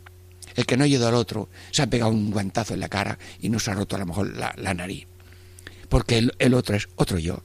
El 0.55 0.67
que 0.67 0.77
no 0.77 0.85
ayuda 0.85 1.09
al 1.09 1.15
otro 1.15 1.49
se 1.71 1.83
ha 1.83 1.87
pegado 1.91 2.11
un 2.11 2.31
guantazo 2.31 2.75
en 2.75 2.81
la 2.81 2.89
cara 2.89 3.19
y 3.41 3.49
no 3.49 3.59
se 3.61 3.71
ha 3.71 3.75
roto 3.75 3.97
a 3.97 4.01
lo 4.01 4.07
mejor 4.07 4.37
la, 4.37 4.75
nariz. 4.75 5.07
Porque 5.89 6.29
el 6.39 6.55
otro 6.55 6.77
es 6.77 6.89
otro 6.97 7.19
yo. 7.19 7.43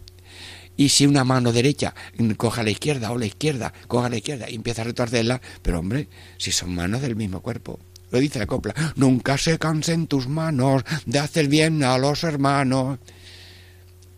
Y 0.76 0.90
si 0.90 1.06
una 1.06 1.24
mano 1.24 1.52
derecha 1.52 1.94
coja 2.38 2.64
la 2.64 2.72
izquierda 2.72 3.12
o 3.12 3.18
la 3.18 3.26
izquierda 3.26 3.74
coja 3.88 4.10
la 4.10 4.18
izquierda 4.18 4.50
y 4.50 4.56
empieza 4.56 4.82
a 4.82 4.86
retorcerla, 4.86 5.42
pero 5.62 5.80
hombre, 5.80 6.08
si 6.38 6.52
son 6.52 6.74
manos 6.74 7.02
del 7.02 7.16
mismo 7.16 7.42
cuerpo. 7.42 7.80
Lo 8.12 8.20
dice 8.20 8.40
la 8.40 8.46
copla, 8.46 8.76
nunca 8.96 9.38
se 9.38 9.58
cansen 9.58 10.08
tus 10.08 10.28
manos 10.28 10.84
de 11.06 11.20
hacer 11.20 11.48
bien 11.48 11.84
a 11.84 11.98
los 11.98 12.24
hermanos. 12.24 13.00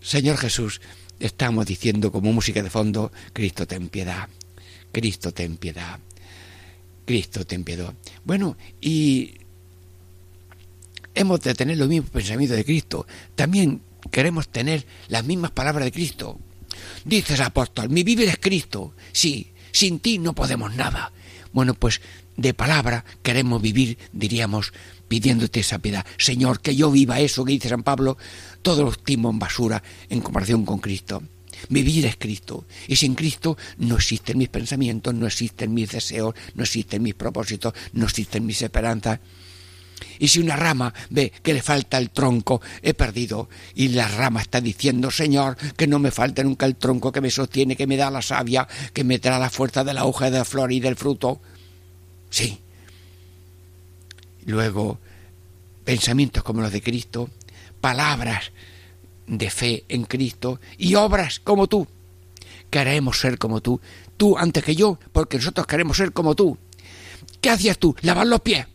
Señor 0.01 0.37
Jesús, 0.37 0.81
estamos 1.19 1.65
diciendo 1.65 2.11
como 2.11 2.33
música 2.33 2.61
de 2.61 2.69
fondo, 2.69 3.11
Cristo 3.31 3.65
ten 3.65 3.87
piedad, 3.87 4.27
Cristo 4.91 5.31
ten 5.31 5.57
piedad, 5.57 5.99
Cristo 7.05 7.45
ten 7.45 7.63
piedad. 7.63 7.93
Bueno, 8.25 8.57
y 8.81 9.35
hemos 11.13 11.39
de 11.39 11.53
tener 11.55 11.77
los 11.77 11.87
mismos 11.87 12.11
pensamientos 12.11 12.57
de 12.57 12.65
Cristo. 12.65 13.07
También 13.33 13.81
queremos 14.11 14.49
tener 14.49 14.85
las 15.07 15.23
mismas 15.23 15.51
palabras 15.51 15.85
de 15.85 15.91
Cristo. 15.91 16.39
Dices 17.03 17.39
apóstol, 17.39 17.89
mi 17.89 18.03
vivir 18.03 18.29
es 18.29 18.37
Cristo. 18.37 18.93
Sí, 19.11 19.51
sin 19.71 19.99
ti 19.99 20.17
no 20.17 20.33
podemos 20.33 20.73
nada. 20.75 21.11
Bueno, 21.53 21.73
pues 21.73 22.01
de 22.37 22.53
palabra 22.53 23.05
queremos 23.23 23.61
vivir, 23.61 23.97
diríamos, 24.11 24.73
pidiéndote 25.07 25.61
esa 25.61 25.79
piedad. 25.79 26.05
Señor, 26.17 26.59
que 26.59 26.75
yo 26.75 26.91
viva 26.91 27.19
eso 27.19 27.45
que 27.45 27.53
dice 27.53 27.69
San 27.69 27.83
Pablo, 27.83 28.17
todos 28.61 28.83
los 28.83 29.03
timo 29.03 29.29
en 29.29 29.39
basura 29.39 29.81
en 30.09 30.21
comparación 30.21 30.65
con 30.65 30.79
Cristo. 30.79 31.23
Mi 31.69 31.83
vida 31.83 32.09
es 32.09 32.17
Cristo. 32.17 32.65
Y 32.87 32.97
sin 32.97 33.15
Cristo 33.15 33.57
no 33.77 33.95
existen 33.95 34.37
mis 34.37 34.49
pensamientos, 34.49 35.13
no 35.13 35.25
existen 35.25 35.73
mis 35.73 35.91
deseos, 35.91 36.35
no 36.53 36.63
existen 36.63 37.01
mis 37.01 37.15
propósitos, 37.15 37.73
no 37.93 38.05
existen 38.05 38.45
mis 38.45 38.61
esperanzas. 38.61 39.19
Y 40.19 40.27
si 40.27 40.39
una 40.39 40.55
rama 40.55 40.93
ve 41.09 41.31
que 41.41 41.53
le 41.53 41.61
falta 41.61 41.97
el 41.97 42.09
tronco, 42.09 42.61
he 42.81 42.93
perdido. 42.93 43.49
Y 43.73 43.89
la 43.89 44.07
rama 44.07 44.41
está 44.41 44.61
diciendo, 44.61 45.11
Señor, 45.11 45.57
que 45.75 45.87
no 45.87 45.99
me 45.99 46.11
falte 46.11 46.43
nunca 46.43 46.65
el 46.65 46.75
tronco 46.75 47.11
que 47.11 47.21
me 47.21 47.31
sostiene, 47.31 47.75
que 47.75 47.87
me 47.87 47.97
da 47.97 48.09
la 48.11 48.21
savia, 48.21 48.67
que 48.93 49.03
me 49.03 49.19
trae 49.19 49.39
la 49.39 49.49
fuerza 49.49 49.83
de 49.83 49.93
la 49.93 50.05
hoja, 50.05 50.29
de 50.29 50.39
la 50.39 50.45
flor 50.45 50.71
y 50.71 50.79
del 50.79 50.95
fruto. 50.95 51.41
Sí. 52.29 52.59
Luego, 54.45 54.99
pensamientos 55.83 56.43
como 56.43 56.61
los 56.61 56.71
de 56.71 56.81
Cristo, 56.81 57.29
palabras 57.81 58.51
de 59.27 59.49
fe 59.49 59.85
en 59.89 60.03
Cristo 60.05 60.59
y 60.77 60.95
obras 60.95 61.39
como 61.39 61.67
tú. 61.67 61.87
Queremos 62.69 63.19
ser 63.19 63.37
como 63.37 63.61
tú. 63.61 63.79
Tú 64.17 64.37
antes 64.37 64.63
que 64.63 64.75
yo, 64.75 64.99
porque 65.11 65.37
nosotros 65.37 65.67
queremos 65.67 65.97
ser 65.97 66.11
como 66.11 66.35
tú. 66.35 66.57
¿Qué 67.41 67.49
hacías 67.49 67.77
tú? 67.77 67.95
Lavar 68.01 68.27
los 68.27 68.41
pies. 68.41 68.65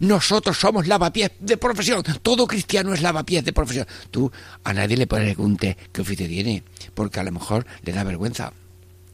Nosotros 0.00 0.58
somos 0.58 0.86
lavapiés 0.86 1.32
de 1.40 1.56
profesión. 1.56 2.02
Todo 2.22 2.46
cristiano 2.46 2.92
es 2.94 3.02
lavapiés 3.02 3.44
de 3.44 3.52
profesión. 3.52 3.86
Tú 4.10 4.30
a 4.64 4.72
nadie 4.72 4.96
le 4.96 5.06
preguntes 5.06 5.76
qué 5.92 6.00
oficio 6.00 6.26
tiene, 6.26 6.62
porque 6.94 7.20
a 7.20 7.24
lo 7.24 7.32
mejor 7.32 7.66
le 7.82 7.92
da 7.92 8.04
vergüenza. 8.04 8.52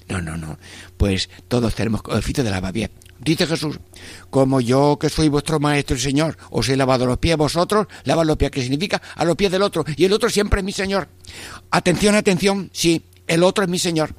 No, 0.09 0.20
no, 0.20 0.37
no. 0.37 0.59
Pues 0.97 1.30
todos 1.49 1.74
tenemos 1.74 2.03
oficio 2.07 2.45
de 2.45 2.51
lavapiés. 2.51 2.91
Dice 3.20 3.47
Jesús, 3.47 3.78
como 4.28 4.61
yo 4.61 4.99
que 5.01 5.09
soy 5.09 5.28
vuestro 5.28 5.59
maestro 5.59 5.97
y 5.97 6.01
señor, 6.01 6.37
os 6.51 6.68
he 6.68 6.76
lavado 6.76 7.07
los 7.07 7.18
pies 7.18 7.37
vosotros, 7.37 7.87
lavad 8.05 8.26
los 8.26 8.37
pies, 8.37 8.51
que 8.51 8.61
significa 8.61 9.01
a 9.14 9.24
los 9.24 9.37
pies 9.37 9.51
del 9.51 9.62
otro, 9.62 9.85
y 9.97 10.05
el 10.05 10.12
otro 10.12 10.28
siempre 10.28 10.61
es 10.61 10.64
mi 10.64 10.72
señor. 10.72 11.09
Atención, 11.70 12.16
atención, 12.16 12.70
sí, 12.72 13.03
el 13.26 13.43
otro 13.43 13.64
es 13.64 13.70
mi 13.70 13.78
señor. 13.78 14.14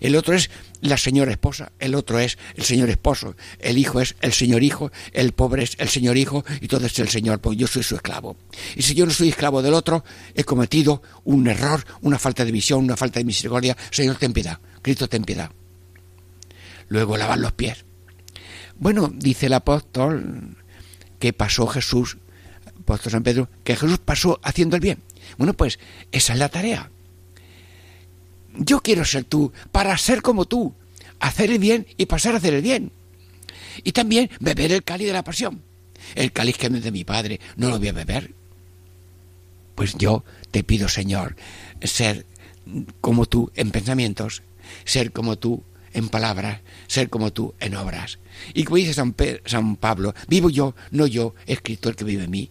El 0.00 0.16
otro 0.16 0.34
es 0.34 0.50
la 0.80 0.96
señora 0.96 1.30
esposa, 1.30 1.72
el 1.78 1.94
otro 1.94 2.18
es 2.18 2.38
el 2.56 2.64
señor 2.64 2.88
esposo, 2.88 3.36
el 3.58 3.76
hijo 3.76 4.00
es 4.00 4.16
el 4.22 4.32
señor 4.32 4.62
hijo, 4.62 4.90
el 5.12 5.32
pobre 5.32 5.64
es 5.64 5.76
el 5.78 5.88
señor 5.88 6.16
hijo 6.16 6.44
y 6.60 6.68
todo 6.68 6.86
es 6.86 6.98
el 6.98 7.10
señor, 7.10 7.40
porque 7.40 7.58
yo 7.58 7.66
soy 7.66 7.82
su 7.82 7.96
esclavo. 7.96 8.36
Y 8.76 8.82
si 8.82 8.94
yo 8.94 9.04
no 9.04 9.12
soy 9.12 9.28
esclavo 9.28 9.60
del 9.60 9.74
otro, 9.74 10.02
he 10.34 10.44
cometido 10.44 11.02
un 11.24 11.46
error, 11.48 11.84
una 12.00 12.18
falta 12.18 12.44
de 12.44 12.52
visión, 12.52 12.82
una 12.82 12.96
falta 12.96 13.20
de 13.20 13.24
misericordia. 13.24 13.76
Señor, 13.90 14.16
ten 14.16 14.32
piedad, 14.32 14.58
Cristo, 14.80 15.06
ten 15.06 15.24
piedad. 15.24 15.50
Luego 16.88 17.16
lavar 17.16 17.38
los 17.38 17.52
pies. 17.52 17.84
Bueno, 18.76 19.12
dice 19.14 19.46
el 19.46 19.52
apóstol 19.52 20.56
que 21.18 21.34
pasó 21.34 21.66
Jesús, 21.66 22.16
apóstol 22.80 23.12
San 23.12 23.22
Pedro, 23.22 23.50
que 23.62 23.76
Jesús 23.76 23.98
pasó 23.98 24.40
haciendo 24.42 24.76
el 24.76 24.80
bien. 24.80 25.02
Bueno, 25.36 25.52
pues 25.52 25.78
esa 26.10 26.32
es 26.32 26.38
la 26.38 26.48
tarea 26.48 26.90
yo 28.56 28.80
quiero 28.80 29.04
ser 29.04 29.24
tú 29.24 29.52
para 29.72 29.96
ser 29.98 30.22
como 30.22 30.46
tú, 30.46 30.74
hacer 31.18 31.50
el 31.50 31.58
bien 31.58 31.86
y 31.96 32.06
pasar 32.06 32.34
a 32.34 32.38
hacer 32.38 32.54
el 32.54 32.62
bien. 32.62 32.92
Y 33.84 33.92
también 33.92 34.30
beber 34.40 34.72
el 34.72 34.82
cáliz 34.82 35.06
de 35.06 35.12
la 35.12 35.24
pasión. 35.24 35.62
El 36.14 36.32
cáliz 36.32 36.56
que 36.56 36.66
es 36.66 36.82
de 36.82 36.90
mi 36.90 37.04
Padre, 37.04 37.40
no 37.56 37.68
lo 37.68 37.78
voy 37.78 37.88
a 37.88 37.92
beber. 37.92 38.34
Pues 39.74 39.94
yo 39.96 40.24
te 40.50 40.64
pido, 40.64 40.88
Señor, 40.88 41.36
ser 41.82 42.26
como 43.00 43.26
tú 43.26 43.50
en 43.54 43.70
pensamientos, 43.70 44.42
ser 44.84 45.12
como 45.12 45.38
tú 45.38 45.62
en 45.92 46.08
palabras, 46.08 46.60
ser 46.86 47.08
como 47.08 47.32
tú 47.32 47.54
en 47.60 47.76
obras. 47.76 48.18
Y 48.54 48.64
como 48.64 48.76
dice 48.76 48.94
San, 48.94 49.14
San 49.44 49.76
Pablo, 49.76 50.14
vivo 50.28 50.50
yo, 50.50 50.74
no 50.90 51.06
yo, 51.06 51.34
es 51.46 51.60
Cristo 51.60 51.88
el 51.88 51.96
que 51.96 52.04
vive 52.04 52.24
en 52.24 52.30
mí 52.30 52.50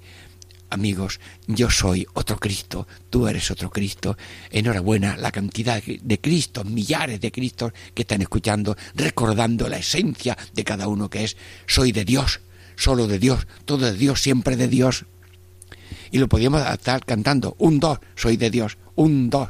amigos, 0.69 1.19
yo 1.47 1.69
soy 1.69 2.05
otro 2.13 2.37
Cristo, 2.37 2.87
tú 3.09 3.27
eres 3.27 3.51
otro 3.51 3.69
Cristo. 3.69 4.17
Enhorabuena 4.51 5.17
la 5.17 5.31
cantidad 5.31 5.81
de 5.81 6.19
Cristos, 6.19 6.65
millares 6.65 7.19
de 7.21 7.31
Cristos 7.31 7.73
que 7.93 8.03
están 8.03 8.21
escuchando, 8.21 8.77
recordando 8.95 9.67
la 9.67 9.77
esencia 9.77 10.37
de 10.53 10.63
cada 10.63 10.87
uno 10.87 11.09
que 11.09 11.23
es, 11.23 11.37
soy 11.67 11.91
de 11.91 12.05
Dios, 12.05 12.41
solo 12.75 13.07
de 13.07 13.19
Dios, 13.19 13.47
todo 13.65 13.85
de 13.91 13.97
Dios, 13.97 14.21
siempre 14.21 14.55
de 14.55 14.67
Dios. 14.67 15.05
Y 16.11 16.17
lo 16.17 16.27
podíamos 16.27 16.65
estar 16.67 17.05
cantando, 17.05 17.55
un 17.59 17.79
dos, 17.79 17.99
soy 18.15 18.37
de 18.37 18.49
Dios, 18.49 18.77
un 18.95 19.29
dos, 19.29 19.49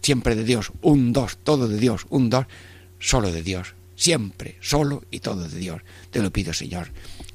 siempre 0.00 0.34
de 0.34 0.44
Dios, 0.44 0.72
un 0.80 1.12
dos, 1.12 1.38
todo 1.42 1.68
de 1.68 1.78
Dios, 1.78 2.06
un 2.08 2.30
dos, 2.30 2.46
solo 2.98 3.30
de 3.30 3.42
Dios, 3.42 3.74
siempre, 3.94 4.56
solo 4.60 5.04
y 5.10 5.20
todo 5.20 5.48
de 5.48 5.58
Dios. 5.58 5.82
Te 6.10 6.22
lo 6.22 6.30
pido, 6.32 6.52
Señor. 6.52 6.88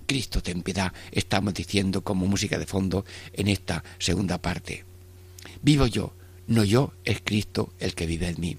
Cristo 0.07 0.41
ten 0.41 0.63
piedad, 0.63 0.93
estamos 1.11 1.53
diciendo 1.53 2.01
como 2.01 2.25
música 2.25 2.57
de 2.57 2.65
fondo 2.65 3.05
en 3.33 3.49
esta 3.49 3.83
segunda 3.99 4.41
parte. 4.41 4.85
Vivo 5.61 5.85
yo, 5.85 6.13
no 6.47 6.63
yo, 6.63 6.93
es 7.03 7.21
Cristo 7.23 7.73
el 7.79 7.93
que 7.93 8.07
vive 8.07 8.29
en 8.29 8.39
mí. 8.39 8.57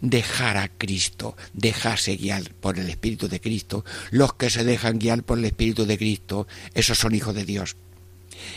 Dejar 0.00 0.56
a 0.56 0.68
Cristo, 0.68 1.36
dejarse 1.52 2.16
guiar 2.16 2.52
por 2.54 2.78
el 2.78 2.90
Espíritu 2.90 3.28
de 3.28 3.40
Cristo, 3.40 3.84
los 4.10 4.34
que 4.34 4.50
se 4.50 4.64
dejan 4.64 4.98
guiar 4.98 5.22
por 5.22 5.38
el 5.38 5.44
Espíritu 5.44 5.86
de 5.86 5.96
Cristo, 5.96 6.48
esos 6.74 6.98
son 6.98 7.14
hijos 7.14 7.34
de 7.34 7.44
Dios. 7.44 7.76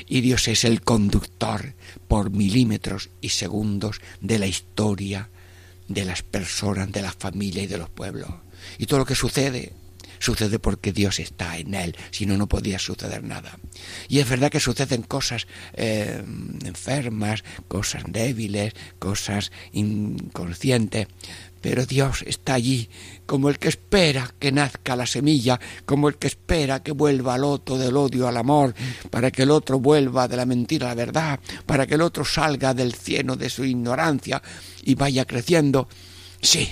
Y 0.08 0.22
Dios 0.22 0.48
es 0.48 0.64
el 0.64 0.82
conductor 0.82 1.76
por 2.08 2.32
milímetros 2.32 3.10
y 3.22 3.30
segundos 3.30 4.02
de 4.22 4.40
la 4.40 4.48
historia, 4.48 5.30
de 5.88 6.06
las 6.06 6.24
personas, 6.24 6.92
de 6.92 7.02
la 7.02 7.12
familia 7.12 7.62
y 7.62 7.68
de 7.68 7.78
los 7.78 7.90
pueblos. 7.90 8.30
Y 8.80 8.88
todo 8.88 9.00
lo 9.00 9.06
que 9.06 9.16
sucede 9.16 9.74
sucede 10.24 10.58
porque 10.58 10.94
Dios 10.94 11.20
está 11.20 11.58
en 11.58 11.74
él, 11.74 11.96
si 12.12 12.26
no, 12.26 12.38
no 12.38 12.48
podía 12.48 12.80
suceder 12.80 13.24
nada. 13.24 13.60
Y 14.08 14.20
es 14.20 14.30
verdad 14.30 14.50
que 14.50 14.60
suceden 14.60 15.02
cosas 15.02 15.48
eh, 15.74 16.24
enfermas, 16.64 17.44
cosas 17.68 18.04
débiles, 18.08 18.74
cosas 19.00 19.52
inconscientes, 19.74 21.08
pero 21.60 21.86
Dios 21.86 22.24
está 22.26 22.54
allí 22.54 22.90
como 23.26 23.50
el 23.50 23.60
que 23.60 23.68
espera 23.68 24.34
que 24.40 24.52
nazca 24.52 24.96
la 24.96 25.06
semilla, 25.06 25.60
como 25.86 26.08
el 26.08 26.16
que 26.16 26.28
espera 26.28 26.84
que 26.84 26.92
vuelva 26.94 27.36
al 27.36 27.44
otro 27.44 27.78
del 27.78 27.98
odio 27.98 28.28
al 28.28 28.38
amor, 28.38 28.74
para 29.10 29.30
que 29.30 29.44
el 29.44 29.52
otro 29.52 29.80
vuelva 29.80 30.28
de 30.28 30.38
la 30.38 30.46
mentira 30.46 30.88
a 30.88 30.90
la 30.90 30.96
verdad, 30.96 31.40
para 31.66 31.86
que 31.86 31.96
el 31.96 32.02
otro 32.02 32.24
salga 32.24 32.74
del 32.74 32.94
cieno 32.94 33.36
de 33.36 33.50
su 33.50 33.66
ignorancia 33.66 34.42
y 34.84 34.96
vaya 34.96 35.26
creciendo. 35.26 35.88
Sí, 36.42 36.70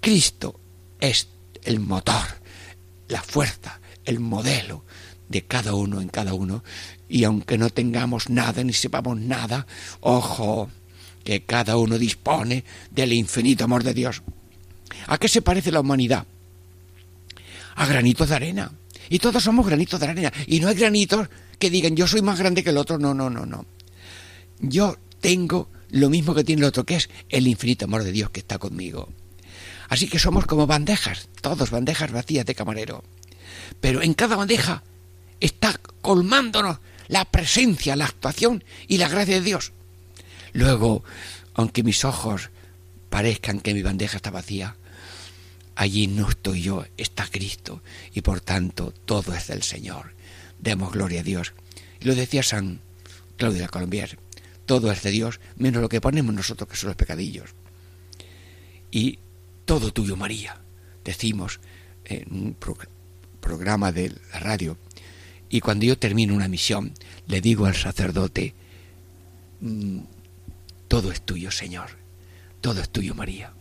Cristo 0.00 0.60
es 1.00 1.28
el 1.64 1.80
motor 1.80 2.41
la 3.08 3.22
fuerza, 3.22 3.80
el 4.04 4.20
modelo 4.20 4.84
de 5.28 5.42
cada 5.42 5.74
uno 5.74 6.00
en 6.00 6.08
cada 6.08 6.34
uno. 6.34 6.62
Y 7.08 7.24
aunque 7.24 7.58
no 7.58 7.70
tengamos 7.70 8.30
nada 8.30 8.62
ni 8.62 8.72
sepamos 8.72 9.18
nada, 9.18 9.66
ojo, 10.00 10.70
que 11.24 11.42
cada 11.42 11.76
uno 11.76 11.98
dispone 11.98 12.64
del 12.90 13.12
infinito 13.12 13.64
amor 13.64 13.82
de 13.84 13.94
Dios. 13.94 14.22
¿A 15.06 15.18
qué 15.18 15.28
se 15.28 15.42
parece 15.42 15.72
la 15.72 15.80
humanidad? 15.80 16.26
A 17.74 17.86
granitos 17.86 18.28
de 18.28 18.34
arena. 18.34 18.72
Y 19.08 19.18
todos 19.18 19.42
somos 19.42 19.66
granitos 19.66 20.00
de 20.00 20.06
arena. 20.06 20.32
Y 20.46 20.60
no 20.60 20.68
hay 20.68 20.74
granitos 20.74 21.28
que 21.58 21.70
digan 21.70 21.96
yo 21.96 22.06
soy 22.06 22.22
más 22.22 22.38
grande 22.38 22.62
que 22.62 22.70
el 22.70 22.78
otro. 22.78 22.98
No, 22.98 23.14
no, 23.14 23.30
no, 23.30 23.46
no. 23.46 23.66
Yo 24.60 24.96
tengo 25.20 25.68
lo 25.90 26.08
mismo 26.08 26.34
que 26.34 26.44
tiene 26.44 26.60
el 26.60 26.68
otro, 26.68 26.84
que 26.84 26.96
es 26.96 27.08
el 27.28 27.46
infinito 27.46 27.84
amor 27.84 28.04
de 28.04 28.12
Dios 28.12 28.30
que 28.30 28.40
está 28.40 28.58
conmigo. 28.58 29.08
Así 29.92 30.08
que 30.08 30.18
somos 30.18 30.46
como 30.46 30.66
bandejas, 30.66 31.28
todos 31.42 31.68
bandejas 31.68 32.12
vacías 32.12 32.46
de 32.46 32.54
camarero. 32.54 33.04
Pero 33.78 34.00
en 34.00 34.14
cada 34.14 34.36
bandeja 34.36 34.82
está 35.38 35.78
colmándonos 36.00 36.78
la 37.08 37.26
presencia, 37.26 37.94
la 37.94 38.06
actuación 38.06 38.64
y 38.88 38.96
la 38.96 39.10
gracia 39.10 39.34
de 39.34 39.42
Dios. 39.42 39.72
Luego, 40.54 41.04
aunque 41.52 41.82
mis 41.82 42.06
ojos 42.06 42.48
parezcan 43.10 43.60
que 43.60 43.74
mi 43.74 43.82
bandeja 43.82 44.16
está 44.16 44.30
vacía, 44.30 44.76
allí 45.76 46.06
no 46.06 46.30
estoy 46.30 46.62
yo, 46.62 46.86
está 46.96 47.26
Cristo, 47.26 47.82
y 48.14 48.22
por 48.22 48.40
tanto 48.40 48.94
todo 49.04 49.34
es 49.34 49.48
del 49.48 49.62
Señor. 49.62 50.14
Demos 50.58 50.90
gloria 50.92 51.20
a 51.20 51.24
Dios. 51.24 51.52
Y 52.00 52.06
lo 52.06 52.14
decía 52.14 52.42
San 52.42 52.80
Claudio 53.36 53.60
de 53.60 53.68
Colombier, 53.68 54.18
todo 54.64 54.90
es 54.90 55.02
de 55.02 55.10
Dios, 55.10 55.38
menos 55.56 55.82
lo 55.82 55.90
que 55.90 56.00
ponemos 56.00 56.34
nosotros 56.34 56.70
que 56.70 56.76
son 56.76 56.88
los 56.88 56.96
pecadillos. 56.96 57.50
Y 58.90 59.18
todo 59.72 59.90
tuyo, 59.90 60.16
María, 60.16 60.60
decimos 61.02 61.58
en 62.04 62.30
un 62.30 62.56
programa 63.40 63.90
de 63.90 64.12
la 64.30 64.38
radio. 64.38 64.76
Y 65.48 65.62
cuando 65.62 65.86
yo 65.86 65.96
termino 65.96 66.34
una 66.34 66.46
misión, 66.46 66.92
le 67.26 67.40
digo 67.40 67.64
al 67.64 67.74
sacerdote, 67.74 68.54
mm, 69.60 70.00
todo 70.88 71.10
es 71.10 71.22
tuyo, 71.22 71.50
Señor, 71.50 71.86
todo 72.60 72.82
es 72.82 72.90
tuyo, 72.90 73.14
María. 73.14 73.54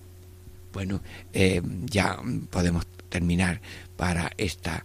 Bueno, 0.73 1.01
eh, 1.31 1.61
ya 1.85 2.19
podemos 2.49 2.85
terminar 3.07 3.61
para 3.95 4.33
esta 4.37 4.83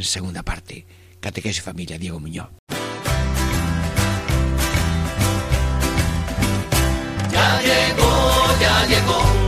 segunda 0.00 0.44
parte. 0.44 0.86
Catequesis 1.18 1.60
Familia, 1.60 1.98
Diego 1.98 2.20
Muñoz. 2.20 2.50
Ya 7.32 7.60
llegó, 7.62 8.60
ya 8.60 8.86
llegó 8.86 9.47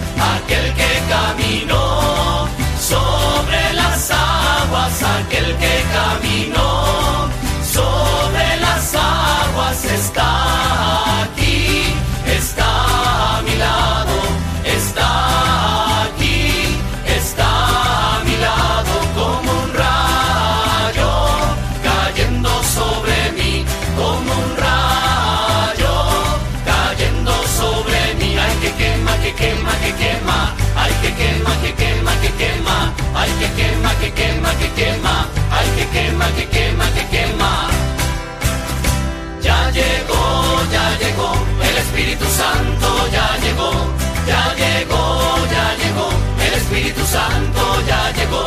Santo 47.11 47.85
ya 47.85 48.13
llegó. 48.13 48.45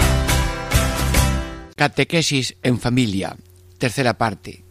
Catequesis 1.77 2.57
en 2.63 2.81
familia, 2.81 3.37
tercera 3.77 4.17
parte. 4.17 4.65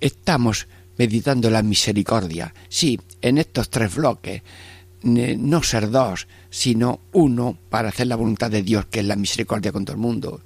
Estamos 0.00 0.68
meditando 0.98 1.48
la 1.48 1.62
misericordia. 1.62 2.52
Sí, 2.68 3.00
en 3.22 3.38
estos 3.38 3.70
tres 3.70 3.94
bloques, 3.94 4.42
no 5.02 5.62
ser 5.62 5.90
dos, 5.90 6.28
sino 6.50 7.00
uno 7.12 7.56
para 7.70 7.88
hacer 7.88 8.06
la 8.06 8.16
voluntad 8.16 8.50
de 8.50 8.62
Dios, 8.62 8.84
que 8.84 9.00
es 9.00 9.06
la 9.06 9.16
misericordia 9.16 9.72
con 9.72 9.86
todo 9.86 9.94
el 9.94 10.02
mundo. 10.02 10.42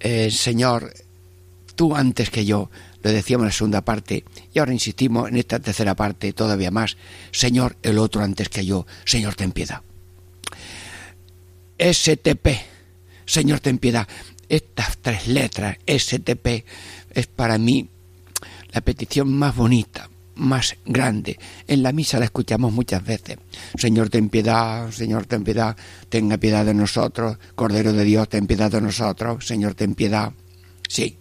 Eh, 0.00 0.30
Señor, 0.30 0.92
tú 1.74 1.96
antes 1.96 2.28
que 2.28 2.44
yo, 2.44 2.70
lo 3.02 3.10
decíamos 3.10 3.44
en 3.44 3.48
la 3.48 3.52
segunda 3.52 3.82
parte, 3.82 4.24
y 4.52 4.58
ahora 4.58 4.74
insistimos 4.74 5.30
en 5.30 5.38
esta 5.38 5.58
tercera 5.58 5.94
parte 5.94 6.34
todavía 6.34 6.70
más. 6.70 6.98
Señor, 7.30 7.76
el 7.82 7.96
otro 7.96 8.22
antes 8.22 8.50
que 8.50 8.66
yo, 8.66 8.86
Señor, 9.06 9.36
ten 9.36 9.52
piedad. 9.52 9.80
STP, 11.78 12.48
Señor, 13.26 13.60
ten 13.60 13.78
piedad. 13.78 14.06
Estas 14.48 14.98
tres 14.98 15.26
letras, 15.26 15.78
STP, 15.86 16.64
es 17.10 17.26
para 17.26 17.58
mí 17.58 17.88
la 18.72 18.80
petición 18.80 19.32
más 19.32 19.56
bonita, 19.56 20.10
más 20.34 20.76
grande. 20.84 21.38
En 21.66 21.82
la 21.82 21.92
misa 21.92 22.18
la 22.18 22.26
escuchamos 22.26 22.72
muchas 22.72 23.04
veces. 23.04 23.38
Señor, 23.76 24.10
ten 24.10 24.28
piedad, 24.28 24.90
Señor, 24.90 25.26
ten 25.26 25.44
piedad, 25.44 25.76
tenga 26.08 26.36
piedad 26.38 26.64
de 26.64 26.74
nosotros. 26.74 27.38
Cordero 27.54 27.92
de 27.92 28.04
Dios, 28.04 28.28
ten 28.28 28.46
piedad 28.46 28.70
de 28.70 28.80
nosotros. 28.80 29.46
Señor, 29.46 29.74
ten 29.74 29.94
piedad. 29.94 30.32
Sí, 30.88 31.18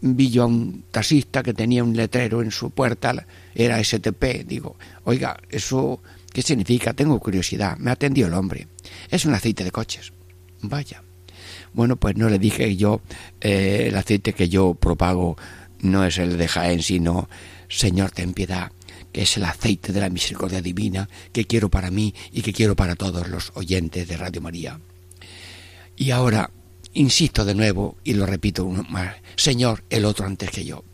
vi 0.00 0.30
yo 0.30 0.42
a 0.42 0.46
un 0.46 0.84
taxista 0.90 1.42
que 1.42 1.54
tenía 1.54 1.84
un 1.84 1.96
letrero 1.96 2.42
en 2.42 2.50
su 2.50 2.70
puerta, 2.70 3.26
era 3.54 3.82
STP. 3.82 4.46
Digo, 4.46 4.76
oiga, 5.04 5.38
¿eso 5.50 6.02
qué 6.32 6.42
significa? 6.42 6.92
Tengo 6.92 7.18
curiosidad. 7.18 7.76
Me 7.78 7.90
atendió 7.90 8.26
el 8.26 8.34
hombre. 8.34 8.68
Es 9.10 9.24
un 9.24 9.34
aceite 9.34 9.64
de 9.64 9.70
coches. 9.70 10.12
Vaya. 10.62 11.02
Bueno, 11.72 11.96
pues 11.96 12.16
no 12.16 12.28
le 12.28 12.38
dije 12.38 12.76
yo, 12.76 13.00
eh, 13.40 13.86
el 13.88 13.96
aceite 13.96 14.32
que 14.32 14.48
yo 14.48 14.74
propago 14.74 15.36
no 15.80 16.04
es 16.04 16.18
el 16.18 16.36
de 16.36 16.46
Jaén, 16.46 16.82
sino, 16.82 17.28
Señor, 17.68 18.10
ten 18.10 18.34
piedad, 18.34 18.70
que 19.10 19.22
es 19.22 19.36
el 19.36 19.44
aceite 19.44 19.92
de 19.92 20.00
la 20.00 20.10
misericordia 20.10 20.60
divina 20.60 21.08
que 21.32 21.46
quiero 21.46 21.70
para 21.70 21.90
mí 21.90 22.14
y 22.30 22.42
que 22.42 22.52
quiero 22.52 22.76
para 22.76 22.94
todos 22.94 23.28
los 23.28 23.52
oyentes 23.54 24.06
de 24.06 24.16
Radio 24.16 24.42
María. 24.42 24.78
Y 25.96 26.10
ahora 26.10 26.50
insisto 26.94 27.44
de 27.44 27.54
nuevo 27.54 27.96
y 28.04 28.14
lo 28.14 28.26
repito 28.26 28.66
más, 28.66 29.16
Señor, 29.36 29.84
el 29.90 30.04
otro 30.04 30.26
antes 30.26 30.50
que 30.50 30.64
yo. 30.64 30.84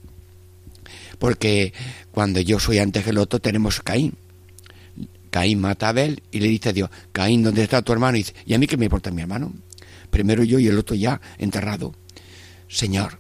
Porque 1.19 1.73
cuando 2.11 2.41
yo 2.41 2.59
soy 2.59 2.79
antes 2.79 3.05
que 3.05 3.11
el 3.11 3.19
otro 3.19 3.41
tenemos 3.41 3.81
Caín. 3.81 4.15
Caín 5.31 5.61
mata 5.61 5.87
a 5.87 5.91
Abel 5.91 6.23
y 6.31 6.41
le 6.41 6.49
dice 6.49 6.71
a 6.71 6.73
Dios, 6.73 6.91
Caín, 7.13 7.43
¿dónde 7.43 7.63
está 7.63 7.83
tu 7.83 7.93
hermano? 7.93 8.17
Y 8.17 8.27
¿y 8.47 8.55
a 8.55 8.59
mí 8.59 8.67
qué 8.67 8.77
me 8.77 8.87
importa 8.87 9.11
mi 9.11 9.23
hermano? 9.23 9.53
Primero 10.11 10.43
yo 10.43 10.59
y 10.59 10.69
el 10.69 10.79
otro 10.79 10.97
ya 10.97 11.21
enterrado. 11.37 11.95
Señor, 12.69 13.19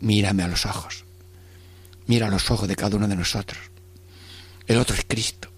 mírame 0.00 0.42
a 0.42 0.48
los 0.48 0.66
ojos. 0.66 1.04
Mira 2.06 2.26
a 2.26 2.30
los 2.30 2.50
ojos 2.50 2.68
de 2.68 2.76
cada 2.76 2.96
uno 2.96 3.08
de 3.08 3.16
nosotros. 3.16 3.58
El 4.66 4.78
otro 4.78 4.96
es 4.96 5.04
Cristo. 5.06 5.48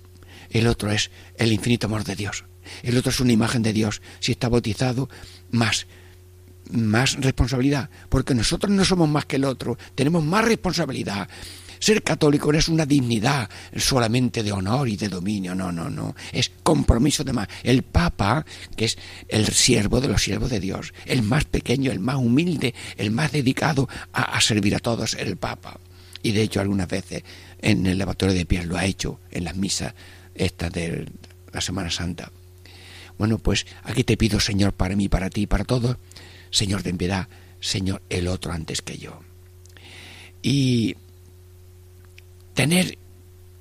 El 0.50 0.66
otro 0.66 0.90
es 0.92 1.10
el 1.36 1.52
infinito 1.52 1.86
amor 1.86 2.04
de 2.04 2.14
Dios. 2.14 2.44
El 2.82 2.96
otro 2.96 3.10
es 3.10 3.20
una 3.20 3.32
imagen 3.32 3.62
de 3.62 3.72
Dios. 3.72 4.02
Si 4.20 4.32
está 4.32 4.48
bautizado, 4.48 5.08
más 5.50 5.86
más 6.70 7.14
responsabilidad, 7.20 7.90
porque 8.08 8.34
nosotros 8.34 8.72
no 8.72 8.84
somos 8.84 9.08
más 9.08 9.26
que 9.26 9.36
el 9.36 9.44
otro, 9.44 9.78
tenemos 9.94 10.24
más 10.24 10.44
responsabilidad. 10.44 11.28
Ser 11.78 12.02
católico 12.02 12.50
no 12.50 12.58
es 12.58 12.68
una 12.68 12.86
dignidad 12.86 13.50
solamente 13.76 14.42
de 14.42 14.52
honor 14.52 14.88
y 14.88 14.96
de 14.96 15.08
dominio, 15.08 15.54
no, 15.54 15.70
no, 15.70 15.90
no, 15.90 16.14
es 16.32 16.50
compromiso 16.62 17.24
de 17.24 17.34
más. 17.34 17.48
El 17.62 17.82
Papa, 17.82 18.46
que 18.74 18.86
es 18.86 18.96
el 19.28 19.46
siervo 19.48 20.00
de 20.00 20.08
los 20.08 20.22
siervos 20.22 20.50
de 20.50 20.60
Dios, 20.60 20.94
el 21.04 21.22
más 21.22 21.44
pequeño, 21.44 21.92
el 21.92 22.00
más 22.00 22.16
humilde, 22.16 22.74
el 22.96 23.10
más 23.10 23.32
dedicado 23.32 23.88
a, 24.12 24.40
servir 24.40 24.74
a 24.74 24.78
todos, 24.78 25.14
el 25.14 25.36
Papa. 25.36 25.78
Y 26.22 26.32
de 26.32 26.42
hecho 26.42 26.60
algunas 26.60 26.88
veces 26.88 27.22
en 27.60 27.84
el 27.86 27.98
lavatorio 27.98 28.34
de 28.34 28.46
pies 28.46 28.64
lo 28.64 28.78
ha 28.78 28.86
hecho, 28.86 29.20
en 29.30 29.44
las 29.44 29.56
misas 29.56 29.94
estas 30.34 30.72
de 30.72 31.06
la 31.52 31.60
Semana 31.60 31.90
Santa. 31.90 32.32
Bueno, 33.18 33.38
pues 33.38 33.66
aquí 33.82 34.04
te 34.04 34.16
pido, 34.16 34.40
Señor, 34.40 34.72
para 34.72 34.96
mí, 34.96 35.08
para 35.08 35.30
ti, 35.30 35.46
para 35.46 35.64
todos, 35.64 35.96
Señor, 36.54 36.84
ten 36.84 36.96
piedad, 36.96 37.26
Señor, 37.58 38.00
el 38.08 38.28
otro 38.28 38.52
antes 38.52 38.80
que 38.80 38.96
yo. 38.96 39.18
Y 40.40 40.94
tener 42.54 42.96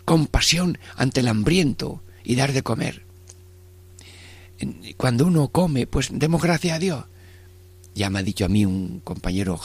compasión 0.06 0.78
ante 0.96 1.22
el 1.22 1.28
hambriento 1.28 2.04
y 2.24 2.36
dar 2.36 2.54
de 2.54 2.62
comer. 2.62 3.04
Cuando 4.96 5.26
uno 5.26 5.48
come, 5.48 5.88
pues 5.88 6.10
demos 6.12 6.44
gracias 6.44 6.76
a 6.76 6.80
Dios. 6.80 7.06
Ya 7.96 8.12
me 8.12 8.20
ha 8.20 8.24
dicho 8.24 8.46
a 8.46 8.50
mí 8.50 8.64
un 8.64 9.00
compañero 9.00 9.60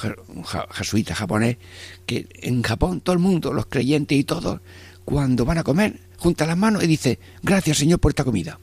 jesuita 0.70 1.14
japonés 1.14 1.58
que 2.06 2.28
en 2.32 2.62
Japón 2.62 3.02
todo 3.02 3.12
el 3.12 3.20
mundo, 3.20 3.52
los 3.52 3.66
creyentes 3.66 4.16
y 4.16 4.24
todos, 4.24 4.62
cuando 5.04 5.44
van 5.44 5.58
a 5.58 5.64
comer, 5.64 6.00
juntan 6.16 6.48
las 6.48 6.56
manos 6.56 6.82
y 6.82 6.86
dice, 6.86 7.18
gracias 7.42 7.76
Señor 7.76 8.00
por 8.00 8.12
esta 8.12 8.24
comida. 8.24 8.58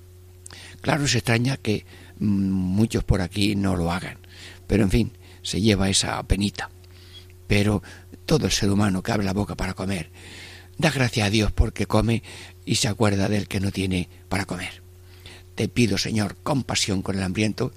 Claro, 0.81 1.07
se 1.07 1.19
extraña 1.19 1.57
que 1.57 1.85
mm, 2.19 2.25
muchos 2.25 3.03
por 3.03 3.21
aquí 3.21 3.55
no 3.55 3.75
lo 3.75 3.91
hagan, 3.91 4.19
pero 4.67 4.83
en 4.83 4.91
fin, 4.91 5.11
se 5.41 5.61
lleva 5.61 5.89
esa 5.89 6.21
penita. 6.23 6.69
Pero 7.47 7.83
todo 8.25 8.45
el 8.45 8.51
ser 8.51 8.71
humano 8.71 9.03
que 9.03 9.11
abre 9.11 9.25
la 9.25 9.33
boca 9.33 9.55
para 9.55 9.73
comer, 9.73 10.11
da 10.77 10.91
gracias 10.91 11.27
a 11.27 11.29
Dios 11.29 11.51
porque 11.51 11.85
come 11.85 12.23
y 12.65 12.75
se 12.75 12.87
acuerda 12.87 13.29
del 13.29 13.47
que 13.47 13.59
no 13.59 13.71
tiene 13.71 14.09
para 14.29 14.45
comer. 14.45 14.83
Te 15.55 15.69
pido, 15.69 15.97
Señor, 15.97 16.35
compasión 16.43 17.01
con 17.01 17.15
el 17.15 17.23
hambriento 17.23 17.71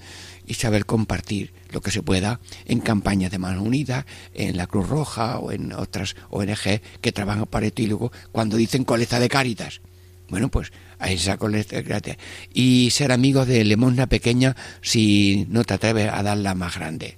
y 0.46 0.54
saber 0.54 0.84
compartir 0.84 1.52
lo 1.70 1.80
que 1.80 1.90
se 1.92 2.02
pueda 2.02 2.40
en 2.64 2.80
campañas 2.80 3.30
de 3.30 3.38
mano 3.38 3.62
unida, 3.62 4.06
en 4.34 4.56
la 4.56 4.66
Cruz 4.66 4.88
Roja 4.88 5.38
o 5.38 5.52
en 5.52 5.72
otras 5.72 6.16
ONG 6.30 6.80
que 7.00 7.12
trabajan 7.12 7.46
para 7.46 7.66
esto 7.66 7.82
y 7.82 7.94
cuando 8.32 8.56
dicen 8.56 8.84
colecta 8.84 9.20
de 9.20 9.28
cáritas. 9.28 9.80
Bueno, 10.28 10.50
pues 10.50 10.72
a 10.98 11.10
esa 11.10 11.36
colecta 11.36 11.80
gratis. 11.80 12.16
Y 12.52 12.90
ser 12.90 13.12
amigo 13.12 13.46
de 13.46 13.64
limosna 13.64 14.06
pequeña 14.06 14.56
si 14.82 15.46
no 15.48 15.64
te 15.64 15.74
atreves 15.74 16.10
a 16.12 16.22
dar 16.22 16.36
la 16.38 16.54
más 16.54 16.76
grande. 16.76 17.16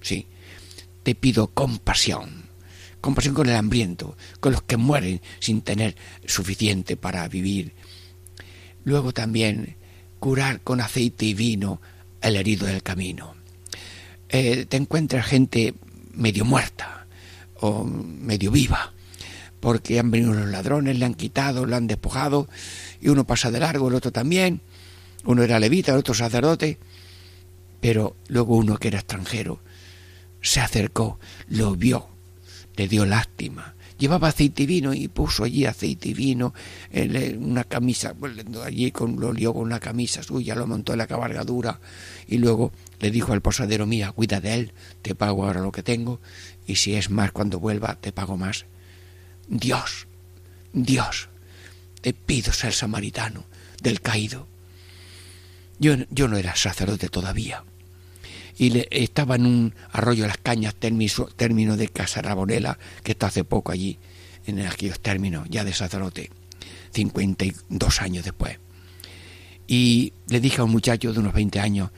Sí. 0.00 0.26
Te 1.02 1.14
pido 1.14 1.48
compasión. 1.48 2.50
Compasión 3.00 3.34
con 3.34 3.48
el 3.48 3.56
hambriento, 3.56 4.16
con 4.38 4.52
los 4.52 4.62
que 4.62 4.76
mueren 4.76 5.20
sin 5.40 5.62
tener 5.62 5.96
suficiente 6.24 6.96
para 6.96 7.26
vivir. 7.26 7.72
Luego 8.84 9.12
también 9.12 9.76
curar 10.20 10.60
con 10.60 10.80
aceite 10.80 11.26
y 11.26 11.34
vino 11.34 11.80
el 12.20 12.36
herido 12.36 12.66
del 12.66 12.82
camino. 12.82 13.34
Eh, 14.28 14.66
te 14.66 14.76
encuentras 14.76 15.26
gente 15.26 15.74
medio 16.14 16.44
muerta 16.44 17.06
o 17.60 17.84
medio 17.84 18.52
viva, 18.52 18.92
porque 19.62 20.00
han 20.00 20.10
venido 20.10 20.34
los 20.34 20.48
ladrones, 20.48 20.98
le 20.98 21.04
han 21.04 21.14
quitado, 21.14 21.66
le 21.66 21.76
han 21.76 21.86
despojado, 21.86 22.48
y 23.00 23.10
uno 23.10 23.24
pasa 23.24 23.52
de 23.52 23.60
largo, 23.60 23.86
el 23.86 23.94
otro 23.94 24.10
también, 24.10 24.60
uno 25.24 25.44
era 25.44 25.60
levita, 25.60 25.92
el 25.92 25.98
otro 25.98 26.14
sacerdote, 26.14 26.80
pero 27.80 28.16
luego 28.26 28.56
uno 28.56 28.76
que 28.76 28.88
era 28.88 28.98
extranjero 28.98 29.60
se 30.40 30.58
acercó, 30.58 31.20
lo 31.46 31.76
vio, 31.76 32.08
le 32.74 32.88
dio 32.88 33.06
lástima, 33.06 33.76
llevaba 33.98 34.28
aceite 34.28 34.64
y 34.64 34.66
vino 34.66 34.94
y 34.94 35.06
puso 35.06 35.44
allí 35.44 35.64
aceite 35.64 36.08
y 36.08 36.14
vino 36.14 36.54
en 36.90 37.44
una 37.44 37.62
camisa, 37.62 38.16
allí 38.64 38.90
con, 38.90 39.20
lo 39.20 39.32
lió 39.32 39.54
con 39.54 39.62
una 39.62 39.78
camisa 39.78 40.24
suya, 40.24 40.56
lo 40.56 40.66
montó 40.66 40.90
en 40.90 40.98
la 40.98 41.06
cabalgadura 41.06 41.78
y 42.26 42.38
luego 42.38 42.72
le 42.98 43.12
dijo 43.12 43.32
al 43.32 43.42
posadero, 43.42 43.86
mira, 43.86 44.10
cuida 44.10 44.40
de 44.40 44.54
él, 44.54 44.72
te 45.02 45.14
pago 45.14 45.46
ahora 45.46 45.60
lo 45.60 45.70
que 45.70 45.84
tengo 45.84 46.20
y 46.66 46.74
si 46.74 46.96
es 46.96 47.10
más 47.10 47.30
cuando 47.30 47.60
vuelva, 47.60 47.96
te 48.00 48.10
pago 48.10 48.36
más. 48.36 48.66
Dios, 49.52 50.06
Dios, 50.72 51.28
te 52.00 52.14
pido 52.14 52.52
ser 52.54 52.72
samaritano 52.72 53.44
del 53.82 54.00
caído. 54.00 54.48
Yo, 55.78 55.94
yo 56.10 56.26
no 56.26 56.38
era 56.38 56.56
sacerdote 56.56 57.10
todavía 57.10 57.62
y 58.56 58.70
le, 58.70 58.88
estaba 58.90 59.36
en 59.36 59.44
un 59.44 59.74
arroyo 59.92 60.22
de 60.22 60.28
las 60.28 60.38
cañas 60.38 60.74
término, 60.74 61.26
término 61.36 61.76
de 61.76 61.88
Casarabonela, 61.88 62.78
que 63.02 63.12
está 63.12 63.26
hace 63.26 63.44
poco 63.44 63.72
allí, 63.72 63.98
en 64.46 64.60
aquellos 64.60 65.00
términos, 65.00 65.46
ya 65.50 65.64
de 65.64 65.74
sacerdote, 65.74 66.30
52 66.92 68.00
años 68.00 68.24
después. 68.24 68.58
Y 69.66 70.14
le 70.28 70.40
dije 70.40 70.62
a 70.62 70.64
un 70.64 70.70
muchacho 70.70 71.12
de 71.12 71.20
unos 71.20 71.34
20 71.34 71.60
años, 71.60 71.90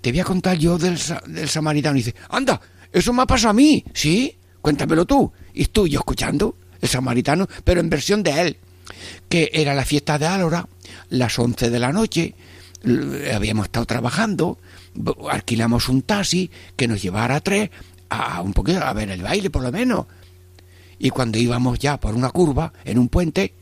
te 0.00 0.10
voy 0.10 0.20
a 0.20 0.24
contar 0.24 0.56
yo 0.56 0.78
del, 0.78 0.98
del 1.26 1.48
samaritano. 1.50 1.96
Y 1.96 2.00
dice, 2.00 2.14
anda, 2.30 2.60
eso 2.90 3.12
me 3.12 3.22
ha 3.22 3.26
pasado 3.26 3.50
a 3.50 3.54
mí, 3.54 3.84
¿sí? 3.92 4.36
Cuéntamelo 4.62 5.04
tú. 5.04 5.30
Y 5.52 5.62
estoy 5.62 5.90
yo 5.90 6.00
escuchando 6.00 6.56
el 6.80 6.88
samaritano, 6.88 7.48
pero 7.64 7.80
en 7.80 7.90
versión 7.90 8.22
de 8.22 8.40
él, 8.40 8.56
que 9.28 9.50
era 9.52 9.74
la 9.74 9.84
fiesta 9.84 10.18
de 10.18 10.26
Álora, 10.26 10.68
las 11.10 11.38
11 11.38 11.70
de 11.70 11.78
la 11.78 11.92
noche, 11.92 12.34
habíamos 13.34 13.66
estado 13.66 13.86
trabajando, 13.86 14.58
alquilamos 15.30 15.88
un 15.88 16.02
taxi 16.02 16.50
que 16.76 16.88
nos 16.88 17.02
llevara 17.02 17.36
a 17.36 17.40
tres 17.40 17.70
a 18.10 18.40
un 18.40 18.52
poquito 18.52 18.82
a 18.82 18.92
ver 18.92 19.10
el 19.10 19.22
baile 19.22 19.50
por 19.50 19.62
lo 19.62 19.72
menos. 19.72 20.06
Y 20.98 21.10
cuando 21.10 21.38
íbamos 21.38 21.78
ya 21.78 22.00
por 22.00 22.14
una 22.14 22.30
curva 22.30 22.72
en 22.84 22.98
un 22.98 23.08
puente, 23.08 23.54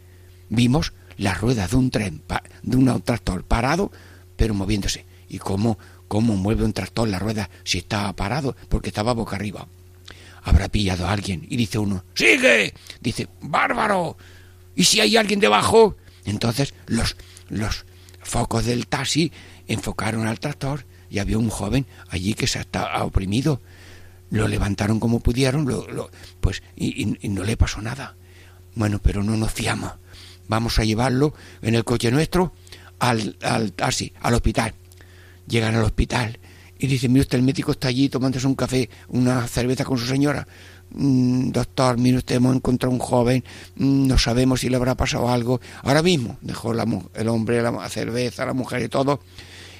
vimos 0.49 0.93
las 1.19 1.41
ruedas 1.41 1.71
de 1.71 1.77
un 1.77 1.91
tren, 1.91 2.23
de 2.63 2.77
un 2.77 3.03
tractor 3.03 3.45
parado, 3.45 3.91
pero 4.37 4.55
moviéndose. 4.55 5.05
¿Y 5.29 5.39
cómo, 5.39 5.79
cómo 6.09 6.37
mueve 6.37 6.65
un 6.65 6.73
tractor 6.73 7.09
la 7.09 7.19
rueda 7.19 7.51
si 7.65 7.79
estaba 7.79 8.13
parado? 8.15 8.57
Porque 8.69 8.89
estaba 8.89 9.13
boca 9.13 9.37
arriba. 9.37 9.67
Habrá 10.47 10.69
pillado 10.69 11.09
a 11.09 11.13
alguien. 11.13 11.45
Y 11.51 11.57
dice 11.57 11.77
uno, 11.77 12.05
¡sigue! 12.15 12.73
Dice, 13.01 13.27
¡bárbaro! 13.41 14.17
¿Y 14.77 14.85
si 14.85 15.01
hay 15.01 15.17
alguien 15.17 15.41
debajo? 15.41 15.97
Entonces 16.25 16.73
los, 16.87 17.17
los 17.49 17.85
focos 18.21 18.65
del 18.65 18.87
taxi 18.87 19.33
enfocaron 19.67 20.25
al 20.29 20.39
tractor 20.39 20.87
y 21.11 21.19
había 21.19 21.37
un 21.37 21.51
joven 21.51 21.85
allí 22.11 22.35
que 22.35 22.47
se 22.47 22.61
estaba 22.61 23.03
oprimido. 23.03 23.61
Lo 24.31 24.47
levantaron 24.47 25.01
como 25.01 25.19
pudieron, 25.19 25.67
lo, 25.67 26.11
pues, 26.41 26.63
y, 26.77 27.07
no 27.29 27.43
le 27.43 27.57
pasó 27.57 27.83
nada. 27.83 28.15
Bueno, 28.77 29.01
pero 29.03 29.25
no 29.25 29.37
nos 29.37 29.53
fiamos. 29.53 29.95
Vamos 30.47 30.79
a 30.79 30.85
llevarlo 30.85 31.35
en 31.61 31.75
el 31.75 31.83
coche 31.83 32.13
nuestro 32.13 32.55
al, 33.01 33.37
al, 33.43 33.75
así, 33.79 34.13
al 34.21 34.35
hospital. 34.35 34.75
Llegan 35.49 35.75
al 35.75 35.83
hospital 35.83 36.39
y 36.79 36.87
dicen, 36.87 37.13
mire 37.13 37.23
usted, 37.23 37.39
el 37.39 37.45
médico 37.45 37.73
está 37.73 37.89
allí 37.89 38.09
tomándose 38.09 38.47
un 38.47 38.55
café, 38.55 38.89
una 39.09 39.47
cerveza 39.47 39.85
con 39.85 39.99
su 39.99 40.07
señora. 40.07 40.47
Mm, 40.91 41.51
doctor, 41.51 41.99
mire 41.99 42.19
usted, 42.19 42.37
hemos 42.37 42.55
encontrado 42.55 42.93
un 42.93 43.01
joven, 43.01 43.43
mm, 43.77 44.07
no 44.07 44.19
sabemos 44.19 44.61
si 44.61 44.69
le 44.69 44.77
habrá 44.77 44.95
pasado 44.95 45.29
algo. 45.29 45.61
Ahora 45.83 46.03
mismo 46.03 46.39
dejó 46.43 46.73
el 46.73 47.29
hombre 47.29 47.63
la 47.63 47.89
cerveza, 47.89 48.45
la 48.45 48.53
mujer 48.53 48.83
y 48.83 48.89
todo, 48.89 49.21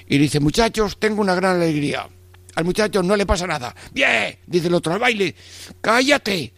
y 0.07 0.17
dice, 0.17 0.39
muchachos, 0.39 0.97
tengo 0.99 1.21
una 1.21 1.35
gran 1.35 1.57
alegría. 1.57 2.07
Al 2.55 2.65
muchacho 2.65 3.03
no 3.03 3.15
le 3.15 3.25
pasa 3.25 3.45
nada. 3.45 3.75
Bien, 3.93 4.35
dice 4.47 4.67
el 4.67 4.73
otro, 4.73 4.93
al 4.93 4.99
baile. 4.99 5.35
Cállate. 5.79 6.53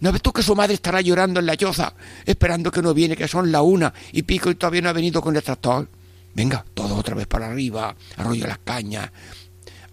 ¿No 0.00 0.12
ves 0.12 0.22
tú 0.22 0.32
que 0.32 0.42
su 0.42 0.54
madre 0.54 0.74
estará 0.74 1.00
llorando 1.00 1.40
en 1.40 1.46
la 1.46 1.56
choza, 1.56 1.92
esperando 2.24 2.70
que 2.70 2.80
no 2.80 2.94
viene, 2.94 3.16
que 3.16 3.28
son 3.28 3.50
la 3.52 3.62
una 3.62 3.92
y 4.12 4.22
pico 4.22 4.48
y 4.48 4.54
todavía 4.54 4.80
no 4.80 4.88
ha 4.88 4.92
venido 4.92 5.20
con 5.20 5.36
el 5.36 5.42
tractor? 5.42 5.88
Venga, 6.34 6.64
todo 6.74 6.96
otra 6.96 7.14
vez 7.14 7.26
para 7.26 7.46
arriba, 7.46 7.96
arroyo 8.16 8.46
las 8.46 8.58
cañas. 8.58 9.10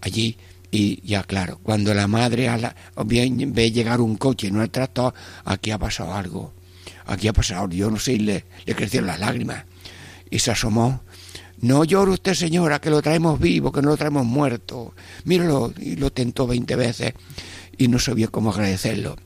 Allí, 0.00 0.36
y 0.70 1.00
ya 1.06 1.22
claro, 1.24 1.58
cuando 1.62 1.94
la 1.94 2.06
madre 2.06 2.50
ve 2.96 3.70
llegar 3.70 4.00
un 4.00 4.16
coche 4.16 4.48
y 4.48 4.50
no 4.50 4.62
el 4.62 4.70
tractor, 4.70 5.14
aquí 5.44 5.70
ha 5.70 5.78
pasado 5.78 6.14
algo. 6.14 6.52
Aquí 7.06 7.28
ha 7.28 7.32
pasado, 7.32 7.68
yo 7.68 7.90
no 7.90 7.98
sé, 7.98 8.18
le, 8.18 8.44
le 8.64 8.74
crecieron 8.74 9.06
las 9.06 9.20
lágrimas. 9.20 9.64
Y 10.30 10.38
se 10.40 10.50
asomó 10.50 11.02
no 11.60 11.84
llore 11.84 12.12
usted, 12.12 12.34
señora, 12.34 12.80
que 12.80 12.90
lo 12.90 13.00
traemos 13.00 13.40
vivo, 13.40 13.72
que 13.72 13.80
no 13.80 13.88
lo 13.88 13.96
traemos 13.96 14.26
muerto. 14.26 14.94
Míralo, 15.24 15.72
y 15.78 15.96
lo 15.96 16.12
tentó 16.12 16.46
veinte 16.46 16.76
veces 16.76 17.14
y 17.78 17.88
no 17.88 17.98
sabía 17.98 18.28
cómo 18.28 18.50
agradecerlo. 18.50 19.16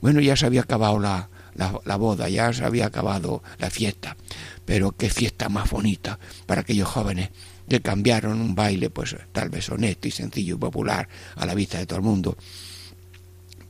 Bueno, 0.00 0.20
ya 0.20 0.36
se 0.36 0.46
había 0.46 0.62
acabado 0.62 0.98
la, 0.98 1.28
la, 1.54 1.96
boda, 1.96 2.28
ya 2.28 2.52
se 2.52 2.64
había 2.64 2.86
acabado 2.86 3.42
la 3.58 3.70
fiesta, 3.70 4.16
pero 4.66 4.92
qué 4.92 5.08
fiesta 5.08 5.48
más 5.48 5.70
bonita 5.70 6.18
para 6.44 6.60
aquellos 6.60 6.88
jóvenes 6.88 7.30
que 7.68 7.80
cambiaron 7.80 8.40
un 8.40 8.54
baile, 8.54 8.90
pues 8.90 9.16
tal 9.32 9.48
vez 9.48 9.70
honesto 9.70 10.08
y 10.08 10.10
sencillo 10.10 10.56
y 10.56 10.58
popular 10.58 11.08
a 11.36 11.46
la 11.46 11.54
vista 11.54 11.78
de 11.78 11.86
todo 11.86 11.98
el 11.98 12.04
mundo 12.04 12.36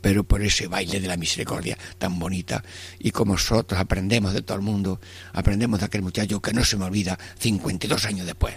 pero 0.00 0.22
por 0.22 0.40
ese 0.40 0.68
baile 0.68 1.00
de 1.00 1.08
la 1.08 1.16
misericordia 1.16 1.76
tan 1.98 2.20
bonita. 2.20 2.62
Y 3.00 3.10
como 3.10 3.32
nosotros 3.32 3.80
aprendemos 3.80 4.34
de 4.34 4.42
todo 4.42 4.56
el 4.56 4.62
mundo, 4.62 5.00
aprendemos 5.32 5.80
de 5.80 5.86
aquel 5.86 6.02
muchacho 6.02 6.40
que 6.40 6.52
no 6.52 6.64
se 6.64 6.76
me 6.76 6.84
olvida 6.84 7.18
52 7.40 8.04
años 8.04 8.24
después 8.24 8.54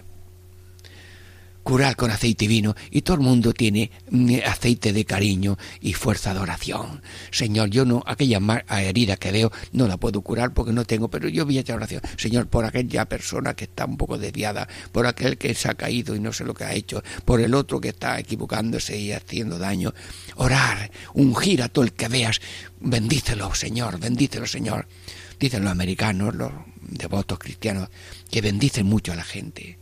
curar 1.64 1.95
con 1.95 2.12
aceite 2.12 2.45
y 2.45 2.47
vino 2.47 2.76
y 2.89 3.01
todo 3.01 3.18
el 3.18 3.24
mundo 3.24 3.53
tiene 3.53 3.91
mm, 4.10 4.38
aceite 4.45 4.93
de 4.93 5.05
cariño 5.05 5.57
y 5.82 5.93
fuerza 5.93 6.34
de 6.34 6.39
oración. 6.39 7.01
Señor, 7.32 7.70
yo 7.70 7.86
no, 7.86 8.03
aquella 8.05 8.39
herida 8.70 9.18
que 9.18 9.32
veo 9.32 9.51
no 9.72 9.88
la 9.88 9.97
puedo 9.97 10.22
curar 10.22 10.53
porque 10.53 10.74
no 10.74 10.86
tengo, 10.86 11.10
pero 11.10 11.30
yo 11.30 11.45
voy 11.45 11.57
a 11.57 11.62
echar 11.62 11.78
oración. 11.78 12.01
Señor, 12.18 12.47
por 12.47 12.66
aquella 12.66 13.05
persona 13.05 13.53
que 13.53 13.66
está 13.66 13.86
un 13.86 13.97
poco 13.97 14.18
desviada, 14.18 14.68
por 14.91 15.05
aquel 15.05 15.38
que 15.38 15.53
se 15.53 15.70
ha 15.70 15.74
caído 15.74 16.16
y 16.16 16.20
no 16.20 16.34
sé 16.34 16.45
lo 16.45 16.53
que 16.53 16.64
ha 16.64 16.74
hecho, 16.74 17.03
por 17.26 17.41
el 17.41 17.53
otro 17.53 17.80
que 17.80 17.89
está 17.89 18.20
equivocándose 18.20 18.97
y 18.97 19.12
haciendo 19.12 19.57
daño. 19.57 19.93
Orar, 20.36 20.91
ungir 21.14 21.62
a 21.62 21.70
todo 21.70 21.86
el 21.86 21.93
que 21.93 22.07
veas, 22.07 22.39
bendícelo, 22.80 23.53
Señor, 23.53 23.99
bendícelo, 23.99 24.45
Señor. 24.45 24.88
Dicen 25.39 25.64
los 25.64 25.72
americanos, 25.72 26.36
los 26.36 26.51
devotos 26.82 27.39
cristianos, 27.39 27.89
que 28.30 28.41
bendicen 28.41 28.86
mucho 28.86 29.14
a 29.14 29.16
la 29.16 29.24
gente 29.24 29.78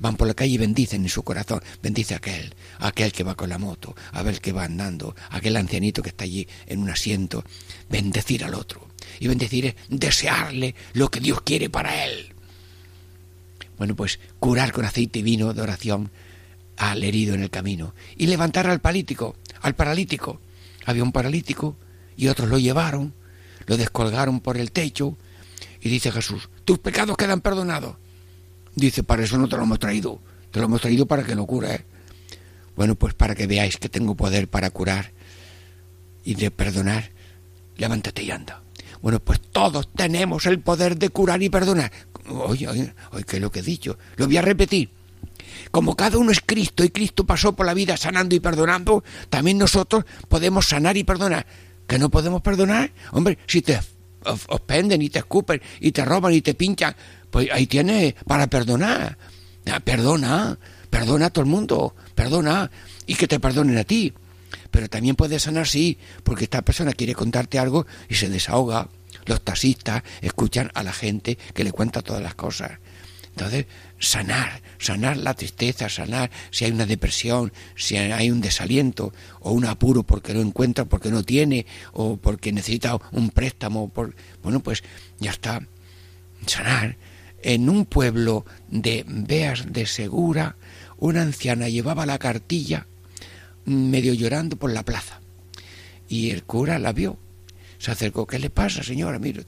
van 0.00 0.16
por 0.16 0.26
la 0.26 0.34
calle 0.34 0.54
y 0.54 0.58
bendicen 0.58 1.02
en 1.02 1.08
su 1.08 1.22
corazón, 1.22 1.62
bendice 1.82 2.14
a 2.14 2.16
aquel, 2.16 2.54
a 2.78 2.88
aquel 2.88 3.12
que 3.12 3.22
va 3.22 3.36
con 3.36 3.50
la 3.50 3.58
moto, 3.58 3.94
a 4.12 4.22
ver 4.22 4.40
que 4.40 4.52
va 4.52 4.64
andando, 4.64 5.14
a 5.28 5.36
aquel 5.36 5.56
ancianito 5.56 6.02
que 6.02 6.08
está 6.08 6.24
allí 6.24 6.48
en 6.66 6.80
un 6.80 6.90
asiento, 6.90 7.44
bendecir 7.88 8.44
al 8.44 8.54
otro. 8.54 8.88
Y 9.20 9.28
bendecir 9.28 9.66
es 9.66 9.74
desearle 9.88 10.74
lo 10.94 11.10
que 11.10 11.20
Dios 11.20 11.42
quiere 11.42 11.68
para 11.68 12.06
él. 12.06 12.34
Bueno, 13.76 13.94
pues 13.94 14.18
curar 14.38 14.72
con 14.72 14.84
aceite 14.84 15.20
y 15.20 15.22
vino 15.22 15.52
de 15.52 15.62
oración 15.62 16.10
al 16.76 17.04
herido 17.04 17.34
en 17.34 17.42
el 17.42 17.50
camino 17.50 17.94
y 18.16 18.26
levantar 18.26 18.66
al 18.66 18.80
paralítico, 18.80 19.36
al 19.60 19.74
paralítico. 19.74 20.40
Había 20.86 21.02
un 21.02 21.12
paralítico 21.12 21.76
y 22.16 22.28
otros 22.28 22.48
lo 22.48 22.58
llevaron, 22.58 23.12
lo 23.66 23.76
descolgaron 23.76 24.40
por 24.40 24.56
el 24.56 24.72
techo 24.72 25.16
y 25.82 25.88
dice 25.90 26.10
Jesús, 26.10 26.48
tus 26.64 26.78
pecados 26.78 27.16
quedan 27.16 27.40
perdonados 27.40 27.96
Dice, 28.74 29.02
para 29.02 29.24
eso 29.24 29.38
no 29.38 29.48
te 29.48 29.56
lo 29.56 29.64
hemos 29.64 29.78
traído. 29.78 30.20
Te 30.50 30.58
lo 30.58 30.66
hemos 30.66 30.80
traído 30.80 31.06
para 31.06 31.22
que 31.22 31.34
lo 31.34 31.46
cures. 31.46 31.82
Bueno, 32.76 32.94
pues 32.94 33.14
para 33.14 33.34
que 33.34 33.46
veáis 33.46 33.76
que 33.76 33.88
tengo 33.88 34.14
poder 34.14 34.48
para 34.48 34.70
curar 34.70 35.12
y 36.24 36.34
de 36.34 36.50
perdonar, 36.50 37.10
levántate 37.76 38.22
y 38.22 38.30
anda. 38.30 38.62
Bueno, 39.02 39.20
pues 39.20 39.40
todos 39.40 39.92
tenemos 39.94 40.46
el 40.46 40.60
poder 40.60 40.96
de 40.96 41.08
curar 41.10 41.42
y 41.42 41.48
perdonar. 41.48 41.90
Oye, 42.28 42.68
oye, 42.68 42.94
oye, 43.12 43.24
¿qué 43.24 43.36
es 43.36 43.42
lo 43.42 43.50
que 43.50 43.60
he 43.60 43.62
dicho? 43.62 43.98
Lo 44.16 44.26
voy 44.26 44.36
a 44.36 44.42
repetir. 44.42 44.90
Como 45.70 45.96
cada 45.96 46.18
uno 46.18 46.30
es 46.30 46.40
Cristo 46.40 46.84
y 46.84 46.90
Cristo 46.90 47.24
pasó 47.24 47.54
por 47.54 47.66
la 47.66 47.74
vida 47.74 47.96
sanando 47.96 48.34
y 48.34 48.40
perdonando, 48.40 49.04
también 49.28 49.58
nosotros 49.58 50.04
podemos 50.28 50.66
sanar 50.68 50.96
y 50.96 51.04
perdonar. 51.04 51.46
¿Que 51.86 51.98
no 51.98 52.08
podemos 52.08 52.42
perdonar? 52.42 52.92
Hombre, 53.12 53.38
si 53.46 53.62
te 53.62 53.80
ofenden 54.48 55.02
y 55.02 55.10
te 55.10 55.20
escupen 55.20 55.60
y 55.80 55.92
te 55.92 56.04
roban 56.04 56.32
y 56.32 56.40
te 56.40 56.54
pinchan, 56.54 56.94
pues 57.30 57.48
ahí 57.52 57.66
tienes 57.66 58.14
para 58.26 58.46
perdonar. 58.48 59.18
Ah, 59.70 59.80
perdona, 59.80 60.58
perdona 60.88 61.26
a 61.26 61.30
todo 61.30 61.44
el 61.44 61.50
mundo, 61.50 61.94
perdona 62.14 62.70
y 63.06 63.14
que 63.14 63.28
te 63.28 63.40
perdonen 63.40 63.78
a 63.78 63.84
ti. 63.84 64.12
Pero 64.70 64.88
también 64.88 65.16
puedes 65.16 65.42
sanar, 65.42 65.66
sí, 65.66 65.98
porque 66.22 66.44
esta 66.44 66.62
persona 66.62 66.92
quiere 66.92 67.14
contarte 67.14 67.58
algo 67.58 67.86
y 68.08 68.14
se 68.14 68.28
desahoga. 68.28 68.88
Los 69.26 69.42
taxistas 69.42 70.02
escuchan 70.20 70.70
a 70.74 70.82
la 70.82 70.92
gente 70.92 71.38
que 71.54 71.64
le 71.64 71.72
cuenta 71.72 72.02
todas 72.02 72.22
las 72.22 72.34
cosas. 72.34 72.72
Entonces, 73.30 73.66
sanar, 73.98 74.60
sanar 74.78 75.16
la 75.16 75.34
tristeza, 75.34 75.88
sanar 75.88 76.30
si 76.50 76.64
hay 76.64 76.72
una 76.72 76.86
depresión, 76.86 77.52
si 77.76 77.96
hay 77.96 78.30
un 78.30 78.40
desaliento 78.40 79.12
o 79.40 79.52
un 79.52 79.66
apuro 79.66 80.02
porque 80.02 80.34
no 80.34 80.40
encuentra, 80.40 80.84
porque 80.84 81.10
no 81.10 81.22
tiene 81.22 81.66
o 81.92 82.16
porque 82.16 82.52
necesita 82.52 82.98
un 83.12 83.30
préstamo. 83.30 83.88
Por... 83.88 84.14
Bueno, 84.42 84.60
pues 84.60 84.82
ya 85.20 85.30
está. 85.30 85.62
Sanar. 86.46 86.96
En 87.42 87.68
un 87.68 87.86
pueblo 87.86 88.44
de 88.68 89.04
Beas 89.06 89.72
de 89.72 89.86
Segura, 89.86 90.56
una 90.98 91.22
anciana 91.22 91.68
llevaba 91.68 92.06
la 92.06 92.18
cartilla 92.18 92.86
medio 93.64 94.14
llorando 94.14 94.56
por 94.56 94.72
la 94.72 94.84
plaza. 94.84 95.20
Y 96.08 96.30
el 96.30 96.44
cura 96.44 96.78
la 96.78 96.92
vio. 96.92 97.18
Se 97.78 97.90
acercó. 97.90 98.26
¿Qué 98.26 98.38
le 98.38 98.50
pasa, 98.50 98.82
señora? 98.82 99.18
Mire 99.18 99.44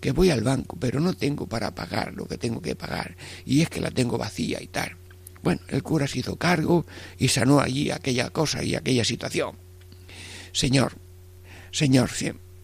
que 0.00 0.12
voy 0.12 0.30
al 0.30 0.42
banco, 0.42 0.76
pero 0.78 1.00
no 1.00 1.12
tengo 1.14 1.46
para 1.46 1.74
pagar 1.74 2.14
lo 2.14 2.26
que 2.26 2.38
tengo 2.38 2.62
que 2.62 2.76
pagar. 2.76 3.16
Y 3.44 3.62
es 3.62 3.68
que 3.68 3.80
la 3.80 3.90
tengo 3.90 4.18
vacía 4.18 4.62
y 4.62 4.66
tal. 4.68 4.96
Bueno, 5.42 5.60
el 5.68 5.82
cura 5.82 6.06
se 6.06 6.20
hizo 6.20 6.36
cargo 6.36 6.86
y 7.18 7.28
sanó 7.28 7.60
allí 7.60 7.90
aquella 7.90 8.30
cosa 8.30 8.62
y 8.62 8.74
aquella 8.74 9.04
situación. 9.04 9.56
Señor, 10.52 10.96
Señor, 11.70 12.10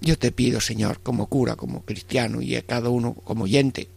yo 0.00 0.18
te 0.18 0.32
pido, 0.32 0.60
Señor, 0.60 1.00
como 1.00 1.26
cura, 1.28 1.56
como 1.56 1.84
cristiano 1.84 2.40
y 2.42 2.56
a 2.56 2.62
cada 2.62 2.88
uno 2.88 3.14
como 3.14 3.44
oyente, 3.44 3.88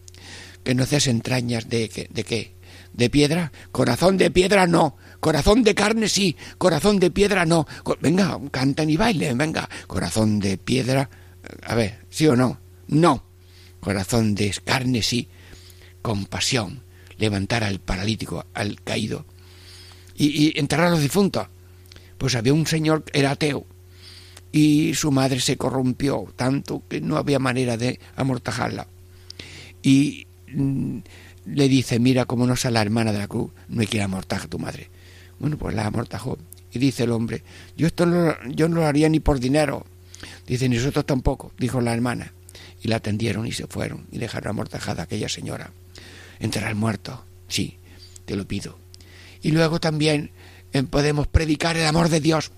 no 0.74 0.86
seas 0.86 1.06
entrañas 1.06 1.68
de, 1.68 1.88
qué, 1.88 2.54
de 2.92 3.10
piedra, 3.10 3.52
corazón 3.72 4.16
de 4.16 4.30
piedra 4.30 4.66
no, 4.66 4.96
corazón 5.20 5.62
de 5.62 5.74
carne 5.74 6.08
sí, 6.08 6.36
corazón 6.58 6.98
de 6.98 7.10
piedra 7.10 7.44
no. 7.44 7.66
Venga, 8.00 8.38
canten 8.50 8.90
y 8.90 8.96
bailen, 8.96 9.38
venga, 9.38 9.68
corazón 9.86 10.40
de 10.40 10.58
piedra, 10.58 11.08
a 11.64 11.74
ver, 11.74 12.04
sí 12.10 12.26
o 12.26 12.36
no, 12.36 12.60
no, 12.88 13.24
corazón 13.80 14.34
de 14.34 14.54
carne 14.64 15.02
sí, 15.02 15.28
compasión, 16.02 16.82
levantar 17.18 17.64
al 17.64 17.80
paralítico, 17.80 18.44
al 18.54 18.80
caído. 18.82 19.26
Y, 20.14 20.48
y 20.48 20.58
enterrar 20.58 20.88
a 20.88 20.90
los 20.90 21.02
difuntos. 21.02 21.46
Pues 22.18 22.34
había 22.34 22.52
un 22.52 22.66
señor, 22.66 23.04
era 23.12 23.30
ateo, 23.30 23.64
y 24.50 24.94
su 24.94 25.12
madre 25.12 25.40
se 25.40 25.56
corrompió 25.56 26.26
tanto 26.36 26.82
que 26.88 27.00
no 27.00 27.16
había 27.16 27.38
manera 27.38 27.76
de 27.76 28.00
amortajarla. 28.16 28.88
Y 29.82 30.27
le 30.54 31.68
dice, 31.68 31.98
mira 31.98 32.24
cómo 32.24 32.46
no 32.46 32.56
sale 32.56 32.74
la 32.74 32.82
hermana 32.82 33.12
de 33.12 33.18
la 33.18 33.28
cruz, 33.28 33.50
no 33.68 33.80
hay 33.80 33.86
que 33.86 34.02
amortajar 34.02 34.46
a 34.46 34.50
tu 34.50 34.58
madre. 34.58 34.90
Bueno, 35.38 35.56
pues 35.56 35.74
la 35.74 35.86
amortajó. 35.86 36.38
Y 36.72 36.78
dice 36.78 37.04
el 37.04 37.12
hombre, 37.12 37.42
yo 37.76 37.86
esto 37.86 38.06
no, 38.06 38.34
yo 38.48 38.68
no 38.68 38.76
lo 38.76 38.86
haría 38.86 39.08
ni 39.08 39.20
por 39.20 39.40
dinero. 39.40 39.86
Dice, 40.46 40.68
nosotros 40.68 41.06
tampoco, 41.06 41.52
dijo 41.58 41.80
la 41.80 41.94
hermana. 41.94 42.32
Y 42.82 42.88
la 42.88 42.96
atendieron 42.96 43.46
y 43.46 43.52
se 43.52 43.66
fueron 43.66 44.06
y 44.12 44.18
dejaron 44.18 44.50
amortajada 44.50 45.02
a 45.02 45.04
aquella 45.04 45.28
señora. 45.28 45.72
Enterrar 46.38 46.74
muerto, 46.74 47.24
sí, 47.48 47.78
te 48.24 48.36
lo 48.36 48.46
pido. 48.46 48.78
Y 49.42 49.50
luego 49.50 49.80
también 49.80 50.30
eh, 50.72 50.82
podemos 50.82 51.26
predicar 51.26 51.76
el 51.76 51.86
amor 51.86 52.08
de 52.08 52.20
Dios 52.20 52.52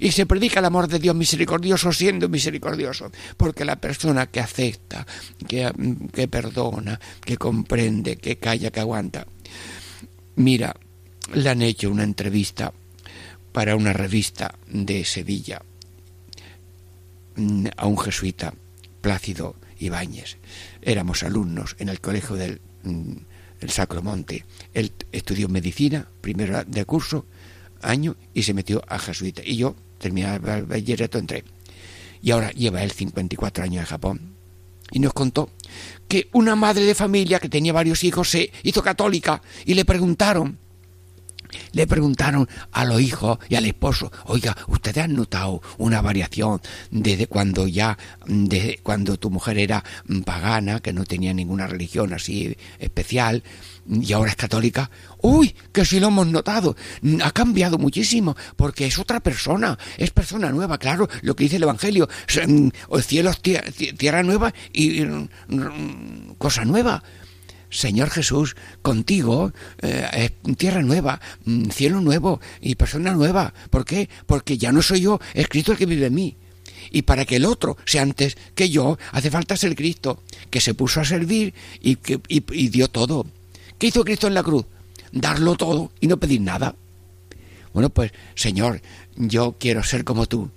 y 0.00 0.10
se 0.12 0.26
predica 0.26 0.60
el 0.60 0.66
amor 0.66 0.88
de 0.88 0.98
Dios 0.98 1.14
misericordioso 1.14 1.92
siendo 1.92 2.28
misericordioso, 2.28 3.10
porque 3.36 3.64
la 3.64 3.76
persona 3.76 4.26
que 4.26 4.40
acepta, 4.40 5.06
que, 5.46 5.70
que 6.12 6.28
perdona, 6.28 6.98
que 7.24 7.36
comprende, 7.36 8.16
que 8.16 8.36
calla, 8.36 8.70
que 8.70 8.80
aguanta. 8.80 9.26
Mira, 10.36 10.74
le 11.32 11.48
han 11.48 11.62
hecho 11.62 11.90
una 11.90 12.02
entrevista 12.02 12.72
para 13.52 13.76
una 13.76 13.92
revista 13.92 14.54
de 14.66 15.04
Sevilla 15.04 15.62
mm, 17.36 17.66
a 17.76 17.86
un 17.86 17.98
jesuita, 17.98 18.54
Plácido 19.00 19.56
Ibáñez. 19.78 20.38
Éramos 20.82 21.22
alumnos 21.22 21.76
en 21.78 21.88
el 21.88 22.00
colegio 22.00 22.36
del 22.36 22.60
mm, 22.82 23.12
el 23.60 23.70
Sacromonte. 23.70 24.44
Él 24.74 24.92
estudió 25.10 25.48
medicina, 25.48 26.06
primero 26.20 26.64
de 26.64 26.84
curso, 26.84 27.26
año 27.84 28.16
y 28.32 28.42
se 28.42 28.54
metió 28.54 28.82
a 28.88 28.98
jesuita. 28.98 29.42
Y 29.44 29.56
yo 29.56 29.74
terminé 29.98 30.34
el 30.34 30.64
bachillerato, 30.64 31.18
entré. 31.18 31.44
Y 32.22 32.30
ahora 32.30 32.50
lleva 32.50 32.82
él 32.82 32.90
54 32.90 33.64
años 33.64 33.80
en 33.80 33.86
Japón. 33.86 34.34
Y 34.90 34.98
nos 34.98 35.12
contó 35.12 35.50
que 36.08 36.28
una 36.32 36.56
madre 36.56 36.84
de 36.84 36.94
familia 36.94 37.40
que 37.40 37.48
tenía 37.48 37.72
varios 37.72 38.04
hijos 38.04 38.30
se 38.30 38.50
hizo 38.62 38.82
católica 38.82 39.42
y 39.64 39.74
le 39.74 39.84
preguntaron, 39.84 40.58
le 41.72 41.86
preguntaron 41.86 42.48
a 42.72 42.84
los 42.84 43.00
hijos 43.00 43.38
y 43.48 43.54
al 43.54 43.66
esposo, 43.66 44.10
oiga, 44.26 44.56
¿ustedes 44.68 45.04
han 45.04 45.14
notado 45.14 45.62
una 45.78 46.00
variación 46.00 46.60
desde 46.90 47.26
cuando 47.26 47.66
ya, 47.66 47.98
desde 48.26 48.78
cuando 48.82 49.18
tu 49.18 49.30
mujer 49.30 49.58
era 49.58 49.84
pagana, 50.24 50.80
que 50.80 50.92
no 50.92 51.04
tenía 51.04 51.32
ninguna 51.34 51.66
religión 51.66 52.12
así 52.12 52.56
especial, 52.78 53.42
y 53.88 54.12
ahora 54.12 54.30
es 54.30 54.36
católica? 54.36 54.90
Uy, 55.20 55.54
que 55.72 55.84
si 55.84 56.00
lo 56.00 56.08
hemos 56.08 56.26
notado, 56.26 56.76
ha 57.22 57.30
cambiado 57.32 57.78
muchísimo, 57.78 58.36
porque 58.56 58.86
es 58.86 58.98
otra 58.98 59.20
persona, 59.20 59.78
es 59.96 60.10
persona 60.10 60.50
nueva, 60.50 60.78
claro, 60.78 61.08
lo 61.22 61.34
que 61.34 61.44
dice 61.44 61.56
el 61.56 61.64
Evangelio, 61.64 62.08
mm, 62.46 62.68
cielos, 63.00 63.40
tierra 63.40 64.22
nueva 64.22 64.52
y 64.72 65.02
mm, 65.02 65.28
mm, 65.48 66.34
cosa 66.38 66.64
nueva. 66.64 67.02
Señor 67.74 68.08
Jesús, 68.10 68.54
contigo, 68.82 69.52
eh, 69.82 70.30
tierra 70.56 70.80
nueva, 70.80 71.20
mm, 71.44 71.70
cielo 71.70 72.00
nuevo 72.00 72.40
y 72.60 72.76
persona 72.76 73.12
nueva. 73.12 73.52
¿Por 73.68 73.84
qué? 73.84 74.08
Porque 74.26 74.56
ya 74.56 74.70
no 74.70 74.80
soy 74.80 75.00
yo, 75.00 75.20
es 75.34 75.48
Cristo 75.48 75.72
el 75.72 75.78
que 75.78 75.86
vive 75.86 76.06
en 76.06 76.14
mí. 76.14 76.36
Y 76.92 77.02
para 77.02 77.24
que 77.24 77.36
el 77.36 77.46
otro 77.46 77.76
sea 77.84 78.02
antes 78.02 78.36
que 78.54 78.70
yo, 78.70 78.96
hace 79.10 79.30
falta 79.30 79.56
ser 79.56 79.74
Cristo, 79.74 80.22
que 80.50 80.60
se 80.60 80.74
puso 80.74 81.00
a 81.00 81.04
servir 81.04 81.52
y, 81.80 81.96
que, 81.96 82.20
y, 82.28 82.68
dio 82.68 82.86
todo. 82.88 83.26
¿Qué 83.76 83.88
hizo 83.88 84.04
Cristo 84.04 84.28
en 84.28 84.34
la 84.34 84.44
cruz? 84.44 84.66
Darlo 85.10 85.56
todo 85.56 85.90
y 86.00 86.06
no 86.06 86.18
pedir 86.18 86.42
nada. 86.42 86.76
Bueno, 87.72 87.90
pues, 87.90 88.12
Señor, 88.36 88.82
yo 89.16 89.56
quiero 89.58 89.82
ser 89.82 90.04
como 90.04 90.26
tú. 90.26 90.48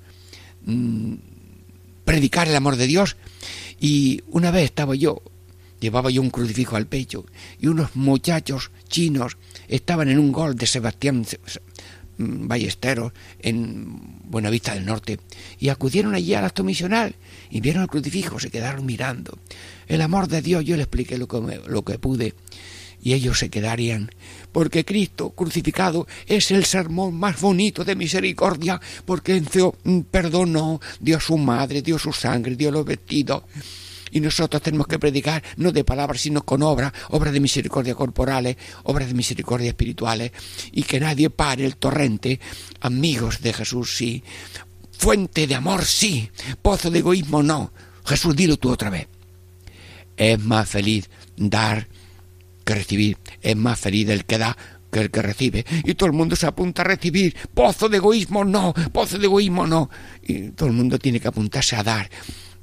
Mm, 0.66 1.16
predicar 2.06 2.48
el 2.48 2.56
amor 2.56 2.76
de 2.76 2.86
Dios. 2.86 3.18
Y 3.80 4.22
una 4.28 4.52
vez 4.52 4.66
estaba 4.66 4.94
yo 4.94 5.24
Llevaba 5.80 6.10
yo 6.10 6.22
un 6.22 6.30
crucifijo 6.30 6.76
al 6.76 6.88
pecho 6.88 7.26
y 7.60 7.68
unos 7.68 7.96
muchachos 7.96 8.72
chinos 8.88 9.38
estaban 9.68 10.10
en 10.10 10.20
un 10.20 10.32
gol 10.32 10.56
de 10.56 10.66
Sebastián 10.66 11.26
mm, 12.18 12.48
Ballesteros 12.48 13.14
en 13.40 14.22
Buenavista 14.24 14.74
del 14.74 14.86
Norte 14.86 15.20
y 15.60 15.70
acudieron 15.70 16.16
allí 16.16 16.34
al 16.34 16.46
acto 16.46 16.64
misional 16.64 17.16
y 17.50 17.62
vieron 17.62 17.84
el 17.84 17.90
crucifijo, 17.90 18.40
se 18.40 18.50
quedaron 18.50 18.86
mirando. 18.86 19.38
El 19.88 20.02
amor 20.02 20.28
de 20.28 20.42
Dios, 20.42 20.66
yo 20.66 20.76
les 20.76 20.86
expliqué 20.86 21.18
lo 21.18 21.28
que, 21.28 21.62
lo 21.68 21.84
que 21.84 22.00
pude 22.00 22.34
y 23.02 23.14
ellos 23.14 23.38
se 23.40 23.50
quedarían, 23.50 24.12
porque 24.52 24.84
Cristo 24.84 25.30
crucificado 25.30 26.08
es 26.26 26.50
el 26.52 26.66
sermón 26.66 27.16
más 27.16 27.40
bonito 27.40 27.86
de 27.86 27.96
misericordia, 27.96 28.82
porque 29.06 29.40
mm, 29.84 30.00
perdonó, 30.02 30.82
dio 31.00 31.20
su 31.20 31.38
madre, 31.38 31.84
dio 31.84 32.00
su 32.00 32.12
sangre, 32.12 32.56
dio 32.56 32.72
los 32.72 32.86
vestidos 32.86 33.44
y 34.12 34.20
nosotros 34.20 34.62
tenemos 34.62 34.88
que 34.88 35.00
predicar 35.00 35.44
no 35.58 35.72
de 35.72 35.84
palabras, 35.84 36.22
sino 36.22 36.44
con 36.44 36.62
obras, 36.64 36.94
obras 37.10 37.34
de 37.34 37.40
misericordia 37.40 37.96
corporales, 37.96 38.58
obras 38.84 39.08
de 39.08 39.14
misericordia 39.14 39.70
espirituales, 39.70 40.32
y 40.72 40.84
que 40.84 41.00
nadie 41.00 41.30
pare 41.30 41.66
el 41.66 41.78
torrente. 41.78 42.40
Amigos 42.82 43.42
de 43.42 43.54
Jesús, 43.54 43.96
sí. 43.96 44.24
Fuente 44.92 45.48
de 45.48 45.56
amor, 45.56 45.86
sí. 45.86 46.30
Pozo 46.62 46.90
de 46.90 47.00
egoísmo, 47.00 47.44
no. 47.44 47.72
Jesús, 48.06 48.36
dilo 48.36 48.58
tú 48.58 48.72
otra 48.72 48.90
vez. 48.90 49.08
Es 50.16 50.40
más 50.40 50.68
feliz 50.70 51.10
dar 51.36 51.88
que 52.66 52.76
recibir. 52.76 53.18
Es 53.42 53.56
más 53.56 53.80
feliz 53.80 54.10
el 54.10 54.26
que 54.26 54.38
da 54.38 54.58
que 54.92 55.00
el 55.00 55.12
que 55.12 55.22
recibe. 55.22 55.66
Y 55.84 55.94
todo 55.96 56.08
el 56.08 56.14
mundo 56.14 56.36
se 56.36 56.48
apunta 56.48 56.82
a 56.82 56.86
recibir. 56.86 57.36
Pozo 57.54 57.90
de 57.90 57.98
egoísmo, 57.98 58.44
no. 58.44 58.74
Pozo 58.92 59.18
de 59.18 59.26
egoísmo, 59.26 59.68
no. 59.68 59.90
Y 60.24 60.50
todo 60.50 60.70
el 60.70 60.76
mundo 60.76 60.98
tiene 60.98 61.20
que 61.20 61.28
apuntarse 61.28 61.76
a 61.76 61.84
dar 61.84 62.10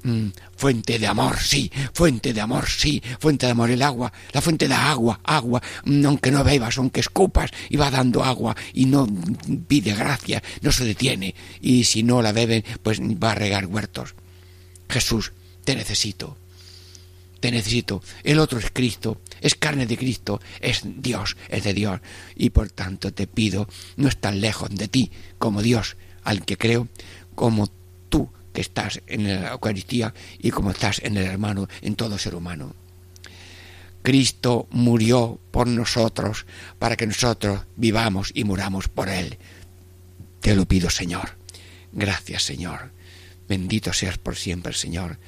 Mm, 0.07 0.32
fuente 0.55 0.98
de 0.98 1.07
amor, 1.07 1.40
sí, 1.40 1.72
fuente 1.94 2.34
de 2.34 2.40
amor, 2.42 2.68
sí, 2.68 3.02
fuente 3.18 3.46
de 3.46 3.52
amor, 3.52 3.70
el 3.70 3.80
agua, 3.80 4.12
la 4.32 4.42
fuente 4.42 4.68
de 4.68 4.74
agua, 4.74 5.18
agua, 5.24 5.62
mm, 5.86 6.05
aunque 6.05 6.30
no 6.30 6.44
bebas, 6.44 6.76
aunque 6.76 7.00
escupas, 7.00 7.50
y 7.70 7.78
va 7.78 7.90
dando 7.90 8.22
agua 8.22 8.55
y 8.74 8.84
no 8.84 9.09
pide 9.66 9.94
gracia, 9.94 10.42
no 10.61 10.72
se 10.72 10.84
detiene, 10.84 11.34
y 11.62 11.84
si 11.84 12.02
no 12.02 12.20
la 12.20 12.32
beben, 12.32 12.62
pues 12.82 13.00
va 13.00 13.32
a 13.32 13.34
regar 13.34 13.64
huertos. 13.64 14.14
Jesús, 14.90 15.32
te 15.64 15.74
necesito, 15.74 16.36
te 17.40 17.50
necesito. 17.50 18.02
El 18.24 18.40
otro 18.40 18.59
es 18.59 18.70
Cristo, 18.70 19.22
es 19.40 19.55
carne 19.55 19.86
de 19.86 19.96
Cristo, 19.96 20.38
es 20.61 20.82
Dios, 20.84 21.38
es 21.48 21.64
de 21.64 21.72
Dios, 21.72 22.00
y 22.36 22.50
por 22.50 22.68
tanto 22.68 23.14
te 23.14 23.26
pido, 23.26 23.70
no 23.96 24.09
es 24.09 24.18
tan 24.18 24.42
lejos 24.42 24.68
de 24.68 24.86
ti 24.86 25.11
como 25.38 25.62
Dios, 25.62 25.96
al 26.24 26.44
que 26.44 26.59
creo, 26.59 26.88
como 27.34 27.70
que 28.55 28.62
estás 28.62 29.02
en 29.09 29.26
la 29.26 29.50
Eucaristía 29.50 30.14
y 30.38 30.50
como 30.50 30.70
estás 30.70 31.00
en 31.05 31.18
el 31.18 31.24
hermano, 31.24 31.68
en 31.82 31.96
todo 31.96 32.16
ser 32.16 32.34
humano. 32.36 32.74
Cristo 34.02 34.68
murió 34.70 35.40
por 35.50 35.66
nosotros 35.66 36.46
para 36.78 36.96
que 36.96 37.07
nosotros 37.07 37.62
vivamos 37.76 38.30
y 38.32 38.44
muramos 38.44 38.88
por 38.88 39.09
Él. 39.09 39.38
Te 40.40 40.55
lo 40.55 40.66
pido, 40.66 40.88
Señor. 40.88 41.36
Gracias, 41.92 42.44
Señor. 42.44 42.92
Bendito 43.48 43.92
seas 43.92 44.18
por 44.18 44.36
siempre, 44.36 44.72
Señor. 44.72 45.18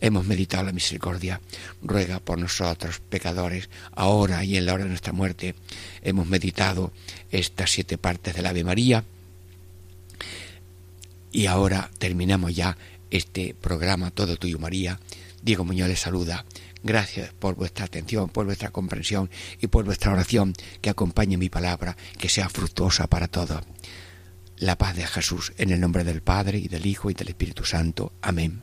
Hemos 0.00 0.26
meditado 0.26 0.64
la 0.64 0.72
misericordia. 0.72 1.40
Ruega 1.82 2.20
por 2.20 2.38
nosotros, 2.38 3.00
pecadores, 3.08 3.70
ahora 3.92 4.44
y 4.44 4.56
en 4.58 4.66
la 4.66 4.74
hora 4.74 4.84
de 4.84 4.90
nuestra 4.90 5.12
muerte. 5.12 5.54
Hemos 6.02 6.26
meditado 6.26 6.92
estas 7.30 7.70
siete 7.70 7.96
partes 7.96 8.34
de 8.34 8.42
la 8.42 8.50
Ave 8.50 8.64
María 8.64 9.04
y 11.34 11.46
ahora 11.46 11.90
terminamos 11.98 12.54
ya 12.54 12.78
este 13.10 13.54
programa 13.60 14.12
Todo 14.12 14.36
Tuyo 14.36 14.60
María. 14.60 15.00
Diego 15.42 15.64
Muñoz 15.64 15.88
les 15.88 15.98
saluda. 15.98 16.46
Gracias 16.84 17.32
por 17.32 17.56
vuestra 17.56 17.86
atención, 17.86 18.28
por 18.28 18.46
vuestra 18.46 18.70
comprensión 18.70 19.28
y 19.60 19.66
por 19.66 19.84
vuestra 19.84 20.12
oración 20.12 20.54
que 20.80 20.90
acompañe 20.90 21.36
mi 21.36 21.50
palabra, 21.50 21.96
que 22.18 22.28
sea 22.28 22.48
fructuosa 22.48 23.08
para 23.08 23.26
todos. 23.26 23.62
La 24.58 24.78
paz 24.78 24.94
de 24.94 25.06
Jesús, 25.06 25.52
en 25.58 25.72
el 25.72 25.80
nombre 25.80 26.04
del 26.04 26.22
Padre 26.22 26.58
y 26.58 26.68
del 26.68 26.86
Hijo 26.86 27.10
y 27.10 27.14
del 27.14 27.28
Espíritu 27.28 27.64
Santo. 27.64 28.12
Amén. 28.22 28.62